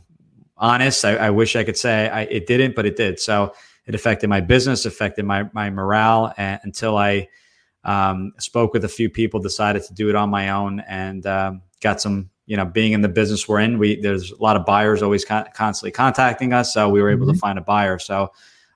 honest. 0.58 1.06
I, 1.06 1.16
I 1.16 1.30
wish 1.30 1.56
I 1.56 1.64
could 1.64 1.78
say 1.78 2.10
I, 2.10 2.22
it 2.24 2.48
didn't, 2.48 2.76
but 2.76 2.88
it 2.88 2.96
did. 2.96 3.20
So 3.20 3.54
it 3.86 3.96
affected 3.96 4.28
my 4.28 4.42
business, 4.42 4.86
affected 4.86 5.26
my 5.26 5.50
my 5.54 5.70
morale, 5.70 6.34
and, 6.38 6.60
until 6.64 6.98
I 6.98 7.28
um, 7.84 8.34
spoke 8.38 8.74
with 8.74 8.86
a 8.86 8.90
few 8.90 9.10
people, 9.10 9.40
decided 9.40 9.84
to 9.84 9.94
do 9.94 10.10
it 10.10 10.16
on 10.16 10.30
my 10.30 10.50
own, 10.50 10.82
and 10.82 11.26
um, 11.26 11.62
got 11.82 12.02
some. 12.02 12.30
You 12.46 12.58
know, 12.58 12.66
being 12.66 12.94
in 12.94 13.02
the 13.02 13.10
business 13.10 13.48
we're 13.48 13.60
in, 13.60 13.78
we 13.78 14.02
there's 14.02 14.32
a 14.32 14.42
lot 14.42 14.56
of 14.56 14.66
buyers 14.66 15.04
always 15.04 15.24
con- 15.24 15.46
constantly 15.54 15.92
contacting 15.92 16.52
us, 16.52 16.74
so 16.74 16.90
we 16.90 17.00
were 17.00 17.12
able 17.12 17.28
mm-hmm. 17.28 17.36
to 17.36 17.40
find 17.40 17.60
a 17.60 17.62
buyer. 17.62 18.00
So, 18.00 18.32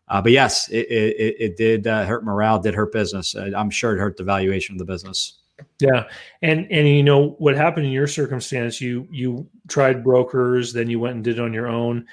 uh, 0.10 0.22
but 0.22 0.32
yes, 0.32 0.70
it 0.70 0.86
it, 0.90 1.36
it 1.40 1.58
did 1.58 1.88
uh, 1.88 2.06
hurt 2.06 2.24
morale, 2.24 2.60
did 2.60 2.76
hurt 2.76 2.92
business. 2.92 3.36
Uh, 3.36 3.50
I'm 3.56 3.72
sure 3.72 3.96
it 3.96 4.00
hurt 4.00 4.18
the 4.18 4.24
valuation 4.24 4.76
of 4.76 4.80
the 4.80 4.86
business. 4.86 5.40
Yeah, 5.80 6.06
and 6.42 6.68
and 6.72 6.88
you 6.88 7.04
know 7.04 7.32
what 7.40 7.56
happened 7.56 7.86
in 7.86 7.92
your 7.92 8.08
circumstance? 8.08 8.82
You 8.82 9.08
you 9.12 9.48
tried 9.68 10.04
brokers, 10.04 10.74
then 10.74 10.90
you 10.90 11.00
went 11.00 11.16
and 11.16 11.24
did 11.24 11.38
it 11.38 11.42
on 11.42 11.54
your 11.54 11.68
own. 11.68 12.06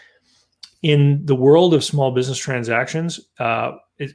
In 0.82 1.24
the 1.26 1.34
world 1.34 1.74
of 1.74 1.84
small 1.84 2.10
business 2.10 2.38
transactions, 2.38 3.20
uh, 3.38 3.72
it 3.98 4.12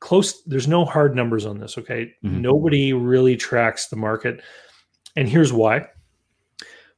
close. 0.00 0.42
There's 0.44 0.68
no 0.68 0.84
hard 0.84 1.14
numbers 1.14 1.46
on 1.46 1.58
this. 1.58 1.76
Okay, 1.78 2.14
mm-hmm. 2.24 2.40
nobody 2.40 2.92
really 2.92 3.36
tracks 3.36 3.88
the 3.88 3.96
market, 3.96 4.42
and 5.16 5.28
here's 5.28 5.52
why. 5.52 5.86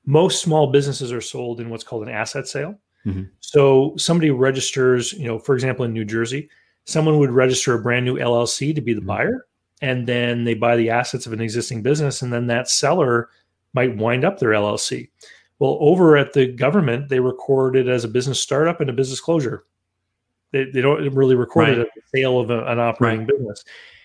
Most 0.05 0.41
small 0.41 0.69
businesses 0.69 1.13
are 1.13 1.21
sold 1.21 1.61
in 1.61 1.69
what's 1.69 1.83
called 1.83 2.05
an 2.05 2.15
asset 2.15 2.47
sale. 2.47 2.79
Mm-hmm. 3.05 3.25
So 3.41 3.95
somebody 3.97 4.31
registers, 4.31 5.13
you 5.13 5.27
know, 5.27 5.39
for 5.39 5.55
example, 5.55 5.85
in 5.85 5.93
New 5.93 6.05
Jersey, 6.05 6.49
someone 6.85 7.19
would 7.19 7.31
register 7.31 7.75
a 7.75 7.83
brand 7.83 8.05
new 8.05 8.15
LLC 8.15 8.73
to 8.75 8.81
be 8.81 8.93
the 8.93 9.01
mm-hmm. 9.01 9.09
buyer 9.09 9.47
and 9.83 10.07
then 10.07 10.45
they 10.45 10.55
buy 10.55 10.77
the 10.77 10.91
assets 10.91 11.27
of 11.27 11.33
an 11.33 11.41
existing 11.41 11.83
business 11.83 12.23
and 12.23 12.33
then 12.33 12.47
that 12.47 12.69
seller 12.69 13.29
might 13.75 13.97
wind 13.97 14.25
up 14.25 14.39
their 14.39 14.51
llc 14.51 15.09
well 15.59 15.77
over 15.81 16.17
at 16.17 16.33
the 16.33 16.47
government 16.47 17.09
they 17.09 17.21
record 17.21 17.77
it 17.77 17.89
as 17.89 18.05
a 18.05 18.09
business 18.09 18.41
startup 18.41 18.81
and 18.81 18.91
a 18.91 18.95
business 18.95 19.21
closure 19.21 19.65
they, 20.53 20.65
they 20.65 20.81
don't 20.81 21.15
really 21.15 21.35
record 21.35 21.69
right. 21.69 21.79
it 21.79 21.81
as 21.81 21.87
a 21.87 22.17
sale 22.17 22.39
of 22.39 22.51
a, 22.51 22.65
an 22.67 22.79
operating 22.79 23.21
right. 23.21 23.29
business 23.29 23.65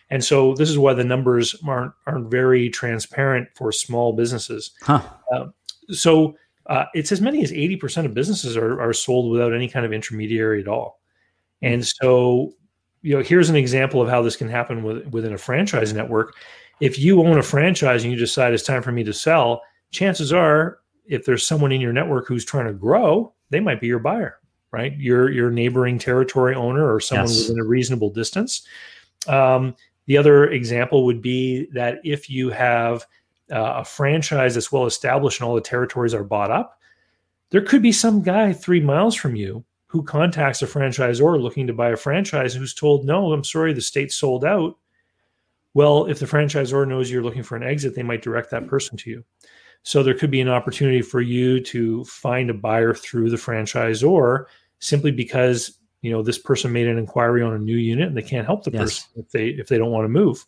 and 0.09 0.23
so 0.23 0.53
this 0.55 0.69
is 0.69 0.77
why 0.77 0.93
the 0.93 1.03
numbers 1.03 1.55
aren't 1.65 1.93
aren't 2.05 2.29
very 2.29 2.69
transparent 2.69 3.47
for 3.55 3.71
small 3.71 4.13
businesses 4.13 4.71
huh. 4.81 5.01
uh, 5.33 5.45
so 5.89 6.35
uh, 6.67 6.85
it's 6.93 7.11
as 7.11 7.19
many 7.19 7.41
as 7.43 7.51
80% 7.51 8.05
of 8.05 8.13
businesses 8.13 8.55
are, 8.55 8.79
are 8.79 8.93
sold 8.93 9.31
without 9.31 9.51
any 9.51 9.67
kind 9.67 9.85
of 9.85 9.91
intermediary 9.91 10.61
at 10.61 10.67
all 10.67 10.99
and 11.61 11.85
so 11.85 12.53
you 13.01 13.15
know, 13.15 13.23
here's 13.23 13.49
an 13.49 13.55
example 13.55 14.01
of 14.01 14.09
how 14.09 14.21
this 14.21 14.35
can 14.35 14.49
happen 14.49 14.83
with, 14.83 15.07
within 15.07 15.33
a 15.33 15.37
franchise 15.37 15.93
network. 15.93 16.35
If 16.79 16.99
you 16.99 17.21
own 17.21 17.37
a 17.37 17.43
franchise 17.43 18.03
and 18.03 18.11
you 18.11 18.17
decide 18.17 18.53
it's 18.53 18.63
time 18.63 18.81
for 18.81 18.91
me 18.91 19.03
to 19.03 19.13
sell, 19.13 19.61
chances 19.91 20.31
are, 20.31 20.79
if 21.05 21.25
there's 21.25 21.45
someone 21.45 21.71
in 21.71 21.81
your 21.81 21.93
network 21.93 22.27
who's 22.27 22.45
trying 22.45 22.67
to 22.67 22.73
grow, 22.73 23.33
they 23.49 23.59
might 23.59 23.81
be 23.81 23.87
your 23.87 23.99
buyer, 23.99 24.39
right? 24.71 24.97
Your 24.97 25.31
your 25.31 25.51
neighboring 25.51 25.99
territory 25.99 26.55
owner 26.55 26.93
or 26.93 26.99
someone 26.99 27.27
yes. 27.27 27.47
within 27.47 27.59
a 27.59 27.67
reasonable 27.67 28.09
distance. 28.09 28.65
Um, 29.27 29.75
the 30.05 30.17
other 30.17 30.49
example 30.49 31.05
would 31.05 31.21
be 31.21 31.67
that 31.73 31.99
if 32.03 32.29
you 32.29 32.49
have 32.49 33.05
uh, 33.51 33.75
a 33.77 33.85
franchise 33.85 34.55
that's 34.55 34.71
well 34.71 34.85
established 34.85 35.39
and 35.39 35.47
all 35.47 35.55
the 35.55 35.61
territories 35.61 36.13
are 36.13 36.23
bought 36.23 36.51
up, 36.51 36.79
there 37.49 37.61
could 37.61 37.81
be 37.81 37.91
some 37.91 38.21
guy 38.21 38.53
three 38.53 38.79
miles 38.79 39.15
from 39.15 39.35
you 39.35 39.63
who 39.91 40.01
contacts 40.01 40.61
a 40.61 40.65
franchisor 40.65 41.41
looking 41.41 41.67
to 41.67 41.73
buy 41.73 41.89
a 41.89 41.97
franchise 41.97 42.53
who's 42.53 42.73
told, 42.73 43.03
no, 43.03 43.33
I'm 43.33 43.43
sorry, 43.43 43.73
the 43.73 43.81
state's 43.81 44.15
sold 44.15 44.45
out. 44.45 44.77
Well, 45.73 46.05
if 46.05 46.19
the 46.19 46.25
franchisor 46.25 46.87
knows 46.87 47.11
you're 47.11 47.21
looking 47.21 47.43
for 47.43 47.57
an 47.57 47.63
exit, 47.63 47.93
they 47.93 48.01
might 48.01 48.21
direct 48.21 48.51
that 48.51 48.67
person 48.67 48.95
to 48.95 49.09
you. 49.09 49.25
So 49.83 50.01
there 50.01 50.13
could 50.13 50.31
be 50.31 50.39
an 50.39 50.47
opportunity 50.47 51.01
for 51.01 51.19
you 51.19 51.59
to 51.65 52.05
find 52.05 52.49
a 52.49 52.53
buyer 52.53 52.93
through 52.93 53.31
the 53.31 53.35
franchisor 53.35 54.45
simply 54.79 55.11
because 55.11 55.77
you 56.01 56.09
know 56.09 56.23
this 56.23 56.37
person 56.37 56.71
made 56.71 56.87
an 56.87 56.97
inquiry 56.97 57.43
on 57.43 57.53
a 57.53 57.59
new 57.59 57.75
unit 57.75 58.07
and 58.07 58.15
they 58.15 58.21
can't 58.21 58.47
help 58.47 58.63
the 58.63 58.71
yes. 58.71 58.81
person 58.81 59.09
if 59.17 59.31
they 59.31 59.47
if 59.47 59.67
they 59.67 59.77
don't 59.77 59.91
want 59.91 60.05
to 60.05 60.09
move. 60.09 60.45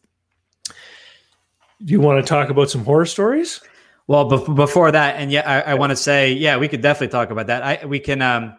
Do 1.83 1.91
you 1.91 1.99
want 1.99 2.23
to 2.23 2.29
talk 2.29 2.49
about 2.49 2.69
some 2.69 2.85
horror 2.85 3.05
stories? 3.05 3.59
Well, 4.07 4.25
before 4.25 4.91
that, 4.91 5.15
and 5.15 5.31
yeah, 5.31 5.43
I, 5.45 5.71
I 5.71 5.73
want 5.73 5.89
to 5.89 5.95
say, 5.95 6.31
yeah, 6.31 6.57
we 6.57 6.67
could 6.67 6.81
definitely 6.81 7.11
talk 7.11 7.29
about 7.29 7.47
that. 7.47 7.63
I 7.63 7.85
we 7.85 7.99
can. 7.99 8.21
Um, 8.21 8.55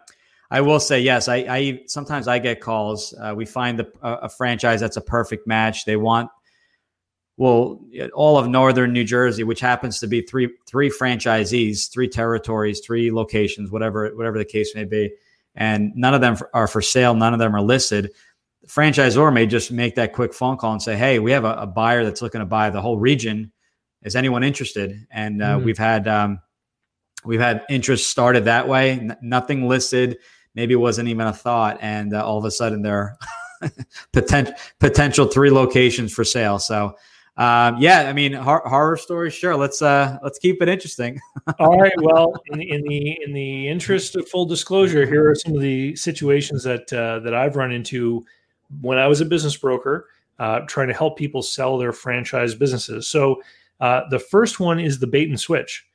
I 0.55 0.61
will 0.61 0.79
say 0.79 1.01
yes. 1.01 1.27
I, 1.27 1.35
I 1.49 1.81
sometimes 1.85 2.29
I 2.29 2.39
get 2.39 2.61
calls. 2.61 3.13
Uh, 3.19 3.33
we 3.35 3.45
find 3.45 3.77
the, 3.77 3.91
a, 4.01 4.13
a, 4.13 4.29
franchise 4.29 4.79
that's 4.79 4.95
a 4.95 5.01
perfect 5.01 5.45
match. 5.45 5.83
They 5.83 5.97
want 5.97 6.29
well 7.35 7.81
all 8.13 8.37
of 8.37 8.47
northern 8.47 8.93
New 8.93 9.03
Jersey, 9.03 9.43
which 9.43 9.59
happens 9.59 9.99
to 9.99 10.07
be 10.07 10.21
three 10.21 10.49
three 10.65 10.89
franchisees, 10.89 11.91
three 11.91 12.07
territories, 12.07 12.79
three 12.79 13.11
locations, 13.11 13.69
whatever 13.69 14.09
whatever 14.15 14.37
the 14.37 14.45
case 14.45 14.73
may 14.73 14.85
be, 14.85 15.11
and 15.55 15.91
none 15.93 16.13
of 16.13 16.21
them 16.21 16.37
are 16.53 16.69
for 16.69 16.81
sale. 16.81 17.13
None 17.13 17.33
of 17.33 17.39
them 17.39 17.53
are 17.53 17.61
listed. 17.61 18.11
The 18.61 18.69
franchisor 18.69 19.33
may 19.33 19.47
just 19.47 19.73
make 19.73 19.95
that 19.95 20.13
quick 20.13 20.33
phone 20.33 20.55
call 20.55 20.71
and 20.71 20.81
say, 20.81 20.95
"Hey, 20.95 21.19
we 21.19 21.31
have 21.31 21.43
a, 21.43 21.51
a 21.55 21.67
buyer 21.67 22.05
that's 22.05 22.21
looking 22.21 22.39
to 22.39 22.45
buy 22.45 22.69
the 22.69 22.81
whole 22.81 22.97
region. 22.97 23.51
Is 24.03 24.15
anyone 24.15 24.45
interested?" 24.45 25.05
And 25.11 25.43
uh, 25.43 25.57
mm-hmm. 25.57 25.65
we've 25.65 25.77
had 25.77 26.07
um, 26.07 26.39
we've 27.25 27.41
had 27.41 27.65
interest 27.69 28.07
started 28.07 28.45
that 28.45 28.69
way. 28.69 28.91
N- 28.91 29.17
nothing 29.21 29.67
listed 29.67 30.17
maybe 30.55 30.73
it 30.73 30.77
wasn't 30.77 31.09
even 31.09 31.27
a 31.27 31.33
thought, 31.33 31.77
and 31.81 32.13
uh, 32.13 32.25
all 32.25 32.37
of 32.37 32.45
a 32.45 32.51
sudden 32.51 32.81
there 32.81 33.17
are 33.61 33.69
potential 34.13 34.53
potential 34.79 35.25
three 35.27 35.51
locations 35.51 36.13
for 36.13 36.23
sale. 36.23 36.59
So. 36.59 36.95
Um, 37.37 37.75
yeah, 37.79 38.07
I 38.07 38.13
mean 38.13 38.31
hor- 38.31 38.63
horror 38.65 38.95
stories. 38.95 39.33
Sure, 39.33 39.57
let's 39.57 39.81
uh, 39.81 40.17
let's 40.23 40.39
keep 40.39 40.61
it 40.61 40.69
interesting. 40.69 41.19
All 41.59 41.77
right. 41.77 41.91
Well, 41.97 42.33
in, 42.53 42.61
in, 42.61 42.81
the 42.83 43.19
in 43.25 43.33
the 43.33 43.67
interest 43.67 44.15
of 44.15 44.25
full 44.29 44.45
disclosure, 44.45 45.05
here 45.05 45.29
are 45.29 45.35
some 45.35 45.53
of 45.53 45.59
the 45.59 45.97
situations 45.97 46.63
that 46.63 46.93
uh, 46.93 47.19
that 47.19 47.33
I've 47.33 47.57
run 47.57 47.73
into 47.73 48.25
when 48.79 48.97
I 48.97 49.07
was 49.07 49.19
a 49.19 49.25
business 49.25 49.57
broker, 49.57 50.07
uh, 50.39 50.61
trying 50.61 50.87
to 50.87 50.93
help 50.93 51.17
people 51.17 51.41
sell 51.41 51.77
their 51.77 51.91
franchise 51.91 52.55
businesses. 52.55 53.07
So 53.07 53.41
uh, 53.79 54.03
the 54.09 54.19
first 54.19 54.59
one 54.59 54.79
is 54.79 54.99
the 54.99 55.07
bait 55.07 55.29
and 55.29 55.39
switch. 55.39 55.85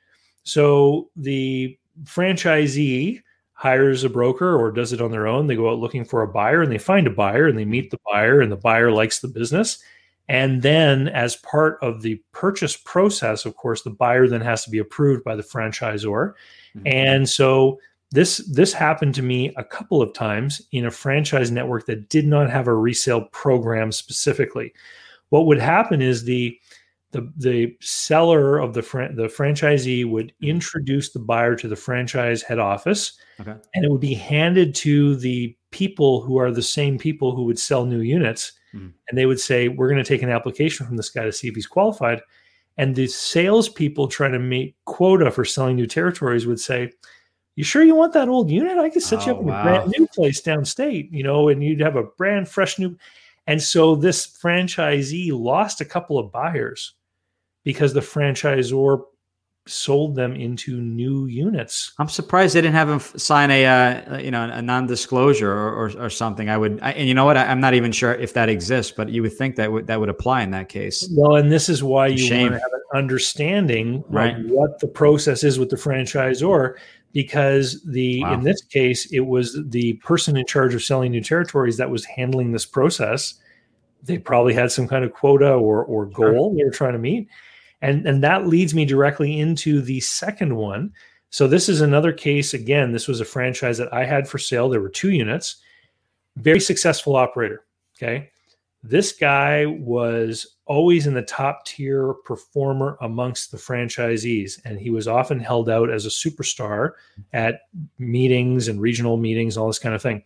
So 0.43 1.11
the 1.17 1.79
franchisee 2.05 3.23
hires 3.61 4.05
a 4.05 4.09
broker 4.09 4.57
or 4.57 4.73
does 4.73 4.91
it 4.91 5.03
on 5.03 5.11
their 5.11 5.27
own. 5.27 5.47
They 5.47 5.55
go 5.55 5.69
out 5.69 5.79
looking 5.79 6.03
for 6.03 6.23
a 6.23 6.27
buyer 6.27 6.63
and 6.63 6.73
they 6.73 6.79
find 6.79 7.07
a 7.07 7.11
buyer 7.11 7.47
and 7.47 7.59
they 7.59 7.67
meet 7.67 7.91
the 7.91 8.01
buyer 8.11 8.41
and 8.41 8.51
the 8.51 8.57
buyer 8.57 8.91
likes 8.91 9.19
the 9.19 9.29
business. 9.29 9.83
And 10.31 10.63
then, 10.63 11.09
as 11.09 11.37
part 11.37 11.79
of 11.83 12.01
the 12.01 12.23
purchase 12.33 12.75
process, 12.75 13.45
of 13.45 13.57
course, 13.57 13.83
the 13.83 13.91
buyer 13.91 14.27
then 14.29 14.41
has 14.41 14.65
to 14.65 14.71
be 14.71 14.79
approved 14.79 15.25
by 15.25 15.37
the 15.37 15.43
franchisor. 15.43 16.33
Mm-hmm. 16.75 16.87
And 16.87 17.29
so 17.29 17.79
this 18.13 18.39
this 18.51 18.73
happened 18.73 19.15
to 19.17 19.23
me 19.23 19.53
a 19.59 19.65
couple 19.65 20.01
of 20.01 20.15
times 20.15 20.63
in 20.73 20.87
a 20.87 20.91
franchise 20.91 21.51
network 21.51 21.85
that 21.85 22.09
did 22.09 22.27
not 22.27 22.49
have 22.49 22.67
a 22.67 22.75
resale 22.75 23.27
program 23.27 23.93
specifically. 23.93 24.73
What 25.29 25.45
would 25.45 25.61
happen 25.61 26.01
is 26.01 26.25
the 26.25 26.59
the 27.13 27.33
the 27.37 27.77
seller 27.81 28.59
of 28.59 28.75
the 28.75 28.83
fran- 28.83 29.15
the 29.17 29.27
franchisee 29.27 30.09
would 30.09 30.29
mm-hmm. 30.29 30.51
introduce 30.51 31.11
the 31.11 31.19
buyer 31.19 31.57
to 31.57 31.69
the 31.69 31.77
franchise 31.77 32.43
head 32.43 32.59
office 32.59 33.15
okay. 33.41 33.55
and 33.75 33.85
it 33.85 33.91
would 33.91 34.01
be 34.01 34.15
handed 34.15 34.75
to 34.75 35.17
the 35.17 35.57
people 35.71 36.21
who 36.21 36.39
are 36.39 36.51
the 36.51 36.63
same 36.63 36.99
people 36.99 37.35
who 37.35 37.45
would 37.45 37.59
sell 37.59 37.85
new 37.85 38.01
units 38.01 38.53
mm. 38.75 38.93
and 39.09 39.19
they 39.19 39.27
would 39.27 39.41
say 39.41 39.69
we're 39.69 39.89
going 39.89 40.03
to 40.03 40.09
take 40.09 40.23
an 40.23 40.31
application 40.31 40.87
from 40.87 40.97
this 40.97 41.11
guy 41.11 41.25
to 41.25 41.33
see 41.33 41.49
if 41.49 41.55
he's 41.55 41.67
qualified 41.67 42.21
and 42.77 42.95
the 42.95 43.07
salespeople 43.07 44.09
trying 44.09 44.33
to 44.33 44.39
meet 44.39 44.77
quota 44.85 45.31
for 45.31 45.45
selling 45.45 45.77
new 45.77 45.87
territories 45.87 46.47
would 46.47 46.61
say 46.61 46.91
you 47.57 47.65
sure 47.65 47.83
you 47.83 47.95
want 47.95 48.13
that 48.13 48.29
old 48.29 48.51
unit 48.51 48.79
i 48.79 48.89
could 48.89 49.03
set 49.03 49.23
oh, 49.23 49.27
you 49.27 49.33
up 49.33 49.39
oh, 49.39 49.43
in 49.43 49.47
wow. 49.49 49.61
a 49.61 49.65
brand 49.65 49.95
new 49.97 50.07
place 50.09 50.41
downstate 50.41 51.09
you 51.11 51.23
know 51.23 51.49
and 51.49 51.63
you'd 51.63 51.81
have 51.81 51.97
a 51.97 52.05
brand 52.05 52.49
fresh 52.49 52.79
new 52.79 52.97
and 53.47 53.61
so 53.61 53.97
this 53.97 54.27
franchisee 54.27 55.33
lost 55.33 55.81
a 55.81 55.85
couple 55.85 56.19
of 56.19 56.31
buyers 56.31 56.95
because 57.65 57.93
the 57.93 58.01
franchisor 58.01 59.03
sold 59.67 60.17
them 60.17 60.35
into 60.35 60.81
new 60.81 61.27
units. 61.27 61.93
I'm 61.99 62.09
surprised 62.09 62.55
they 62.55 62.61
didn't 62.61 62.75
have 62.75 62.89
him 62.89 63.01
sign 63.19 63.51
a 63.51 63.67
uh, 63.67 64.19
you 64.19 64.31
know 64.31 64.45
a 64.45 64.63
non-disclosure 64.63 65.51
or, 65.51 65.73
or, 65.73 65.91
or 65.99 66.11
something. 66.11 66.49
I 66.49 66.57
would, 66.57 66.81
I, 66.83 66.93
and 66.93 67.09
you 67.09 67.15
know 67.15 67.25
what? 67.25 67.37
I, 67.37 67.45
am 67.45 67.61
not 67.61 67.75
even 67.75 67.93
sure 67.93 68.15
if 68.15 68.35
that 68.35 68.49
exists, 68.49 68.93
but 68.95 69.11
you 69.11 69.23
would 69.23 69.37
think 69.37 69.57
that 69.57 69.71
would 69.71 69.87
that 69.87 70.01
would 70.01 70.09
apply 70.09 70.43
in 70.43 70.51
that 70.53 70.69
case. 70.69 71.09
Well, 71.13 71.37
and 71.37 71.53
this 71.53 71.69
is 71.69 71.83
why 71.83 72.09
you 72.09 72.19
Shame. 72.19 72.51
want 72.51 72.55
to 72.55 72.61
have 72.61 72.73
an 72.73 72.99
understanding 72.99 74.05
right. 74.09 74.37
of 74.37 74.47
what 74.47 74.81
the 74.81 74.89
process 74.89 75.45
is 75.45 75.59
with 75.59 75.71
the 75.71 75.77
franchisor, 75.77 76.75
because 77.13 77.83
the 77.85 78.23
wow. 78.23 78.35
in 78.35 78.43
this 78.43 78.63
case 78.63 79.11
it 79.13 79.21
was 79.21 79.59
the 79.69 79.95
person 79.95 80.37
in 80.37 80.47
charge 80.47 80.75
of 80.75 80.83
selling 80.83 81.13
new 81.13 81.23
territories 81.23 81.77
that 81.77 81.91
was 81.91 82.05
handling 82.05 82.53
this 82.53 82.67
process. 82.67 83.35
They 84.03 84.17
probably 84.17 84.55
had 84.55 84.73
some 84.73 84.89
kind 84.89 85.05
of 85.05 85.13
quota 85.13 85.53
or 85.53 85.85
or 85.85 86.07
goal 86.07 86.51
sure. 86.51 86.57
they 86.57 86.65
were 86.65 86.71
trying 86.71 86.95
to 86.95 86.99
meet 86.99 87.29
and, 87.83 88.07
and 88.07 88.23
that 88.23 88.47
leads 88.47 88.75
me 88.75 88.85
directly 88.85 89.39
into 89.39 89.81
the 89.81 90.01
second 90.01 90.55
one. 90.57 90.93
So 91.31 91.47
this 91.47 91.69
is 91.69 91.81
another 91.81 92.13
case. 92.13 92.55
Again, 92.55 92.93
this 92.93 93.09
was 93.09 93.21
a 93.21 93.25
franchise 93.25 93.79
that 93.79 93.93
I 93.93 94.05
had 94.05 94.29
for 94.29 94.39
sale. 94.39 94.69
There 94.69 94.81
were 94.81 94.89
two 94.89 95.11
units, 95.11 95.57
very 96.37 96.61
successful 96.61 97.17
operator. 97.17 97.65
Okay. 97.97 98.31
This 98.83 99.13
guy 99.13 99.67
was 99.67 100.57
always 100.65 101.07
in 101.07 101.13
the 101.13 101.23
top 101.23 101.67
tier 101.67 102.15
performer 102.25 102.97
amongst 103.03 103.51
the 103.51 103.59
franchisees, 103.59 104.59
and 104.65 104.79
he 104.79 104.89
was 104.89 105.07
often 105.07 105.39
held 105.39 105.69
out 105.69 105.91
as 105.91 106.07
a 106.07 106.09
superstar 106.09 106.93
at 107.35 107.63
meetings 107.99 108.69
and 108.69 108.81
regional 108.81 109.19
meetings, 109.19 109.59
all 109.59 109.67
this 109.67 109.79
kind 109.79 109.95
of 109.95 110.01
thing. 110.01 110.23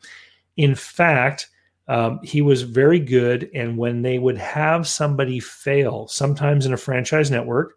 In 0.57 0.77
fact, 0.77 1.49
um, 1.89 2.21
he 2.23 2.41
was 2.43 2.63
very 2.63 2.99
good. 2.99 3.51
And 3.55 3.77
when 3.77 4.03
they 4.03 4.19
would 4.19 4.39
have 4.39 4.89
somebody 4.89 5.41
fail, 5.41 6.09
sometimes 6.09 6.67
in 6.67 6.73
a 6.73 6.79
franchise 6.79 7.31
network, 7.31 7.75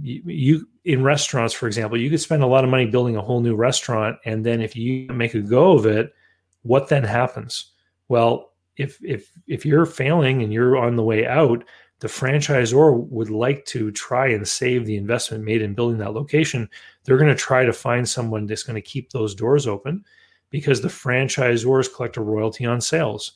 you, 0.00 0.22
you, 0.24 0.68
in 0.84 1.02
restaurants, 1.02 1.54
for 1.54 1.66
example, 1.66 2.00
you 2.00 2.10
could 2.10 2.20
spend 2.20 2.42
a 2.42 2.46
lot 2.46 2.64
of 2.64 2.70
money 2.70 2.86
building 2.86 3.16
a 3.16 3.22
whole 3.22 3.40
new 3.40 3.54
restaurant, 3.54 4.16
and 4.24 4.46
then 4.46 4.60
if 4.60 4.76
you 4.76 5.06
make 5.12 5.34
a 5.34 5.40
go 5.40 5.72
of 5.72 5.86
it, 5.86 6.12
what 6.62 6.88
then 6.88 7.04
happens? 7.04 7.72
Well, 8.08 8.52
if 8.76 8.98
if 9.02 9.30
if 9.46 9.66
you're 9.66 9.86
failing 9.86 10.42
and 10.42 10.52
you're 10.52 10.76
on 10.76 10.96
the 10.96 11.02
way 11.02 11.26
out, 11.26 11.64
the 11.98 12.08
franchisor 12.08 13.08
would 13.10 13.30
like 13.30 13.64
to 13.66 13.90
try 13.90 14.28
and 14.28 14.46
save 14.46 14.86
the 14.86 14.96
investment 14.96 15.44
made 15.44 15.62
in 15.62 15.74
building 15.74 15.98
that 15.98 16.14
location. 16.14 16.68
They're 17.04 17.18
going 17.18 17.28
to 17.28 17.34
try 17.34 17.64
to 17.64 17.72
find 17.72 18.08
someone 18.08 18.46
that's 18.46 18.62
going 18.64 18.80
to 18.80 18.80
keep 18.80 19.10
those 19.10 19.34
doors 19.34 19.66
open 19.66 20.04
because 20.52 20.82
the 20.82 20.88
franchisors 20.88 21.92
collect 21.92 22.16
a 22.16 22.22
royalty 22.22 22.64
on 22.64 22.80
sales. 22.80 23.32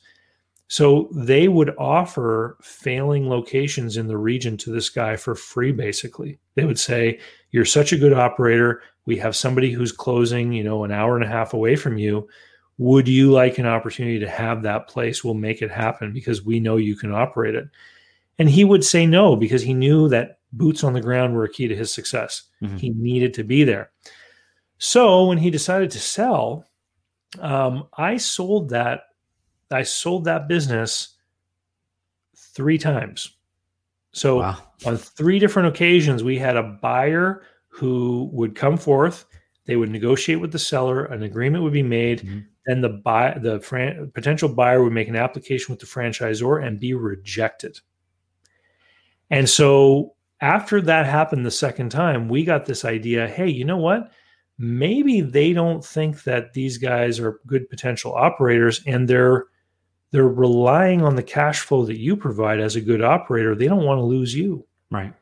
So 0.69 1.09
they 1.11 1.47
would 1.47 1.75
offer 1.77 2.57
failing 2.61 3.29
locations 3.29 3.97
in 3.97 4.07
the 4.07 4.17
region 4.17 4.55
to 4.57 4.71
this 4.71 4.89
guy 4.89 5.15
for 5.15 5.33
free, 5.33 5.71
basically. 5.71 6.39
They 6.55 6.65
would 6.65 6.79
say, 6.79 7.19
You're 7.51 7.65
such 7.65 7.91
a 7.91 7.97
good 7.97 8.13
operator. 8.13 8.81
We 9.05 9.17
have 9.17 9.35
somebody 9.35 9.71
who's 9.71 9.91
closing, 9.91 10.53
you 10.53 10.63
know, 10.63 10.83
an 10.83 10.91
hour 10.91 11.15
and 11.15 11.23
a 11.23 11.29
half 11.29 11.53
away 11.53 11.75
from 11.75 11.97
you. 11.97 12.27
Would 12.77 13.07
you 13.07 13.31
like 13.31 13.57
an 13.57 13.65
opportunity 13.65 14.19
to 14.19 14.29
have 14.29 14.61
that 14.63 14.87
place? 14.87 15.23
We'll 15.23 15.33
make 15.33 15.61
it 15.61 15.71
happen 15.71 16.13
because 16.13 16.43
we 16.43 16.59
know 16.59 16.77
you 16.77 16.95
can 16.95 17.11
operate 17.11 17.55
it. 17.55 17.67
And 18.37 18.49
he 18.49 18.63
would 18.63 18.83
say 18.83 19.05
no 19.05 19.35
because 19.35 19.63
he 19.63 19.73
knew 19.73 20.09
that 20.09 20.39
boots 20.51 20.83
on 20.83 20.93
the 20.93 21.01
ground 21.01 21.33
were 21.33 21.45
a 21.45 21.49
key 21.49 21.67
to 21.67 21.75
his 21.75 21.91
success. 21.91 22.43
Mm-hmm. 22.61 22.77
He 22.77 22.89
needed 22.91 23.33
to 23.35 23.43
be 23.43 23.63
there. 23.63 23.89
So 24.77 25.25
when 25.25 25.39
he 25.39 25.49
decided 25.49 25.89
to 25.91 25.99
sell, 25.99 26.65
um, 27.39 27.87
I 27.97 28.17
sold 28.17 28.69
that 28.69 29.01
I 29.71 29.83
sold 29.83 30.25
that 30.25 30.47
business 30.47 31.15
three 32.35 32.77
times. 32.77 33.35
So 34.11 34.39
wow. 34.39 34.57
on 34.85 34.97
three 34.97 35.39
different 35.39 35.67
occasions, 35.67 36.23
we 36.23 36.37
had 36.37 36.57
a 36.57 36.63
buyer 36.63 37.43
who 37.67 38.29
would 38.33 38.55
come 38.55 38.77
forth. 38.77 39.25
They 39.65 39.75
would 39.75 39.91
negotiate 39.91 40.39
with 40.39 40.51
the 40.51 40.59
seller. 40.59 41.05
An 41.05 41.23
agreement 41.23 41.63
would 41.63 41.73
be 41.73 41.83
made. 41.83 42.21
Mm-hmm. 42.21 42.39
Then 42.65 42.81
the 42.81 42.89
buy 42.89 43.37
the 43.41 43.59
fran- 43.59 44.11
potential 44.13 44.49
buyer 44.49 44.83
would 44.83 44.93
make 44.93 45.07
an 45.07 45.15
application 45.15 45.71
with 45.71 45.79
the 45.79 45.85
franchisor 45.85 46.65
and 46.65 46.79
be 46.79 46.93
rejected. 46.93 47.79
And 49.29 49.49
so 49.49 50.15
after 50.41 50.81
that 50.81 51.05
happened 51.05 51.45
the 51.45 51.51
second 51.51 51.89
time, 51.89 52.29
we 52.29 52.43
got 52.43 52.65
this 52.65 52.85
idea. 52.85 53.27
Hey, 53.27 53.49
you 53.49 53.65
know 53.65 53.77
what? 53.77 54.11
Maybe 54.59 55.21
they 55.21 55.53
don't 55.53 55.85
think 55.85 56.23
that 56.23 56.53
these 56.53 56.77
guys 56.77 57.19
are 57.19 57.39
good 57.45 57.69
potential 57.69 58.13
operators, 58.13 58.81
and 58.87 59.07
they're 59.07 59.45
they're 60.11 60.27
relying 60.27 61.01
on 61.03 61.15
the 61.15 61.23
cash 61.23 61.59
flow 61.59 61.85
that 61.85 61.99
you 61.99 62.15
provide 62.15 62.59
as 62.59 62.75
a 62.75 62.81
good 62.81 63.01
operator. 63.01 63.55
They 63.55 63.67
don't 63.67 63.83
want 63.83 63.99
to 63.99 64.03
lose 64.03 64.33
you. 64.33 64.65
Right. 64.89 65.13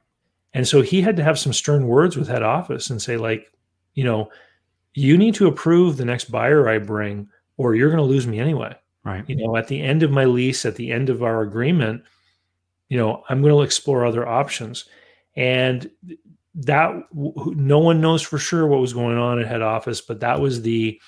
And 0.54 0.68
so 0.68 0.82
he 0.82 1.02
had 1.02 1.18
to 1.18 1.24
have 1.24 1.40
some 1.40 1.54
stern 1.54 1.88
words 1.88 2.16
with 2.16 2.28
head 2.28 2.44
office 2.44 2.90
and 2.90 3.02
say, 3.02 3.18
like, 3.18 3.52
you 3.94 4.04
know, 4.04 4.30
you 4.94 5.18
need 5.18 5.34
to 5.36 5.48
approve 5.48 5.98
the 5.98 6.06
next 6.06 6.32
buyer 6.32 6.70
I 6.70 6.78
bring, 6.78 7.28
or 7.58 7.76
you're 7.76 7.90
going 7.90 7.98
to 7.98 8.04
lose 8.04 8.28
me 8.28 8.40
anyway. 8.40 8.76
Right. 9.04 9.28
You 9.28 9.36
know, 9.36 9.58
at 9.58 9.68
the 9.68 9.82
end 9.82 10.04
of 10.04 10.12
my 10.12 10.26
lease, 10.26 10.66
at 10.66 10.76
the 10.76 10.92
end 10.92 11.10
of 11.10 11.24
our 11.24 11.42
agreement, 11.42 12.04
you 12.90 12.98
know, 12.98 13.24
I'm 13.28 13.42
going 13.42 13.54
to 13.54 13.64
explore 13.64 14.06
other 14.06 14.28
options. 14.28 14.86
And 15.36 15.90
that 16.56 16.94
no 17.14 17.80
one 17.80 18.02
knows 18.02 18.22
for 18.22 18.38
sure 18.38 18.66
what 18.66 18.80
was 18.80 18.94
going 18.94 19.18
on 19.18 19.40
at 19.40 19.48
head 19.48 19.62
office, 19.62 20.02
but 20.02 20.22
that 20.22 20.40
was 20.40 20.62
the 20.62 21.00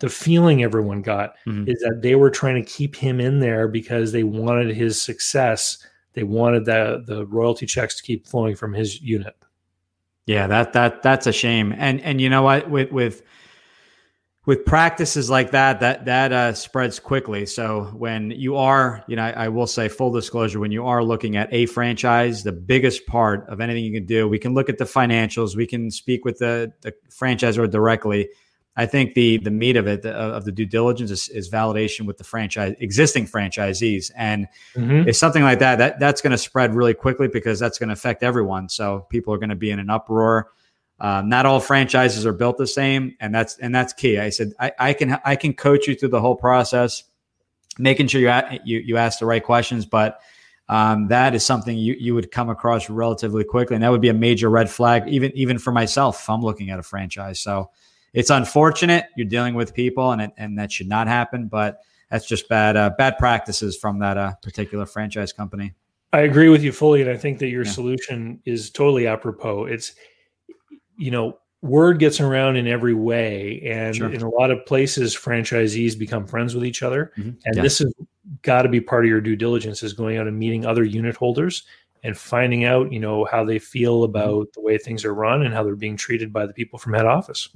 the 0.00 0.08
feeling 0.08 0.62
everyone 0.62 1.00
got 1.00 1.34
mm-hmm. 1.46 1.68
is 1.68 1.78
that 1.80 2.00
they 2.02 2.16
were 2.16 2.30
trying 2.30 2.56
to 2.56 2.70
keep 2.70 2.96
him 2.96 3.20
in 3.20 3.38
there 3.38 3.68
because 3.68 4.10
they 4.10 4.24
wanted 4.24 4.74
his 4.74 5.00
success. 5.00 5.78
They 6.14 6.24
wanted 6.24 6.64
the 6.64 7.02
the 7.06 7.24
royalty 7.26 7.66
checks 7.66 7.96
to 7.96 8.02
keep 8.02 8.26
flowing 8.26 8.56
from 8.56 8.74
his 8.74 9.00
unit. 9.00 9.36
Yeah, 10.26 10.46
that 10.48 10.72
that 10.74 11.02
that's 11.02 11.26
a 11.26 11.32
shame. 11.32 11.74
And 11.76 12.00
and 12.02 12.20
you 12.20 12.28
know 12.28 12.42
what 12.42 12.68
with 12.68 12.92
with 12.92 13.22
with 14.44 14.64
practices 14.64 15.30
like 15.30 15.52
that, 15.52 15.80
that 15.80 16.04
that 16.06 16.32
uh, 16.32 16.52
spreads 16.52 16.98
quickly. 16.98 17.46
So 17.46 17.92
when 17.96 18.30
you 18.32 18.56
are, 18.56 19.04
you 19.06 19.16
know, 19.16 19.22
I, 19.22 19.44
I, 19.44 19.48
will 19.48 19.68
say 19.68 19.88
full 19.88 20.10
disclosure, 20.10 20.58
when 20.58 20.72
you 20.72 20.84
are 20.86 21.04
looking 21.04 21.36
at 21.36 21.52
a 21.52 21.66
franchise, 21.66 22.42
the 22.42 22.52
biggest 22.52 23.06
part 23.06 23.48
of 23.48 23.60
anything 23.60 23.84
you 23.84 23.92
can 23.92 24.06
do, 24.06 24.28
we 24.28 24.38
can 24.38 24.52
look 24.52 24.68
at 24.68 24.78
the 24.78 24.84
financials, 24.84 25.54
we 25.54 25.66
can 25.66 25.90
speak 25.90 26.24
with 26.24 26.38
the 26.38 26.72
the 26.80 26.92
franchisor 27.10 27.70
directly, 27.70 28.28
I 28.76 28.86
think 28.86 29.14
the 29.14 29.36
the 29.38 29.50
meat 29.50 29.76
of 29.76 29.86
it 29.86 30.02
the, 30.02 30.12
of 30.12 30.44
the 30.44 30.52
due 30.52 30.64
diligence 30.64 31.10
is, 31.10 31.28
is, 31.28 31.50
validation 31.50 32.06
with 32.06 32.16
the 32.16 32.24
franchise 32.24 32.74
existing 32.80 33.26
franchisees, 33.26 34.10
and 34.16 34.48
mm-hmm. 34.74 35.08
it's 35.08 35.18
something 35.18 35.42
like 35.42 35.58
that 35.58 35.76
that 35.76 36.00
that's 36.00 36.22
going 36.22 36.30
to 36.30 36.38
spread 36.38 36.74
really 36.74 36.94
quickly 36.94 37.28
because 37.28 37.58
that's 37.58 37.78
going 37.78 37.88
to 37.88 37.92
affect 37.92 38.22
everyone. 38.22 38.70
So 38.70 39.06
people 39.10 39.34
are 39.34 39.38
going 39.38 39.50
to 39.50 39.56
be 39.56 39.70
in 39.70 39.78
an 39.78 39.90
uproar. 39.90 40.48
Um, 41.02 41.28
not 41.28 41.46
all 41.46 41.58
franchises 41.58 42.24
are 42.24 42.32
built 42.32 42.58
the 42.58 42.66
same, 42.66 43.16
and 43.18 43.34
that's 43.34 43.58
and 43.58 43.74
that's 43.74 43.92
key. 43.92 44.20
I 44.20 44.30
said 44.30 44.52
I, 44.60 44.72
I 44.78 44.92
can 44.92 45.18
I 45.24 45.34
can 45.34 45.52
coach 45.52 45.88
you 45.88 45.96
through 45.96 46.10
the 46.10 46.20
whole 46.20 46.36
process, 46.36 47.02
making 47.76 48.06
sure 48.06 48.20
you 48.20 48.58
you 48.64 48.78
you 48.78 48.96
ask 48.96 49.18
the 49.18 49.26
right 49.26 49.42
questions, 49.42 49.84
but. 49.84 50.20
Um, 50.68 51.08
that 51.08 51.34
is 51.34 51.44
something 51.44 51.76
you, 51.76 51.96
you 51.98 52.14
would 52.14 52.30
come 52.30 52.48
across 52.48 52.88
relatively 52.88 53.44
quickly, 53.44 53.74
and 53.74 53.82
that 53.82 53.90
would 53.90 54.00
be 54.00 54.08
a 54.08 54.14
major 54.14 54.48
red 54.48 54.70
flag, 54.70 55.06
even 55.06 55.30
even 55.34 55.58
for 55.58 55.70
myself 55.70 56.22
if 56.22 56.30
I'm 56.30 56.40
looking 56.40 56.70
at 56.70 56.78
a 56.78 56.82
franchise. 56.82 57.40
So, 57.40 57.70
it's 58.14 58.30
unfortunate 58.30 59.06
you're 59.16 59.26
dealing 59.26 59.54
with 59.54 59.74
people, 59.74 60.12
and 60.12 60.22
it, 60.22 60.30
and 60.38 60.56
that 60.58 60.72
should 60.72 60.88
not 60.88 61.08
happen. 61.08 61.48
But 61.48 61.80
that's 62.10 62.26
just 62.26 62.48
bad 62.48 62.76
uh, 62.76 62.90
bad 62.96 63.18
practices 63.18 63.76
from 63.76 63.98
that 63.98 64.16
uh, 64.16 64.34
particular 64.40 64.86
franchise 64.86 65.32
company. 65.32 65.74
I 66.12 66.20
agree 66.20 66.48
with 66.48 66.62
you 66.62 66.72
fully, 66.72 67.02
and 67.02 67.10
I 67.10 67.16
think 67.16 67.38
that 67.40 67.48
your 67.48 67.64
yeah. 67.64 67.70
solution 67.72 68.40
is 68.44 68.70
totally 68.70 69.06
apropos. 69.06 69.64
It's 69.64 69.94
you 70.96 71.10
know 71.10 71.38
word 71.62 71.98
gets 71.98 72.20
around 72.20 72.56
in 72.56 72.66
every 72.66 72.94
way 72.94 73.62
and 73.64 73.94
sure. 73.94 74.12
in 74.12 74.22
a 74.22 74.28
lot 74.28 74.50
of 74.50 74.64
places 74.66 75.14
franchisees 75.14 75.98
become 75.98 76.26
friends 76.26 76.54
with 76.54 76.64
each 76.64 76.82
other 76.82 77.12
mm-hmm. 77.16 77.30
and 77.44 77.56
yeah. 77.56 77.62
this 77.62 77.78
has 77.78 77.92
got 78.42 78.62
to 78.62 78.68
be 78.68 78.80
part 78.80 79.04
of 79.04 79.08
your 79.08 79.20
due 79.20 79.36
diligence 79.36 79.82
is 79.82 79.92
going 79.92 80.16
out 80.16 80.26
and 80.26 80.38
meeting 80.38 80.66
other 80.66 80.84
unit 80.84 81.16
holders 81.16 81.64
and 82.02 82.18
finding 82.18 82.64
out 82.64 82.92
you 82.92 82.98
know 82.98 83.24
how 83.26 83.44
they 83.44 83.58
feel 83.58 83.98
mm-hmm. 84.00 84.10
about 84.10 84.46
mm-hmm. 84.46 84.50
the 84.54 84.60
way 84.60 84.76
things 84.76 85.04
are 85.04 85.14
run 85.14 85.42
and 85.42 85.54
how 85.54 85.62
they're 85.62 85.76
being 85.76 85.96
treated 85.96 86.32
by 86.32 86.46
the 86.46 86.52
people 86.52 86.78
from 86.78 86.94
head 86.94 87.06
office 87.06 87.48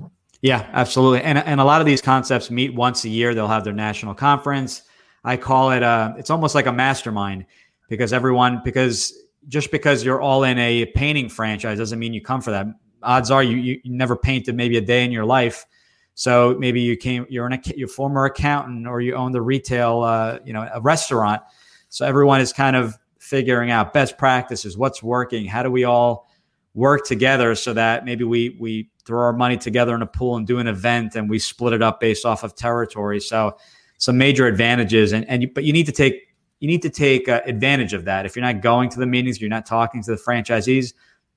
yeah, 0.42 0.68
absolutely. 0.72 1.22
And 1.22 1.38
and 1.38 1.60
a 1.60 1.64
lot 1.64 1.80
of 1.80 1.86
these 1.86 2.02
concepts 2.02 2.50
meet 2.50 2.74
once 2.74 3.04
a 3.04 3.08
year. 3.08 3.34
They'll 3.34 3.48
have 3.48 3.64
their 3.64 3.72
national 3.72 4.14
conference. 4.14 4.82
I 5.24 5.36
call 5.36 5.70
it 5.72 5.82
a. 5.82 5.86
Uh, 5.86 6.14
it's 6.18 6.30
almost 6.30 6.54
like 6.54 6.66
a 6.66 6.72
mastermind 6.72 7.46
because 7.88 8.12
everyone 8.12 8.60
because 8.64 9.12
just 9.48 9.70
because 9.70 10.04
you're 10.04 10.20
all 10.20 10.44
in 10.44 10.58
a 10.58 10.86
painting 10.86 11.28
franchise 11.28 11.78
doesn't 11.78 11.98
mean 11.98 12.12
you 12.12 12.22
come 12.22 12.40
for 12.40 12.50
that. 12.50 12.66
Odds 13.02 13.30
are 13.30 13.42
you 13.42 13.56
you, 13.56 13.80
never 13.84 14.16
painted 14.16 14.54
maybe 14.54 14.76
a 14.76 14.80
day 14.80 15.04
in 15.04 15.12
your 15.12 15.24
life. 15.24 15.66
So 16.14 16.56
maybe 16.58 16.80
you 16.80 16.96
came 16.96 17.26
you're 17.28 17.46
an 17.46 17.60
you're 17.76 17.88
former 17.88 18.24
accountant 18.24 18.86
or 18.86 19.00
you 19.00 19.14
own 19.14 19.32
the 19.32 19.42
retail 19.42 20.02
uh, 20.02 20.38
you 20.44 20.52
know 20.52 20.68
a 20.72 20.80
restaurant. 20.80 21.42
So 21.88 22.06
everyone 22.06 22.40
is 22.40 22.52
kind 22.52 22.76
of 22.76 22.96
figuring 23.18 23.70
out 23.70 23.92
best 23.92 24.18
practices, 24.18 24.78
what's 24.78 25.02
working, 25.02 25.46
how 25.46 25.62
do 25.62 25.70
we 25.70 25.84
all 25.84 26.28
work 26.74 27.06
together 27.06 27.54
so 27.54 27.72
that 27.72 28.04
maybe 28.04 28.24
we 28.24 28.56
we 28.60 28.90
throw 29.04 29.20
our 29.20 29.32
money 29.32 29.56
together 29.56 29.94
in 29.94 30.02
a 30.02 30.06
pool 30.06 30.36
and 30.36 30.46
do 30.46 30.58
an 30.58 30.66
event 30.66 31.16
and 31.16 31.28
we 31.28 31.38
split 31.38 31.72
it 31.72 31.82
up 31.82 32.00
based 32.00 32.24
off 32.24 32.44
of 32.44 32.54
territory. 32.54 33.20
So 33.20 33.56
some 33.98 34.18
major 34.18 34.46
advantages 34.46 35.12
and 35.12 35.28
and 35.28 35.42
you, 35.42 35.50
but 35.52 35.64
you 35.64 35.72
need 35.72 35.86
to 35.86 35.92
take 35.92 36.26
you 36.60 36.68
need 36.68 36.82
to 36.82 36.90
take 36.90 37.28
uh, 37.28 37.42
advantage 37.44 37.92
of 37.92 38.04
that. 38.06 38.26
If 38.26 38.36
you're 38.36 38.44
not 38.44 38.60
going 38.60 38.88
to 38.90 38.98
the 38.98 39.06
meetings, 39.06 39.40
you're 39.40 39.50
not 39.50 39.66
talking 39.66 40.02
to 40.02 40.10
the 40.10 40.16
franchisees, 40.16 40.94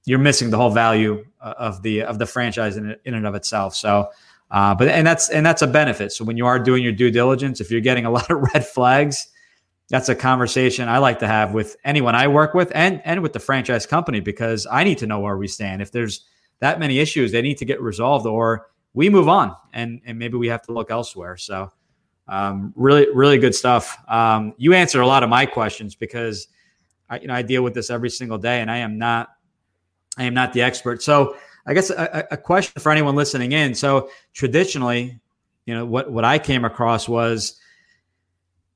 you're 0.10 0.18
missing 0.20 0.50
the 0.50 0.58
whole 0.58 0.72
value 0.72 1.24
uh, 1.40 1.54
of 1.58 1.84
the 1.84 2.02
of 2.02 2.18
the 2.18 2.26
franchise 2.26 2.78
in, 2.78 2.96
in 3.06 3.14
and 3.14 3.28
of 3.28 3.36
itself. 3.36 3.76
So 3.76 4.10
uh, 4.52 4.74
but 4.74 4.88
and 4.88 5.06
that's 5.06 5.30
and 5.30 5.46
that's 5.46 5.62
a 5.62 5.68
benefit. 5.68 6.12
So 6.12 6.26
when 6.26 6.36
you 6.36 6.48
are 6.48 6.58
doing 6.58 6.84
your 6.84 6.92
due 6.92 7.12
diligence, 7.12 7.62
if 7.62 7.70
you're 7.70 7.82
getting 7.82 8.06
a 8.06 8.12
lot 8.18 8.30
of 8.32 8.42
red 8.54 8.66
flags, 8.66 9.28
that's 9.90 10.10
a 10.10 10.16
conversation 10.16 10.90
I 10.90 10.98
like 10.98 11.20
to 11.20 11.28
have 11.28 11.54
with 11.54 11.76
anyone 11.84 12.16
I 12.16 12.28
work 12.28 12.54
with 12.54 12.72
and 12.74 13.02
and 13.06 13.22
with 13.22 13.34
the 13.34 13.40
franchise 13.40 13.86
company 13.86 14.20
because 14.20 14.66
I 14.70 14.84
need 14.84 14.98
to 15.00 15.08
know 15.08 15.20
where 15.20 15.38
we 15.38 15.48
stand. 15.48 15.82
If 15.82 15.92
there's 15.92 16.26
that 16.60 16.80
many 16.80 17.00
issues, 17.00 17.32
they 17.32 17.42
need 17.42 17.60
to 17.60 17.66
get 17.66 17.82
resolved 17.82 18.26
or 18.26 18.68
we 18.94 19.10
move 19.10 19.30
on 19.30 19.56
and 19.74 20.02
and 20.06 20.18
maybe 20.18 20.38
we 20.38 20.48
have 20.48 20.64
to 20.64 20.74
look 20.74 20.90
elsewhere. 20.90 21.38
So 21.38 21.72
um, 22.28 22.74
really 22.76 23.08
really 23.14 23.38
good 23.38 23.54
stuff. 23.54 23.98
Um, 24.08 24.54
you 24.58 24.74
answered 24.74 25.02
a 25.02 25.08
lot 25.08 25.22
of 25.22 25.30
my 25.30 25.46
questions 25.46 25.94
because 25.94 26.48
I 27.08 27.20
you 27.20 27.28
know 27.28 27.36
I 27.36 27.44
deal 27.44 27.62
with 27.62 27.76
this 27.76 27.92
every 27.92 28.10
single 28.10 28.40
day 28.40 28.62
and 28.62 28.72
I 28.72 28.78
am 28.78 28.98
not 28.98 29.30
I 30.20 30.26
am 30.26 30.34
not 30.34 30.54
the 30.54 30.62
expert. 30.62 31.02
So 31.02 31.36
I 31.66 31.74
guess 31.74 31.90
a, 31.90 32.28
a 32.32 32.38
question 32.38 32.80
for 32.82 32.92
anyone 32.92 33.16
listening 33.16 33.54
in. 33.54 33.74
So 33.74 34.10
traditionally, 34.34 35.20
you 35.66 35.74
know 35.74 35.86
what 35.86 36.12
what 36.12 36.26
I 36.26 36.40
came 36.40 36.66
across 36.66 37.08
was 37.08 37.60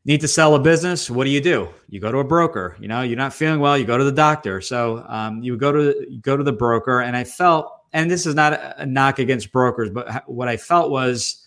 need 0.05 0.21
to 0.21 0.27
sell 0.27 0.55
a 0.55 0.59
business. 0.59 1.09
What 1.09 1.25
do 1.25 1.29
you 1.29 1.41
do? 1.41 1.69
You 1.89 1.99
go 1.99 2.11
to 2.11 2.19
a 2.19 2.23
broker. 2.23 2.77
You 2.79 2.87
know, 2.87 3.01
you're 3.01 3.17
not 3.17 3.33
feeling 3.33 3.59
well. 3.59 3.77
You 3.77 3.85
go 3.85 3.97
to 3.97 4.03
the 4.03 4.11
doctor. 4.11 4.61
So 4.61 5.05
um, 5.07 5.43
you 5.43 5.57
go 5.57 5.71
to 5.71 6.05
you 6.09 6.19
go 6.19 6.35
to 6.35 6.43
the 6.43 6.53
broker. 6.53 7.01
And 7.01 7.15
I 7.15 7.23
felt, 7.23 7.71
and 7.93 8.09
this 8.09 8.25
is 8.25 8.35
not 8.35 8.59
a 8.77 8.85
knock 8.85 9.19
against 9.19 9.51
brokers, 9.51 9.89
but 9.89 10.27
what 10.29 10.47
I 10.47 10.57
felt 10.57 10.91
was 10.91 11.43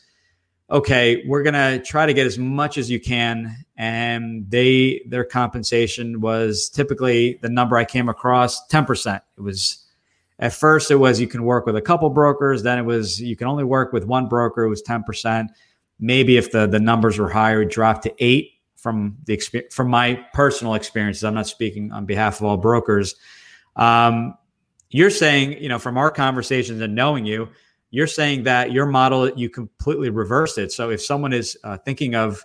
okay, 0.71 1.23
we're 1.27 1.43
going 1.43 1.55
to 1.55 1.81
try 1.85 2.07
to 2.07 2.13
get 2.13 2.27
as 2.27 2.39
much 2.39 2.77
as 2.77 2.91
you 2.91 2.99
can. 2.99 3.57
And 3.77 4.51
they, 4.51 5.03
their 5.07 5.25
compensation 5.25 6.21
was 6.21 6.69
typically 6.69 7.39
the 7.43 7.49
number 7.49 7.77
I 7.77 7.85
came 7.85 8.09
across 8.09 8.67
10%. 8.69 9.21
It 9.37 9.41
was, 9.41 9.86
at 10.39 10.53
first, 10.53 10.91
it 10.91 10.97
was 10.97 11.21
you 11.21 11.27
can 11.27 11.45
work 11.45 11.67
with 11.67 11.77
a 11.77 11.83
couple 11.83 12.11
brokers. 12.11 12.63
Then 12.63 12.79
it 12.79 12.85
was 12.85 13.21
you 13.21 13.37
can 13.37 13.47
only 13.47 13.65
work 13.65 13.93
with 13.93 14.05
one 14.05 14.29
broker. 14.29 14.65
It 14.65 14.69
was 14.69 14.83
10%. 14.83 15.49
Maybe 15.99 16.37
if 16.37 16.53
the, 16.53 16.67
the 16.67 16.79
numbers 16.79 17.19
were 17.19 17.31
higher, 17.31 17.63
it 17.63 17.71
dropped 17.71 18.03
to 18.03 18.15
eight 18.19 18.53
from 18.77 19.17
the 19.25 19.33
experience, 19.33 19.75
from 19.75 19.89
my 19.89 20.25
personal 20.35 20.75
experiences. 20.75 21.25
I'm 21.25 21.35
not 21.35 21.47
speaking 21.47 21.91
on 21.91 22.05
behalf 22.05 22.41
of 22.41 22.47
all 22.47 22.59
brokers. 22.59 23.15
Um, 23.77 24.37
you're 24.91 25.11
saying, 25.11 25.63
you 25.63 25.69
know, 25.69 25.79
from 25.79 25.97
our 25.97 26.11
conversations 26.11 26.81
and 26.81 26.95
knowing 26.95 27.25
you, 27.25 27.49
you're 27.91 28.07
saying 28.07 28.43
that 28.45 28.73
your 28.73 28.87
model 28.87 29.31
you 29.31 29.49
completely 29.49 30.11
reversed 30.11 30.59
it. 30.59 30.71
So 30.71 30.91
if 30.91 31.03
someone 31.03 31.33
is 31.33 31.57
uh, 31.65 31.79
thinking 31.79 32.15
of 32.15 32.45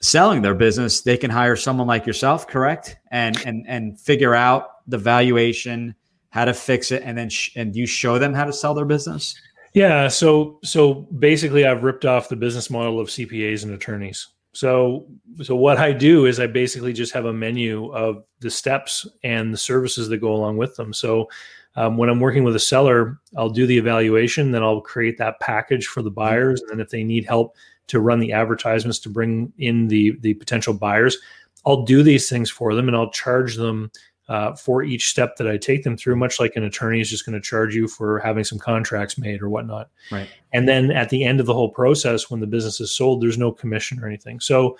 selling 0.00 0.42
their 0.42 0.54
business, 0.54 1.00
they 1.00 1.16
can 1.16 1.30
hire 1.30 1.56
someone 1.56 1.86
like 1.86 2.06
yourself, 2.06 2.46
correct? 2.46 2.96
And 3.10 3.36
and 3.44 3.66
and 3.66 3.98
figure 3.98 4.34
out 4.34 4.86
the 4.86 4.98
valuation, 4.98 5.94
how 6.30 6.44
to 6.44 6.54
fix 6.54 6.90
it, 6.90 7.02
and 7.04 7.16
then 7.16 7.28
sh- 7.28 7.50
and 7.56 7.74
you 7.74 7.86
show 7.86 8.18
them 8.18 8.34
how 8.34 8.44
to 8.44 8.52
sell 8.52 8.74
their 8.74 8.84
business. 8.84 9.34
Yeah. 9.74 10.08
So 10.08 10.58
so 10.64 10.94
basically, 11.18 11.64
I've 11.64 11.84
ripped 11.84 12.04
off 12.04 12.28
the 12.28 12.36
business 12.36 12.70
model 12.70 13.00
of 13.00 13.08
CPAs 13.08 13.62
and 13.62 13.72
attorneys. 13.72 14.26
So 14.52 15.06
so 15.42 15.54
what 15.54 15.78
I 15.78 15.92
do 15.92 16.26
is 16.26 16.40
I 16.40 16.46
basically 16.46 16.92
just 16.92 17.12
have 17.12 17.26
a 17.26 17.32
menu 17.32 17.92
of 17.92 18.24
the 18.40 18.50
steps 18.50 19.06
and 19.22 19.52
the 19.52 19.58
services 19.58 20.08
that 20.08 20.18
go 20.18 20.32
along 20.32 20.56
with 20.56 20.74
them. 20.76 20.92
So 20.92 21.28
um, 21.76 21.96
when 21.96 22.08
I'm 22.08 22.18
working 22.18 22.42
with 22.42 22.56
a 22.56 22.60
seller, 22.60 23.20
I'll 23.36 23.50
do 23.50 23.66
the 23.66 23.78
evaluation, 23.78 24.50
then 24.50 24.64
I'll 24.64 24.80
create 24.80 25.16
that 25.18 25.38
package 25.38 25.86
for 25.86 26.02
the 26.02 26.10
buyers, 26.10 26.60
and 26.60 26.70
then 26.70 26.80
if 26.80 26.90
they 26.90 27.04
need 27.04 27.24
help 27.24 27.54
to 27.86 28.00
run 28.00 28.18
the 28.18 28.32
advertisements 28.32 28.98
to 29.00 29.08
bring 29.08 29.52
in 29.58 29.86
the 29.88 30.18
the 30.20 30.34
potential 30.34 30.74
buyers, 30.74 31.18
I'll 31.64 31.84
do 31.84 32.02
these 32.02 32.28
things 32.28 32.50
for 32.50 32.74
them, 32.74 32.88
and 32.88 32.96
I'll 32.96 33.12
charge 33.12 33.56
them 33.56 33.92
uh, 34.28 34.54
for 34.54 34.82
each 34.82 35.08
step 35.08 35.36
that 35.36 35.48
I 35.48 35.56
take 35.56 35.84
them 35.84 35.96
through, 35.96 36.16
much 36.16 36.38
like 36.38 36.54
an 36.56 36.64
attorney 36.64 37.00
is 37.00 37.08
just 37.08 37.24
going 37.24 37.34
to 37.34 37.40
charge 37.40 37.74
you 37.74 37.88
for 37.88 38.18
having 38.18 38.44
some 38.44 38.58
contracts 38.58 39.16
made 39.16 39.40
or 39.40 39.48
whatnot. 39.48 39.90
Right. 40.12 40.28
And 40.52 40.68
then 40.68 40.90
at 40.90 41.08
the 41.08 41.24
end 41.24 41.40
of 41.40 41.46
the 41.46 41.54
whole 41.54 41.70
process, 41.70 42.30
when 42.30 42.40
the 42.40 42.46
business 42.46 42.80
is 42.80 42.94
sold, 42.94 43.22
there's 43.22 43.38
no 43.38 43.52
commission 43.52 44.02
or 44.02 44.06
anything. 44.06 44.40
So 44.40 44.76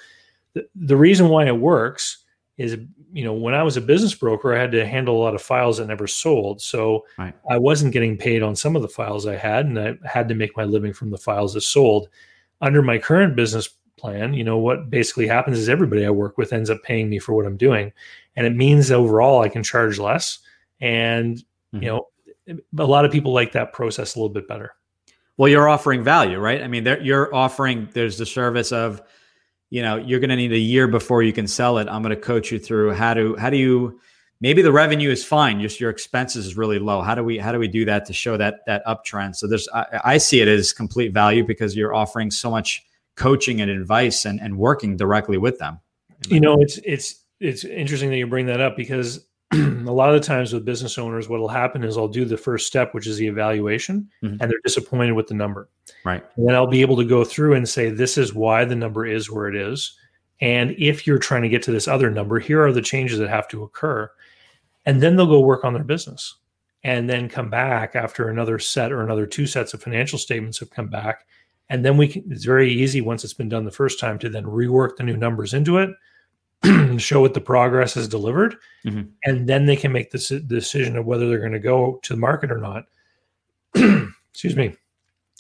the, 0.55 0.69
the 0.75 0.97
reason 0.97 1.29
why 1.29 1.47
it 1.47 1.59
works 1.59 2.25
is 2.59 2.77
you 3.13 3.25
know 3.25 3.33
when 3.33 3.55
i 3.55 3.63
was 3.63 3.77
a 3.77 3.81
business 3.81 4.15
broker 4.15 4.55
i 4.55 4.59
had 4.59 4.73
to 4.73 4.85
handle 4.85 5.17
a 5.17 5.23
lot 5.23 5.35
of 5.35 5.41
files 5.41 5.79
that 5.79 5.87
never 5.87 6.07
sold 6.07 6.61
so 6.61 7.07
right. 7.17 7.35
i 7.49 7.57
wasn't 7.57 7.93
getting 7.93 8.19
paid 8.19 8.43
on 8.43 8.55
some 8.55 8.77
of 8.77 8.83
the 8.83 8.89
files 8.89 9.27
i 9.27 9.37
had 9.37 9.65
and 9.65 9.79
i 9.79 9.95
had 10.05 10.29
to 10.29 10.35
make 10.35 10.57
my 10.57 10.65
living 10.65 10.93
from 10.93 11.11
the 11.11 11.17
files 11.17 11.55
that 11.55 11.61
sold 11.61 12.09
under 12.61 12.83
my 12.83 12.99
current 12.99 13.37
business 13.37 13.69
plan 13.99 14.33
you 14.35 14.45
know 14.45 14.57
what 14.57 14.89
basically 14.91 15.27
happens 15.27 15.59
is 15.59 15.69
everybody 15.69 16.07
i 16.07 16.11
work 16.11 16.39
with 16.39 16.53
ends 16.53 16.71
up 16.71 16.83
paying 16.83 17.11
me 17.11 17.19
for 17.19 17.35
what 17.35 17.47
i'm 17.47 17.57
doing. 17.57 17.93
And 18.37 18.47
it 18.47 18.55
means 18.55 18.91
overall 18.91 19.43
i 19.43 19.49
can 19.49 19.63
charge 19.63 19.99
less 19.99 20.39
and 20.81 21.37
mm-hmm. 21.37 21.83
you 21.83 21.89
know 21.89 22.09
a 22.79 22.85
lot 22.85 23.05
of 23.05 23.13
people 23.13 23.33
like 23.33 23.53
that 23.53 23.73
process 23.73 24.15
a 24.15 24.19
little 24.19 24.33
bit 24.33 24.49
better. 24.49 24.75
Well 25.37 25.49
you're 25.49 25.69
offering 25.69 26.03
value 26.03 26.39
right? 26.39 26.63
I 26.63 26.69
mean 26.69 26.87
you're 27.03 27.35
offering 27.35 27.89
there's 27.93 28.19
the 28.19 28.27
service 28.27 28.73
of 28.73 29.03
you 29.71 29.83
know 29.83 29.97
you're 29.97 30.21
going 30.21 30.31
to 30.31 30.37
need 30.37 30.53
a 30.53 30.59
year 30.59 30.89
before 30.89 31.23
you 31.23 31.33
can 31.33 31.47
sell 31.47 31.79
it. 31.79 31.89
I'm 31.89 32.03
going 32.03 32.15
to 32.15 32.21
coach 32.21 32.51
you 32.51 32.59
through 32.59 32.93
how 32.93 33.15
to 33.15 33.37
how 33.37 33.51
do 33.51 33.57
you 33.57 34.01
maybe 34.41 34.63
the 34.63 34.73
revenue 34.73 35.11
is 35.11 35.25
fine 35.25 35.61
just 35.61 35.81
your 35.81 35.91
expenses 35.91 36.47
is 36.47 36.57
really 36.57 36.79
low. 36.79 37.03
How 37.03 37.15
do 37.15 37.23
we 37.23 37.39
how 37.39 37.53
do 37.53 37.59
we 37.59 37.69
do 37.69 37.85
that 37.85 38.07
to 38.07 38.13
show 38.13 38.37
that 38.37 38.65
that 38.67 38.85
uptrend? 38.87 39.37
So 39.37 39.47
there's 39.47 39.69
i, 39.75 40.01
I 40.05 40.19
see 40.19 40.41
it 40.41 40.49
as 40.49 40.73
complete 40.73 41.13
value 41.13 41.45
because 41.45 41.77
you're 41.77 41.95
offering 41.95 42.31
so 42.31 42.51
much 42.51 42.85
coaching 43.19 43.61
and 43.61 43.71
advice 43.71 44.25
and, 44.25 44.41
and 44.41 44.57
working 44.57 44.97
directly 44.97 45.37
with 45.37 45.59
them 45.59 45.81
you 46.29 46.41
know 46.41 46.61
it's 46.61 46.79
it's 46.85 47.25
it's 47.41 47.65
interesting 47.65 48.11
that 48.11 48.17
you 48.17 48.27
bring 48.27 48.47
that 48.47 48.61
up 48.61 48.77
because 48.77 49.27
a 49.53 49.57
lot 49.57 50.15
of 50.15 50.21
the 50.21 50.27
times 50.27 50.53
with 50.53 50.65
business 50.65 50.99
owners, 50.99 51.29
what 51.29 51.41
will 51.41 51.49
happen 51.49 51.83
is 51.83 51.97
I'll 51.97 52.09
do 52.09 52.27
the 52.27 52.37
first 52.37 52.67
step, 52.67 52.93
which 52.93 53.07
is 53.07 53.17
the 53.17 53.27
evaluation, 53.27 54.11
mm-hmm. 54.23 54.37
and 54.41 54.51
they're 54.51 54.61
disappointed 54.63 55.13
with 55.13 55.27
the 55.27 55.35
number. 55.35 55.71
Right. 56.05 56.23
And 56.37 56.47
then 56.47 56.55
I'll 56.55 56.67
be 56.67 56.83
able 56.83 56.97
to 56.97 57.05
go 57.05 57.25
through 57.25 57.55
and 57.55 57.67
say, 57.67 57.89
this 57.89 58.19
is 58.19 58.35
why 58.35 58.67
the 58.67 58.77
number 58.77 59.07
is 59.07 59.31
where 59.31 59.49
it 59.49 59.57
is. 59.57 59.97
And 60.41 60.73
if 60.79 61.07
you're 61.07 61.19
trying 61.19 61.43
to 61.43 61.49
get 61.49 61.63
to 61.63 61.73
this 61.73 61.89
other 61.89 62.11
number, 62.11 62.39
here 62.39 62.63
are 62.63 62.73
the 62.73 62.83
changes 62.83 63.19
that 63.19 63.31
have 63.31 63.49
to 63.49 63.63
occur. 63.63 64.11
And 64.85 65.03
then 65.03 65.17
they'll 65.17 65.27
go 65.27 65.41
work 65.41 65.65
on 65.65 65.73
their 65.73 65.85
business 65.85 66.37
and 66.85 67.09
then 67.09 67.29
come 67.29 67.51
back 67.51 67.97
after 67.97 68.29
another 68.29 68.59
set 68.59 68.93
or 68.93 69.03
another 69.03 69.27
two 69.27 69.47
sets 69.47 69.75
of 69.75 69.83
financial 69.83 70.19
statements 70.19 70.61
have 70.61 70.71
come 70.71 70.89
back. 70.89 71.27
And 71.71 71.85
then 71.85 71.97
we 71.97 72.09
can, 72.09 72.25
it's 72.31 72.45
very 72.45 72.73
easy 72.73 73.01
once 73.01 73.25
it's 73.25 73.35
been 73.35 73.49
done 73.49 73.65
the 73.65 73.71
first 73.71 74.01
time 74.01 74.19
to 74.21 74.29
then 74.29 74.45
rework 74.45 74.97
the 74.97 75.03
new 75.03 75.17
numbers 75.17 75.53
into 75.53 75.79
it 75.79 75.91
show 76.99 77.21
what 77.21 77.35
the 77.35 77.41
progress 77.41 77.97
is 77.97 78.09
delivered, 78.09 78.57
mm-hmm. 78.85 79.03
and 79.25 79.49
then 79.49 79.67
they 79.67 79.77
can 79.77 79.93
make 79.93 80.11
the 80.11 80.45
decision 80.47 80.97
of 80.97 81.07
whether 81.07 81.29
they're 81.29 81.39
going 81.39 81.53
to 81.53 81.59
go 81.59 82.01
to 82.03 82.15
the 82.15 82.19
market 82.19 82.51
or 82.51 82.59
not. 82.59 82.85
Excuse 84.31 84.57
me. 84.57 84.75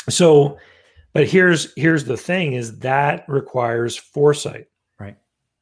So, 0.08 0.58
but 1.12 1.28
here's 1.28 1.72
here's 1.74 2.04
the 2.04 2.16
thing: 2.16 2.52
is 2.52 2.78
that 2.80 3.24
requires 3.28 3.96
foresight, 3.96 4.66
right? 5.00 5.16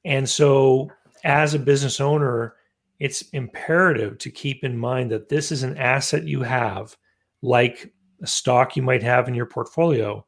And 0.04 0.28
so, 0.28 0.90
as 1.24 1.54
a 1.54 1.58
business 1.58 2.00
owner, 2.00 2.54
it's 3.00 3.22
imperative 3.30 4.18
to 4.18 4.30
keep 4.30 4.62
in 4.62 4.76
mind 4.76 5.10
that 5.10 5.30
this 5.30 5.50
is 5.50 5.62
an 5.62 5.78
asset 5.78 6.24
you 6.24 6.42
have, 6.42 6.96
like 7.40 7.92
a 8.22 8.26
stock 8.26 8.76
you 8.76 8.82
might 8.82 9.02
have 9.02 9.26
in 9.26 9.34
your 9.34 9.46
portfolio. 9.46 10.24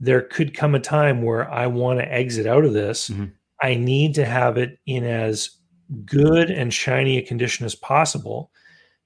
There 0.00 0.22
could 0.22 0.54
come 0.54 0.74
a 0.74 0.80
time 0.80 1.22
where 1.22 1.50
I 1.50 1.66
want 1.66 2.00
to 2.00 2.12
exit 2.12 2.46
out 2.46 2.64
of 2.64 2.72
this. 2.72 3.08
Mm-hmm 3.08 3.26
I 3.64 3.74
need 3.76 4.14
to 4.16 4.26
have 4.26 4.58
it 4.58 4.78
in 4.84 5.04
as 5.04 5.50
good 6.04 6.50
and 6.50 6.72
shiny 6.72 7.16
a 7.16 7.22
condition 7.22 7.64
as 7.64 7.74
possible 7.74 8.50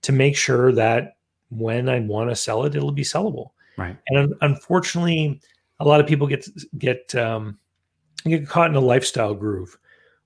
to 0.03 0.13
make 0.13 0.37
sure 0.37 0.73
that 0.73 1.17
when 1.51 1.89
I 1.89 2.01
want 2.01 2.31
to 2.31 2.37
sell 2.37 2.65
it, 2.65 2.75
it'll 2.75 2.91
be 2.91 3.03
sellable. 3.03 3.51
Right. 3.77 3.97
And 4.09 4.35
unfortunately, 4.41 5.41
a 5.79 5.85
lot 5.85 6.01
of 6.01 6.09
people 6.09 6.27
get 6.27 6.45
get 6.77 7.15
um, 7.15 7.59
get 8.25 8.49
caught 8.49 8.71
in 8.71 8.77
a 8.77 8.81
lifestyle 8.81 9.33
groove 9.33 9.79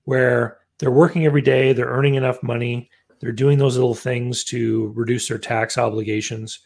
where 0.05 0.57
they're 0.79 0.89
working 0.89 1.25
every 1.25 1.41
day, 1.43 1.71
they're 1.71 1.85
earning 1.85 2.15
enough 2.15 2.41
money, 2.41 2.89
they're 3.19 3.31
doing 3.31 3.59
those 3.59 3.75
little 3.75 3.93
things 3.93 4.43
to 4.45 4.91
reduce 4.95 5.27
their 5.27 5.37
tax 5.37 5.77
obligations. 5.77 6.59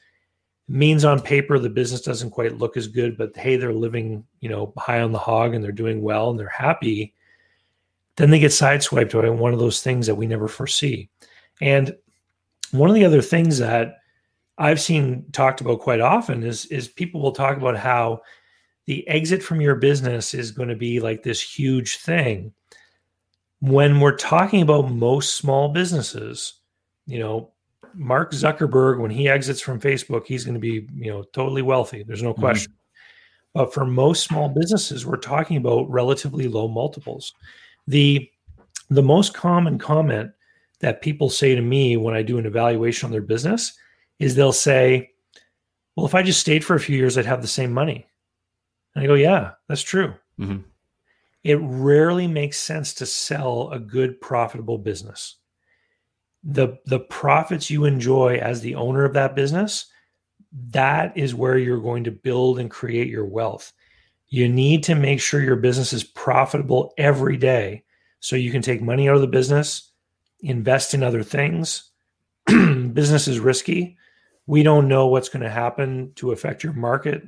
Means 0.69 1.05
on 1.05 1.21
paper 1.21 1.59
the 1.59 1.69
business 1.69 2.01
doesn't 2.01 2.31
quite 2.31 2.57
look 2.57 2.75
as 2.75 2.87
good, 2.87 3.17
but 3.17 3.35
hey, 3.37 3.55
they're 3.55 3.73
living, 3.73 4.25
you 4.41 4.49
know, 4.49 4.73
high 4.77 5.01
on 5.01 5.13
the 5.13 5.19
hog 5.19 5.53
and 5.53 5.63
they're 5.63 5.71
doing 5.71 6.01
well 6.01 6.29
and 6.29 6.37
they're 6.37 6.49
happy 6.49 7.13
then 8.17 8.31
they 8.31 8.39
get 8.39 8.51
sideswiped 8.51 9.13
by 9.13 9.29
one 9.29 9.53
of 9.53 9.59
those 9.59 9.81
things 9.81 10.07
that 10.07 10.15
we 10.15 10.27
never 10.27 10.47
foresee. 10.47 11.09
And 11.61 11.95
one 12.71 12.89
of 12.89 12.95
the 12.95 13.05
other 13.05 13.21
things 13.21 13.59
that 13.59 13.99
I've 14.57 14.81
seen 14.81 15.25
talked 15.31 15.61
about 15.61 15.79
quite 15.79 16.01
often 16.01 16.43
is 16.43 16.65
is 16.65 16.87
people 16.87 17.21
will 17.21 17.31
talk 17.31 17.57
about 17.57 17.77
how 17.77 18.21
the 18.85 19.07
exit 19.07 19.43
from 19.43 19.61
your 19.61 19.75
business 19.75 20.33
is 20.33 20.51
going 20.51 20.69
to 20.69 20.75
be 20.75 20.99
like 20.99 21.23
this 21.23 21.41
huge 21.41 21.97
thing. 21.97 22.53
When 23.59 23.99
we're 23.99 24.17
talking 24.17 24.61
about 24.61 24.91
most 24.91 25.35
small 25.35 25.69
businesses, 25.69 26.55
you 27.05 27.19
know, 27.19 27.51
Mark 27.97 28.31
Zuckerberg, 28.31 28.99
when 28.99 29.11
he 29.11 29.27
exits 29.27 29.59
from 29.59 29.81
Facebook, 29.81 30.25
he's 30.25 30.45
going 30.45 30.53
to 30.53 30.59
be, 30.59 30.87
you 30.95 31.11
know, 31.11 31.23
totally 31.33 31.61
wealthy. 31.63 32.03
There's 32.03 32.23
no 32.23 32.31
mm-hmm. 32.31 32.41
question. 32.41 32.71
Mm-hmm. 32.71 32.77
But 33.53 33.73
for 33.73 33.85
most 33.85 34.23
small 34.23 34.49
businesses, 34.49 35.05
we're 35.05 35.17
talking 35.17 35.57
about 35.57 35.89
relatively 35.89 36.47
low 36.47 36.67
multiples. 36.67 37.33
The 37.87 38.29
the 38.89 39.01
most 39.01 39.33
common 39.33 39.79
comment 39.79 40.31
that 40.79 41.01
people 41.01 41.29
say 41.29 41.55
to 41.55 41.61
me 41.61 41.97
when 41.97 42.13
I 42.13 42.21
do 42.21 42.37
an 42.37 42.45
evaluation 42.45 43.07
on 43.07 43.11
their 43.11 43.21
business 43.21 43.73
is 44.19 44.35
they'll 44.35 44.53
say, 44.53 45.09
"Well, 45.95 46.05
if 46.05 46.13
I 46.13 46.21
just 46.21 46.39
stayed 46.39 46.63
for 46.63 46.75
a 46.75 46.79
few 46.79 46.95
years, 46.95 47.17
I'd 47.17 47.25
have 47.25 47.41
the 47.41 47.47
same 47.47 47.73
money." 47.73 48.05
And 48.93 49.03
I 49.03 49.07
go, 49.07 49.15
"Yeah, 49.15 49.53
that's 49.67 49.81
true." 49.81 50.13
Mm-hmm. 50.39 50.59
It 51.43 51.55
rarely 51.55 52.27
makes 52.27 52.59
sense 52.59 52.93
to 52.95 53.05
sell 53.05 53.71
a 53.71 53.79
good, 53.79 54.21
profitable 54.21 54.77
business. 54.77 55.37
The 56.47 56.79
The 56.85 57.01
profits 57.01 57.69
you 57.69 57.83
enjoy 57.85 58.37
as 58.37 58.61
the 58.61 58.75
owner 58.75 59.03
of 59.03 59.13
that 59.13 59.35
business, 59.35 59.85
that 60.69 61.15
is 61.17 61.35
where 61.35 61.57
you're 61.57 61.81
going 61.81 62.05
to 62.05 62.11
build 62.11 62.57
and 62.57 62.71
create 62.71 63.09
your 63.09 63.25
wealth. 63.25 63.73
You 64.29 64.47
need 64.47 64.83
to 64.83 64.95
make 64.95 65.19
sure 65.19 65.41
your 65.41 65.57
business 65.57 65.91
is 65.91 66.03
profitable 66.05 66.93
every 66.97 67.37
day 67.37 67.83
so 68.21 68.35
you 68.35 68.51
can 68.51 68.61
take 68.61 68.81
money 68.81 69.07
out 69.07 69.15
of 69.15 69.21
the 69.21 69.27
business, 69.27 69.91
invest 70.39 70.93
in 70.93 71.03
other 71.03 71.21
things. 71.21 71.91
business 72.45 73.27
is 73.27 73.39
risky. 73.39 73.97
We 74.45 74.63
don't 74.63 74.87
know 74.87 75.07
what's 75.07 75.29
going 75.29 75.43
to 75.43 75.49
happen 75.49 76.13
to 76.15 76.31
affect 76.31 76.63
your 76.63 76.73
market, 76.73 77.23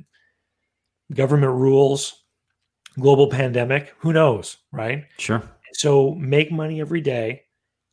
government 1.12 1.52
rules, 1.52 2.24
global 2.98 3.28
pandemic, 3.28 3.94
who 3.98 4.14
knows, 4.14 4.56
right? 4.72 5.04
Sure. 5.18 5.42
So 5.74 6.14
make 6.14 6.50
money 6.50 6.80
every 6.80 7.02
day. 7.02 7.42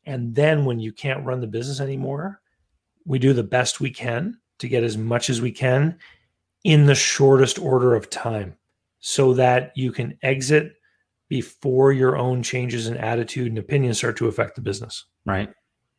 And 0.07 0.33
then 0.33 0.65
when 0.65 0.79
you 0.79 0.93
can't 0.93 1.25
run 1.25 1.41
the 1.41 1.47
business 1.47 1.79
anymore, 1.79 2.41
we 3.05 3.19
do 3.19 3.33
the 3.33 3.43
best 3.43 3.79
we 3.79 3.91
can 3.91 4.39
to 4.59 4.67
get 4.67 4.83
as 4.83 4.97
much 4.97 5.29
as 5.29 5.41
we 5.41 5.51
can 5.51 5.99
in 6.63 6.85
the 6.85 6.95
shortest 6.95 7.59
order 7.59 7.93
of 7.93 8.09
time 8.09 8.55
so 8.99 9.33
that 9.33 9.73
you 9.75 9.91
can 9.91 10.17
exit 10.23 10.73
before 11.29 11.91
your 11.91 12.17
own 12.17 12.41
changes 12.41 12.87
in 12.87 12.97
attitude 12.97 13.47
and 13.47 13.57
opinion 13.57 13.93
start 13.93 14.17
to 14.17 14.27
affect 14.27 14.55
the 14.55 14.61
business. 14.61 15.05
Right. 15.25 15.49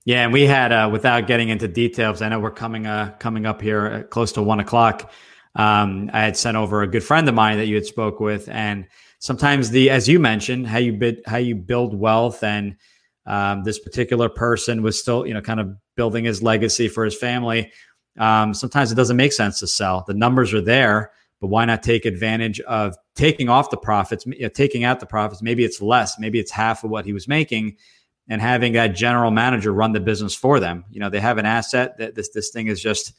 Yeah, 0.04 0.24
and 0.24 0.32
we 0.32 0.46
had 0.46 0.72
uh, 0.72 0.88
without 0.90 1.26
getting 1.26 1.50
into 1.50 1.68
details. 1.68 2.22
I 2.22 2.30
know 2.30 2.40
we're 2.40 2.50
coming 2.50 2.86
uh, 2.86 3.14
coming 3.18 3.44
up 3.44 3.60
here 3.60 4.04
close 4.04 4.32
to 4.32 4.42
one 4.42 4.58
o'clock. 4.58 5.12
Um, 5.54 6.08
I 6.14 6.20
had 6.20 6.36
sent 6.36 6.56
over 6.56 6.80
a 6.80 6.86
good 6.86 7.04
friend 7.04 7.28
of 7.28 7.34
mine 7.34 7.58
that 7.58 7.66
you 7.66 7.74
had 7.74 7.84
spoke 7.84 8.20
with, 8.20 8.48
and 8.48 8.86
sometimes 9.18 9.68
the 9.68 9.90
as 9.90 10.08
you 10.08 10.18
mentioned 10.18 10.66
how 10.66 10.78
you 10.78 10.94
bid 10.94 11.20
how 11.26 11.36
you 11.36 11.54
build 11.56 11.94
wealth, 11.94 12.42
and 12.42 12.76
um, 13.28 13.62
this 13.62 13.78
particular 13.78 14.28
person 14.28 14.82
was 14.82 14.98
still 14.98 15.26
you 15.26 15.34
know 15.34 15.42
kind 15.42 15.60
of 15.60 15.76
building 15.96 16.24
his 16.24 16.42
legacy 16.42 16.88
for 16.88 17.04
his 17.04 17.16
family. 17.16 17.70
Um, 18.18 18.54
sometimes 18.54 18.90
it 18.90 18.96
doesn't 18.96 19.16
make 19.16 19.32
sense 19.32 19.60
to 19.60 19.68
sell. 19.68 20.02
The 20.08 20.14
numbers 20.14 20.52
are 20.52 20.60
there, 20.62 21.12
but 21.40 21.48
why 21.48 21.66
not 21.66 21.84
take 21.84 22.04
advantage 22.04 22.58
of 22.60 22.96
taking 23.14 23.48
off 23.48 23.70
the 23.70 23.76
profits, 23.76 24.24
taking 24.54 24.82
out 24.82 24.98
the 24.98 25.06
profits? 25.06 25.42
Maybe 25.42 25.64
it's 25.64 25.80
less, 25.80 26.18
maybe 26.18 26.40
it's 26.40 26.50
half 26.50 26.82
of 26.82 26.90
what 26.90 27.04
he 27.04 27.12
was 27.12 27.28
making, 27.28 27.76
and 28.28 28.40
having 28.40 28.72
that 28.72 28.88
general 28.96 29.30
manager 29.30 29.72
run 29.72 29.92
the 29.92 30.00
business 30.00 30.34
for 30.34 30.58
them. 30.58 30.84
You 30.90 30.98
know, 30.98 31.10
they 31.10 31.20
have 31.20 31.38
an 31.38 31.46
asset 31.46 31.98
that 31.98 32.14
this 32.14 32.30
this 32.30 32.50
thing 32.50 32.66
is 32.66 32.82
just 32.82 33.12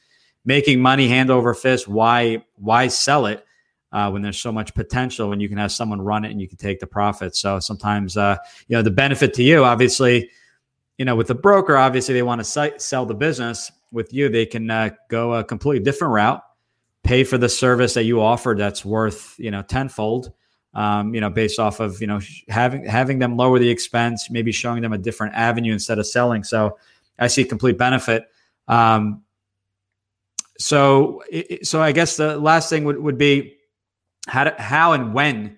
making 0.43 0.81
money 0.81 1.07
hand 1.07 1.29
over 1.29 1.53
fist. 1.53 1.87
Why 1.87 2.43
why 2.55 2.87
sell 2.87 3.27
it 3.27 3.45
uh, 3.91 4.09
when 4.09 4.21
there's 4.21 4.39
so 4.39 4.51
much 4.51 4.73
potential 4.73 5.29
when 5.29 5.39
you 5.39 5.49
can 5.49 5.57
have 5.57 5.71
someone 5.71 6.01
run 6.01 6.25
it 6.25 6.31
and 6.31 6.39
you 6.41 6.47
can 6.47 6.57
take 6.57 6.79
the 6.79 6.87
profits? 6.87 7.39
So 7.39 7.59
sometimes, 7.59 8.17
uh, 8.17 8.37
you 8.67 8.75
know, 8.75 8.81
the 8.81 8.91
benefit 8.91 9.33
to 9.35 9.43
you, 9.43 9.63
obviously, 9.63 10.29
you 10.97 11.05
know, 11.05 11.15
with 11.15 11.27
the 11.27 11.35
broker, 11.35 11.77
obviously 11.77 12.13
they 12.13 12.23
want 12.23 12.43
to 12.43 12.79
sell 12.79 13.05
the 13.05 13.15
business. 13.15 13.71
With 13.91 14.13
you, 14.13 14.29
they 14.29 14.45
can 14.45 14.69
uh, 14.69 14.91
go 15.07 15.33
a 15.33 15.43
completely 15.43 15.83
different 15.83 16.13
route, 16.13 16.43
pay 17.03 17.23
for 17.23 17.39
the 17.39 17.49
service 17.49 17.95
that 17.95 18.03
you 18.03 18.21
offer 18.21 18.53
that's 18.55 18.85
worth 18.85 19.35
you 19.39 19.49
know 19.49 19.63
tenfold 19.63 20.31
um, 20.73 21.13
you 21.13 21.21
know, 21.21 21.29
based 21.29 21.59
off 21.59 21.79
of 21.79 21.99
you 22.01 22.07
know 22.07 22.19
having 22.47 22.85
having 22.85 23.19
them 23.19 23.37
lower 23.37 23.59
the 23.59 23.69
expense, 23.69 24.29
maybe 24.29 24.51
showing 24.51 24.81
them 24.81 24.93
a 24.93 24.97
different 24.97 25.33
avenue 25.35 25.73
instead 25.73 25.99
of 25.99 26.07
selling. 26.07 26.43
So 26.43 26.77
I 27.17 27.27
see 27.27 27.43
complete 27.43 27.77
benefit. 27.77 28.25
Um, 28.67 29.23
so 30.57 31.23
so 31.63 31.81
I 31.81 31.91
guess 31.91 32.17
the 32.17 32.37
last 32.37 32.69
thing 32.69 32.83
would, 32.83 32.99
would 32.99 33.17
be 33.17 33.55
how 34.29 34.45
to, 34.45 34.55
how 34.61 34.93
and 34.93 35.13
when 35.13 35.57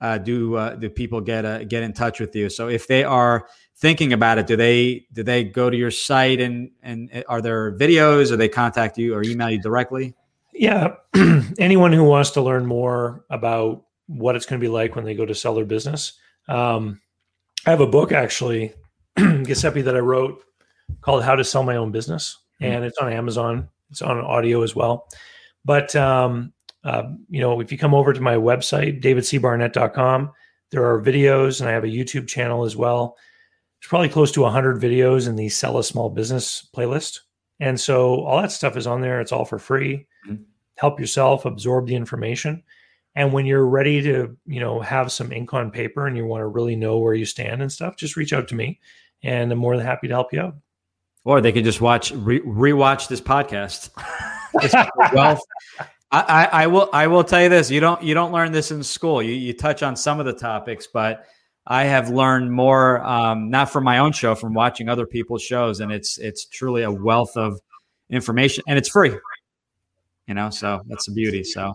uh, 0.00 0.18
do 0.18 0.54
uh, 0.56 0.74
do 0.76 0.88
people 0.90 1.20
get 1.20 1.44
uh, 1.44 1.64
get 1.64 1.82
in 1.82 1.92
touch 1.92 2.20
with 2.20 2.34
you? 2.36 2.48
So 2.48 2.68
if 2.68 2.86
they 2.86 3.04
are 3.04 3.48
thinking 3.76 4.12
about 4.12 4.38
it, 4.38 4.46
do 4.46 4.56
they 4.56 5.06
do 5.12 5.22
they 5.22 5.44
go 5.44 5.70
to 5.70 5.76
your 5.76 5.90
site 5.90 6.40
and 6.40 6.70
and 6.82 7.24
are 7.28 7.40
there 7.40 7.76
videos 7.76 8.30
or 8.30 8.36
they 8.36 8.48
contact 8.48 8.98
you 8.98 9.14
or 9.14 9.22
email 9.22 9.50
you 9.50 9.60
directly? 9.60 10.14
Yeah, 10.52 10.94
anyone 11.58 11.92
who 11.92 12.04
wants 12.04 12.30
to 12.30 12.42
learn 12.42 12.66
more 12.66 13.24
about 13.30 13.84
what 14.06 14.36
it's 14.36 14.46
going 14.46 14.60
to 14.60 14.64
be 14.64 14.70
like 14.70 14.96
when 14.96 15.04
they 15.04 15.14
go 15.14 15.26
to 15.26 15.34
sell 15.34 15.54
their 15.54 15.64
business. 15.64 16.14
Um, 16.48 17.00
I 17.66 17.70
have 17.70 17.80
a 17.80 17.86
book 17.86 18.12
actually, 18.12 18.72
Giuseppe, 19.18 19.82
that 19.82 19.96
I 19.96 20.00
wrote 20.00 20.42
called 21.00 21.22
How 21.22 21.36
to 21.36 21.44
Sell 21.44 21.62
My 21.62 21.76
Own 21.76 21.92
Business, 21.92 22.38
mm-hmm. 22.60 22.72
and 22.72 22.84
it's 22.84 22.98
on 22.98 23.12
Amazon. 23.12 23.68
It's 23.90 24.02
on 24.02 24.18
audio 24.18 24.62
as 24.62 24.74
well. 24.74 25.08
But 25.64 25.94
um, 25.96 26.52
uh, 26.88 27.02
you 27.28 27.40
know, 27.40 27.60
if 27.60 27.70
you 27.70 27.76
come 27.76 27.94
over 27.94 28.14
to 28.14 28.20
my 28.20 28.36
website, 28.36 29.02
davidcbarnett.com, 29.02 30.32
there 30.70 30.84
are 30.84 31.02
videos, 31.02 31.60
and 31.60 31.68
I 31.68 31.72
have 31.72 31.84
a 31.84 31.88
YouTube 31.88 32.26
channel 32.26 32.64
as 32.64 32.76
well. 32.76 33.16
It's 33.78 33.88
probably 33.88 34.08
close 34.08 34.32
to 34.32 34.40
100 34.40 34.80
videos 34.80 35.28
in 35.28 35.36
the 35.36 35.50
Sell 35.50 35.76
a 35.76 35.84
Small 35.84 36.08
Business 36.08 36.66
playlist. 36.74 37.20
And 37.60 37.78
so 37.78 38.24
all 38.24 38.40
that 38.40 38.52
stuff 38.52 38.76
is 38.76 38.86
on 38.86 39.02
there. 39.02 39.20
It's 39.20 39.32
all 39.32 39.44
for 39.44 39.58
free. 39.58 40.06
Mm-hmm. 40.26 40.42
Help 40.76 40.98
yourself 40.98 41.44
absorb 41.44 41.88
the 41.88 41.94
information. 41.94 42.62
And 43.14 43.34
when 43.34 43.44
you're 43.44 43.66
ready 43.66 44.00
to, 44.02 44.36
you 44.46 44.60
know, 44.60 44.80
have 44.80 45.12
some 45.12 45.30
ink 45.30 45.52
on 45.52 45.70
paper 45.70 46.06
and 46.06 46.16
you 46.16 46.24
want 46.24 46.40
to 46.40 46.46
really 46.46 46.76
know 46.76 46.98
where 46.98 47.14
you 47.14 47.26
stand 47.26 47.60
and 47.60 47.70
stuff, 47.70 47.96
just 47.96 48.16
reach 48.16 48.32
out 48.32 48.48
to 48.48 48.54
me, 48.54 48.80
and 49.22 49.52
I'm 49.52 49.58
more 49.58 49.76
than 49.76 49.84
happy 49.84 50.08
to 50.08 50.14
help 50.14 50.32
you 50.32 50.40
out. 50.40 50.54
Or 51.24 51.42
they 51.42 51.52
could 51.52 51.64
just 51.64 51.82
watch 51.82 52.12
re- 52.12 52.40
rewatch 52.40 53.08
this 53.08 53.20
podcast. 53.20 53.90
well, 55.12 55.38
I, 56.10 56.48
I, 56.50 56.66
will 56.68 56.88
I 56.92 57.06
will 57.06 57.22
tell 57.22 57.42
you 57.42 57.48
this: 57.48 57.70
you 57.70 57.80
don't 57.80 58.02
you 58.02 58.14
don't 58.14 58.32
learn 58.32 58.50
this 58.50 58.70
in 58.70 58.82
school. 58.82 59.22
You 59.22 59.32
you 59.32 59.52
touch 59.52 59.82
on 59.82 59.94
some 59.94 60.20
of 60.20 60.26
the 60.26 60.32
topics, 60.32 60.86
but 60.86 61.26
I 61.66 61.84
have 61.84 62.08
learned 62.08 62.50
more 62.50 63.04
um, 63.04 63.50
not 63.50 63.70
from 63.70 63.84
my 63.84 63.98
own 63.98 64.12
show, 64.12 64.34
from 64.34 64.54
watching 64.54 64.88
other 64.88 65.06
people's 65.06 65.42
shows, 65.42 65.80
and 65.80 65.92
it's 65.92 66.16
it's 66.16 66.46
truly 66.46 66.82
a 66.82 66.90
wealth 66.90 67.36
of 67.36 67.60
information, 68.08 68.64
and 68.66 68.78
it's 68.78 68.88
free. 68.88 69.14
You 70.26 70.34
know, 70.34 70.48
so 70.48 70.80
that's 70.88 71.06
the 71.06 71.12
beauty. 71.12 71.44
So 71.44 71.74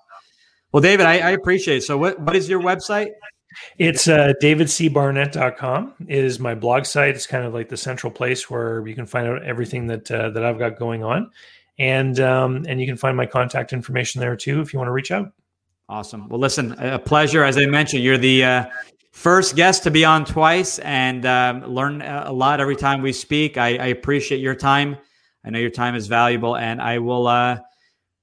well, 0.73 0.81
David, 0.81 1.05
I, 1.05 1.19
I 1.19 1.29
appreciate 1.29 1.77
it. 1.77 1.81
So, 1.83 1.99
what, 1.99 2.19
what 2.19 2.35
is 2.35 2.49
your 2.49 2.59
website? 2.59 3.11
It's 3.77 4.07
uh, 4.07 4.33
davidcbarnett.com 4.41 5.93
is 6.07 6.39
my 6.39 6.55
blog 6.55 6.85
site. 6.85 7.13
It's 7.13 7.27
kind 7.27 7.45
of 7.45 7.53
like 7.53 7.69
the 7.69 7.77
central 7.77 8.11
place 8.11 8.49
where 8.49 8.85
you 8.87 8.95
can 8.95 9.05
find 9.05 9.27
out 9.27 9.43
everything 9.43 9.85
that 9.87 10.09
uh, 10.09 10.31
that 10.31 10.43
I've 10.43 10.57
got 10.57 10.79
going 10.79 11.03
on, 11.03 11.29
and 11.79 12.19
um, 12.19 12.65
and 12.67 12.79
you 12.79 12.87
can 12.87 12.97
find 12.97 13.17
my 13.17 13.25
contact 13.25 13.73
information 13.73 14.21
there 14.21 14.35
too 14.35 14.61
if 14.61 14.73
you 14.73 14.79
want 14.79 14.87
to 14.87 14.93
reach 14.93 15.11
out. 15.11 15.31
Awesome. 15.89 16.29
Well, 16.29 16.39
listen, 16.39 16.73
a 16.73 16.97
pleasure. 16.97 17.43
As 17.43 17.57
I 17.57 17.65
mentioned, 17.65 18.03
you're 18.03 18.17
the 18.17 18.43
uh, 18.43 18.65
first 19.11 19.55
guest 19.55 19.83
to 19.83 19.91
be 19.91 20.05
on 20.05 20.25
twice, 20.25 20.79
and 20.79 21.25
um, 21.25 21.65
learn 21.65 22.01
a 22.01 22.31
lot 22.31 22.61
every 22.61 22.75
time 22.75 23.01
we 23.01 23.11
speak. 23.11 23.57
I, 23.57 23.77
I, 23.77 23.87
appreciate 23.87 24.39
your 24.39 24.55
time. 24.55 24.97
I 25.43 25.49
know 25.49 25.59
your 25.59 25.69
time 25.69 25.95
is 25.95 26.07
valuable, 26.07 26.55
and 26.55 26.81
I 26.81 26.99
will. 26.99 27.27
Uh, 27.27 27.59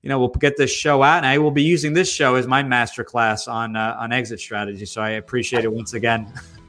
you 0.02 0.08
know, 0.08 0.18
we'll 0.18 0.30
get 0.30 0.56
this 0.56 0.70
show 0.70 1.02
out, 1.02 1.18
and 1.18 1.26
I 1.26 1.36
will 1.36 1.50
be 1.50 1.62
using 1.62 1.92
this 1.92 2.10
show 2.10 2.36
as 2.36 2.46
my 2.46 2.62
master 2.62 3.04
class 3.04 3.46
on 3.46 3.76
uh, 3.76 3.96
on 3.98 4.12
exit 4.12 4.40
strategy. 4.40 4.86
So 4.86 5.02
I 5.02 5.10
appreciate 5.10 5.64
it 5.64 5.72
once 5.72 5.92
again. 5.92 6.32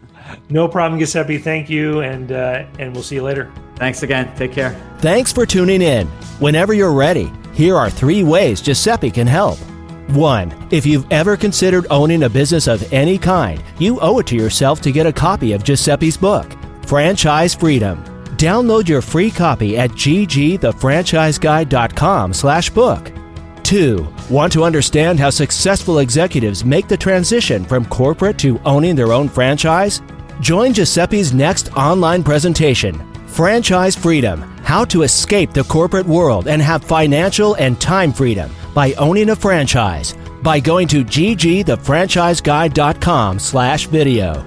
no 0.50 0.68
problem, 0.68 1.00
Giuseppe. 1.00 1.38
Thank 1.38 1.70
you, 1.70 2.02
and 2.02 2.32
uh, 2.32 2.66
and 2.80 2.94
we'll 2.94 3.04
see 3.04 3.16
you 3.16 3.24
later. 3.24 3.52
Thanks 3.76 4.04
again. 4.04 4.34
Take 4.36 4.52
care. 4.52 4.76
Thanks 5.00 5.34
for 5.34 5.46
tuning 5.46 5.82
in. 5.82 6.08
Whenever 6.40 6.74
you're 6.74 6.94
ready, 6.94 7.32
here 7.54 7.76
are 7.76 7.90
three 7.90 8.24
ways 8.24 8.62
Giuseppe 8.62 9.12
can 9.12 9.28
help. 9.28 9.58
One, 10.10 10.54
if 10.72 10.86
you've 10.86 11.10
ever 11.12 11.38
considered 11.38 11.88
owning 11.90 12.24
a 12.24 12.30
business 12.30 12.68
of 12.68 12.92
any 12.92 13.18
kind, 13.18 13.64
you 13.80 13.98
owe 14.02 14.20
it 14.20 14.28
to 14.28 14.36
yourself 14.36 14.82
to 14.82 14.92
get 14.92 15.06
a 15.06 15.14
copy 15.14 15.54
of 15.54 15.64
Giuseppe's 15.64 16.18
book, 16.18 16.52
Franchise 16.86 17.56
Freedom. 17.56 18.04
Download 18.36 18.90
your 18.90 19.02
free 19.02 19.32
copy 19.32 19.78
at 19.78 19.92
ggthefranchiseguide.com 19.92 22.34
slash 22.34 22.70
book. 22.72 23.12
2. 23.64 24.06
Want 24.30 24.52
to 24.52 24.66
understand 24.66 25.18
how 25.20 25.30
successful 25.30 26.00
executives 26.00 26.66
make 26.66 26.90
the 26.90 26.98
transition 26.98 27.64
from 27.64 27.86
corporate 27.86 28.38
to 28.40 28.60
owning 28.66 28.96
their 28.96 29.14
own 29.14 29.30
franchise? 29.30 30.02
Join 30.42 30.74
Giuseppe's 30.74 31.32
next 31.34 31.72
online 31.74 32.24
presentation, 32.24 32.96
Franchise 33.28 33.96
Freedom 33.96 34.42
How 34.64 34.84
to 34.86 35.04
Escape 35.04 35.54
the 35.54 35.66
Corporate 35.66 36.08
World 36.08 36.48
and 36.48 36.64
Have 36.64 36.84
Financial 36.84 37.54
and 37.58 37.80
Time 37.80 38.12
Freedom 38.12 38.50
by 38.74 38.94
Owning 38.94 39.30
a 39.30 39.36
Franchise 39.36 40.16
by 40.42 40.60
going 40.60 40.88
to 40.88 41.06
ggthefranchiseguide.com 41.06 43.38
slash 43.38 43.86
video. 43.86 44.44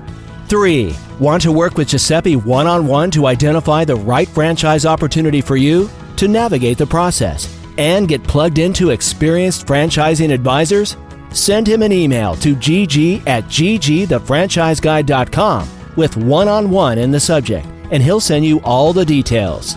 3. 0.49 0.97
Want 1.20 1.40
to 1.45 1.53
work 1.53 1.76
with 1.76 1.86
Giuseppe 1.86 2.34
one 2.34 2.66
on 2.66 2.88
one 2.88 3.12
to 3.12 3.26
identify 3.26 3.84
the 3.84 3.95
right 3.95 4.26
franchise 4.26 4.84
opportunity 4.84 5.40
for 5.40 5.55
you? 5.55 5.88
To 6.16 6.26
navigate 6.26 6.78
the 6.78 6.88
process 6.88 7.57
and 7.78 8.09
get 8.09 8.24
plugged 8.24 8.59
into 8.59 8.90
experienced 8.90 9.64
franchising 9.64 10.34
advisors? 10.34 10.97
Send 11.30 11.68
him 11.68 11.82
an 11.82 11.92
email 11.92 12.34
to 12.36 12.55
gg 12.57 13.24
at 13.28 13.45
ggthefranchiseguide.com 13.45 15.68
with 15.97 16.16
one 16.16 16.49
on 16.49 16.70
one 16.70 16.99
in 16.99 17.11
the 17.11 17.20
subject, 17.20 17.66
and 17.90 18.03
he'll 18.03 18.20
send 18.20 18.45
you 18.45 18.61
all 18.62 18.92
the 18.92 19.05
details. 19.05 19.76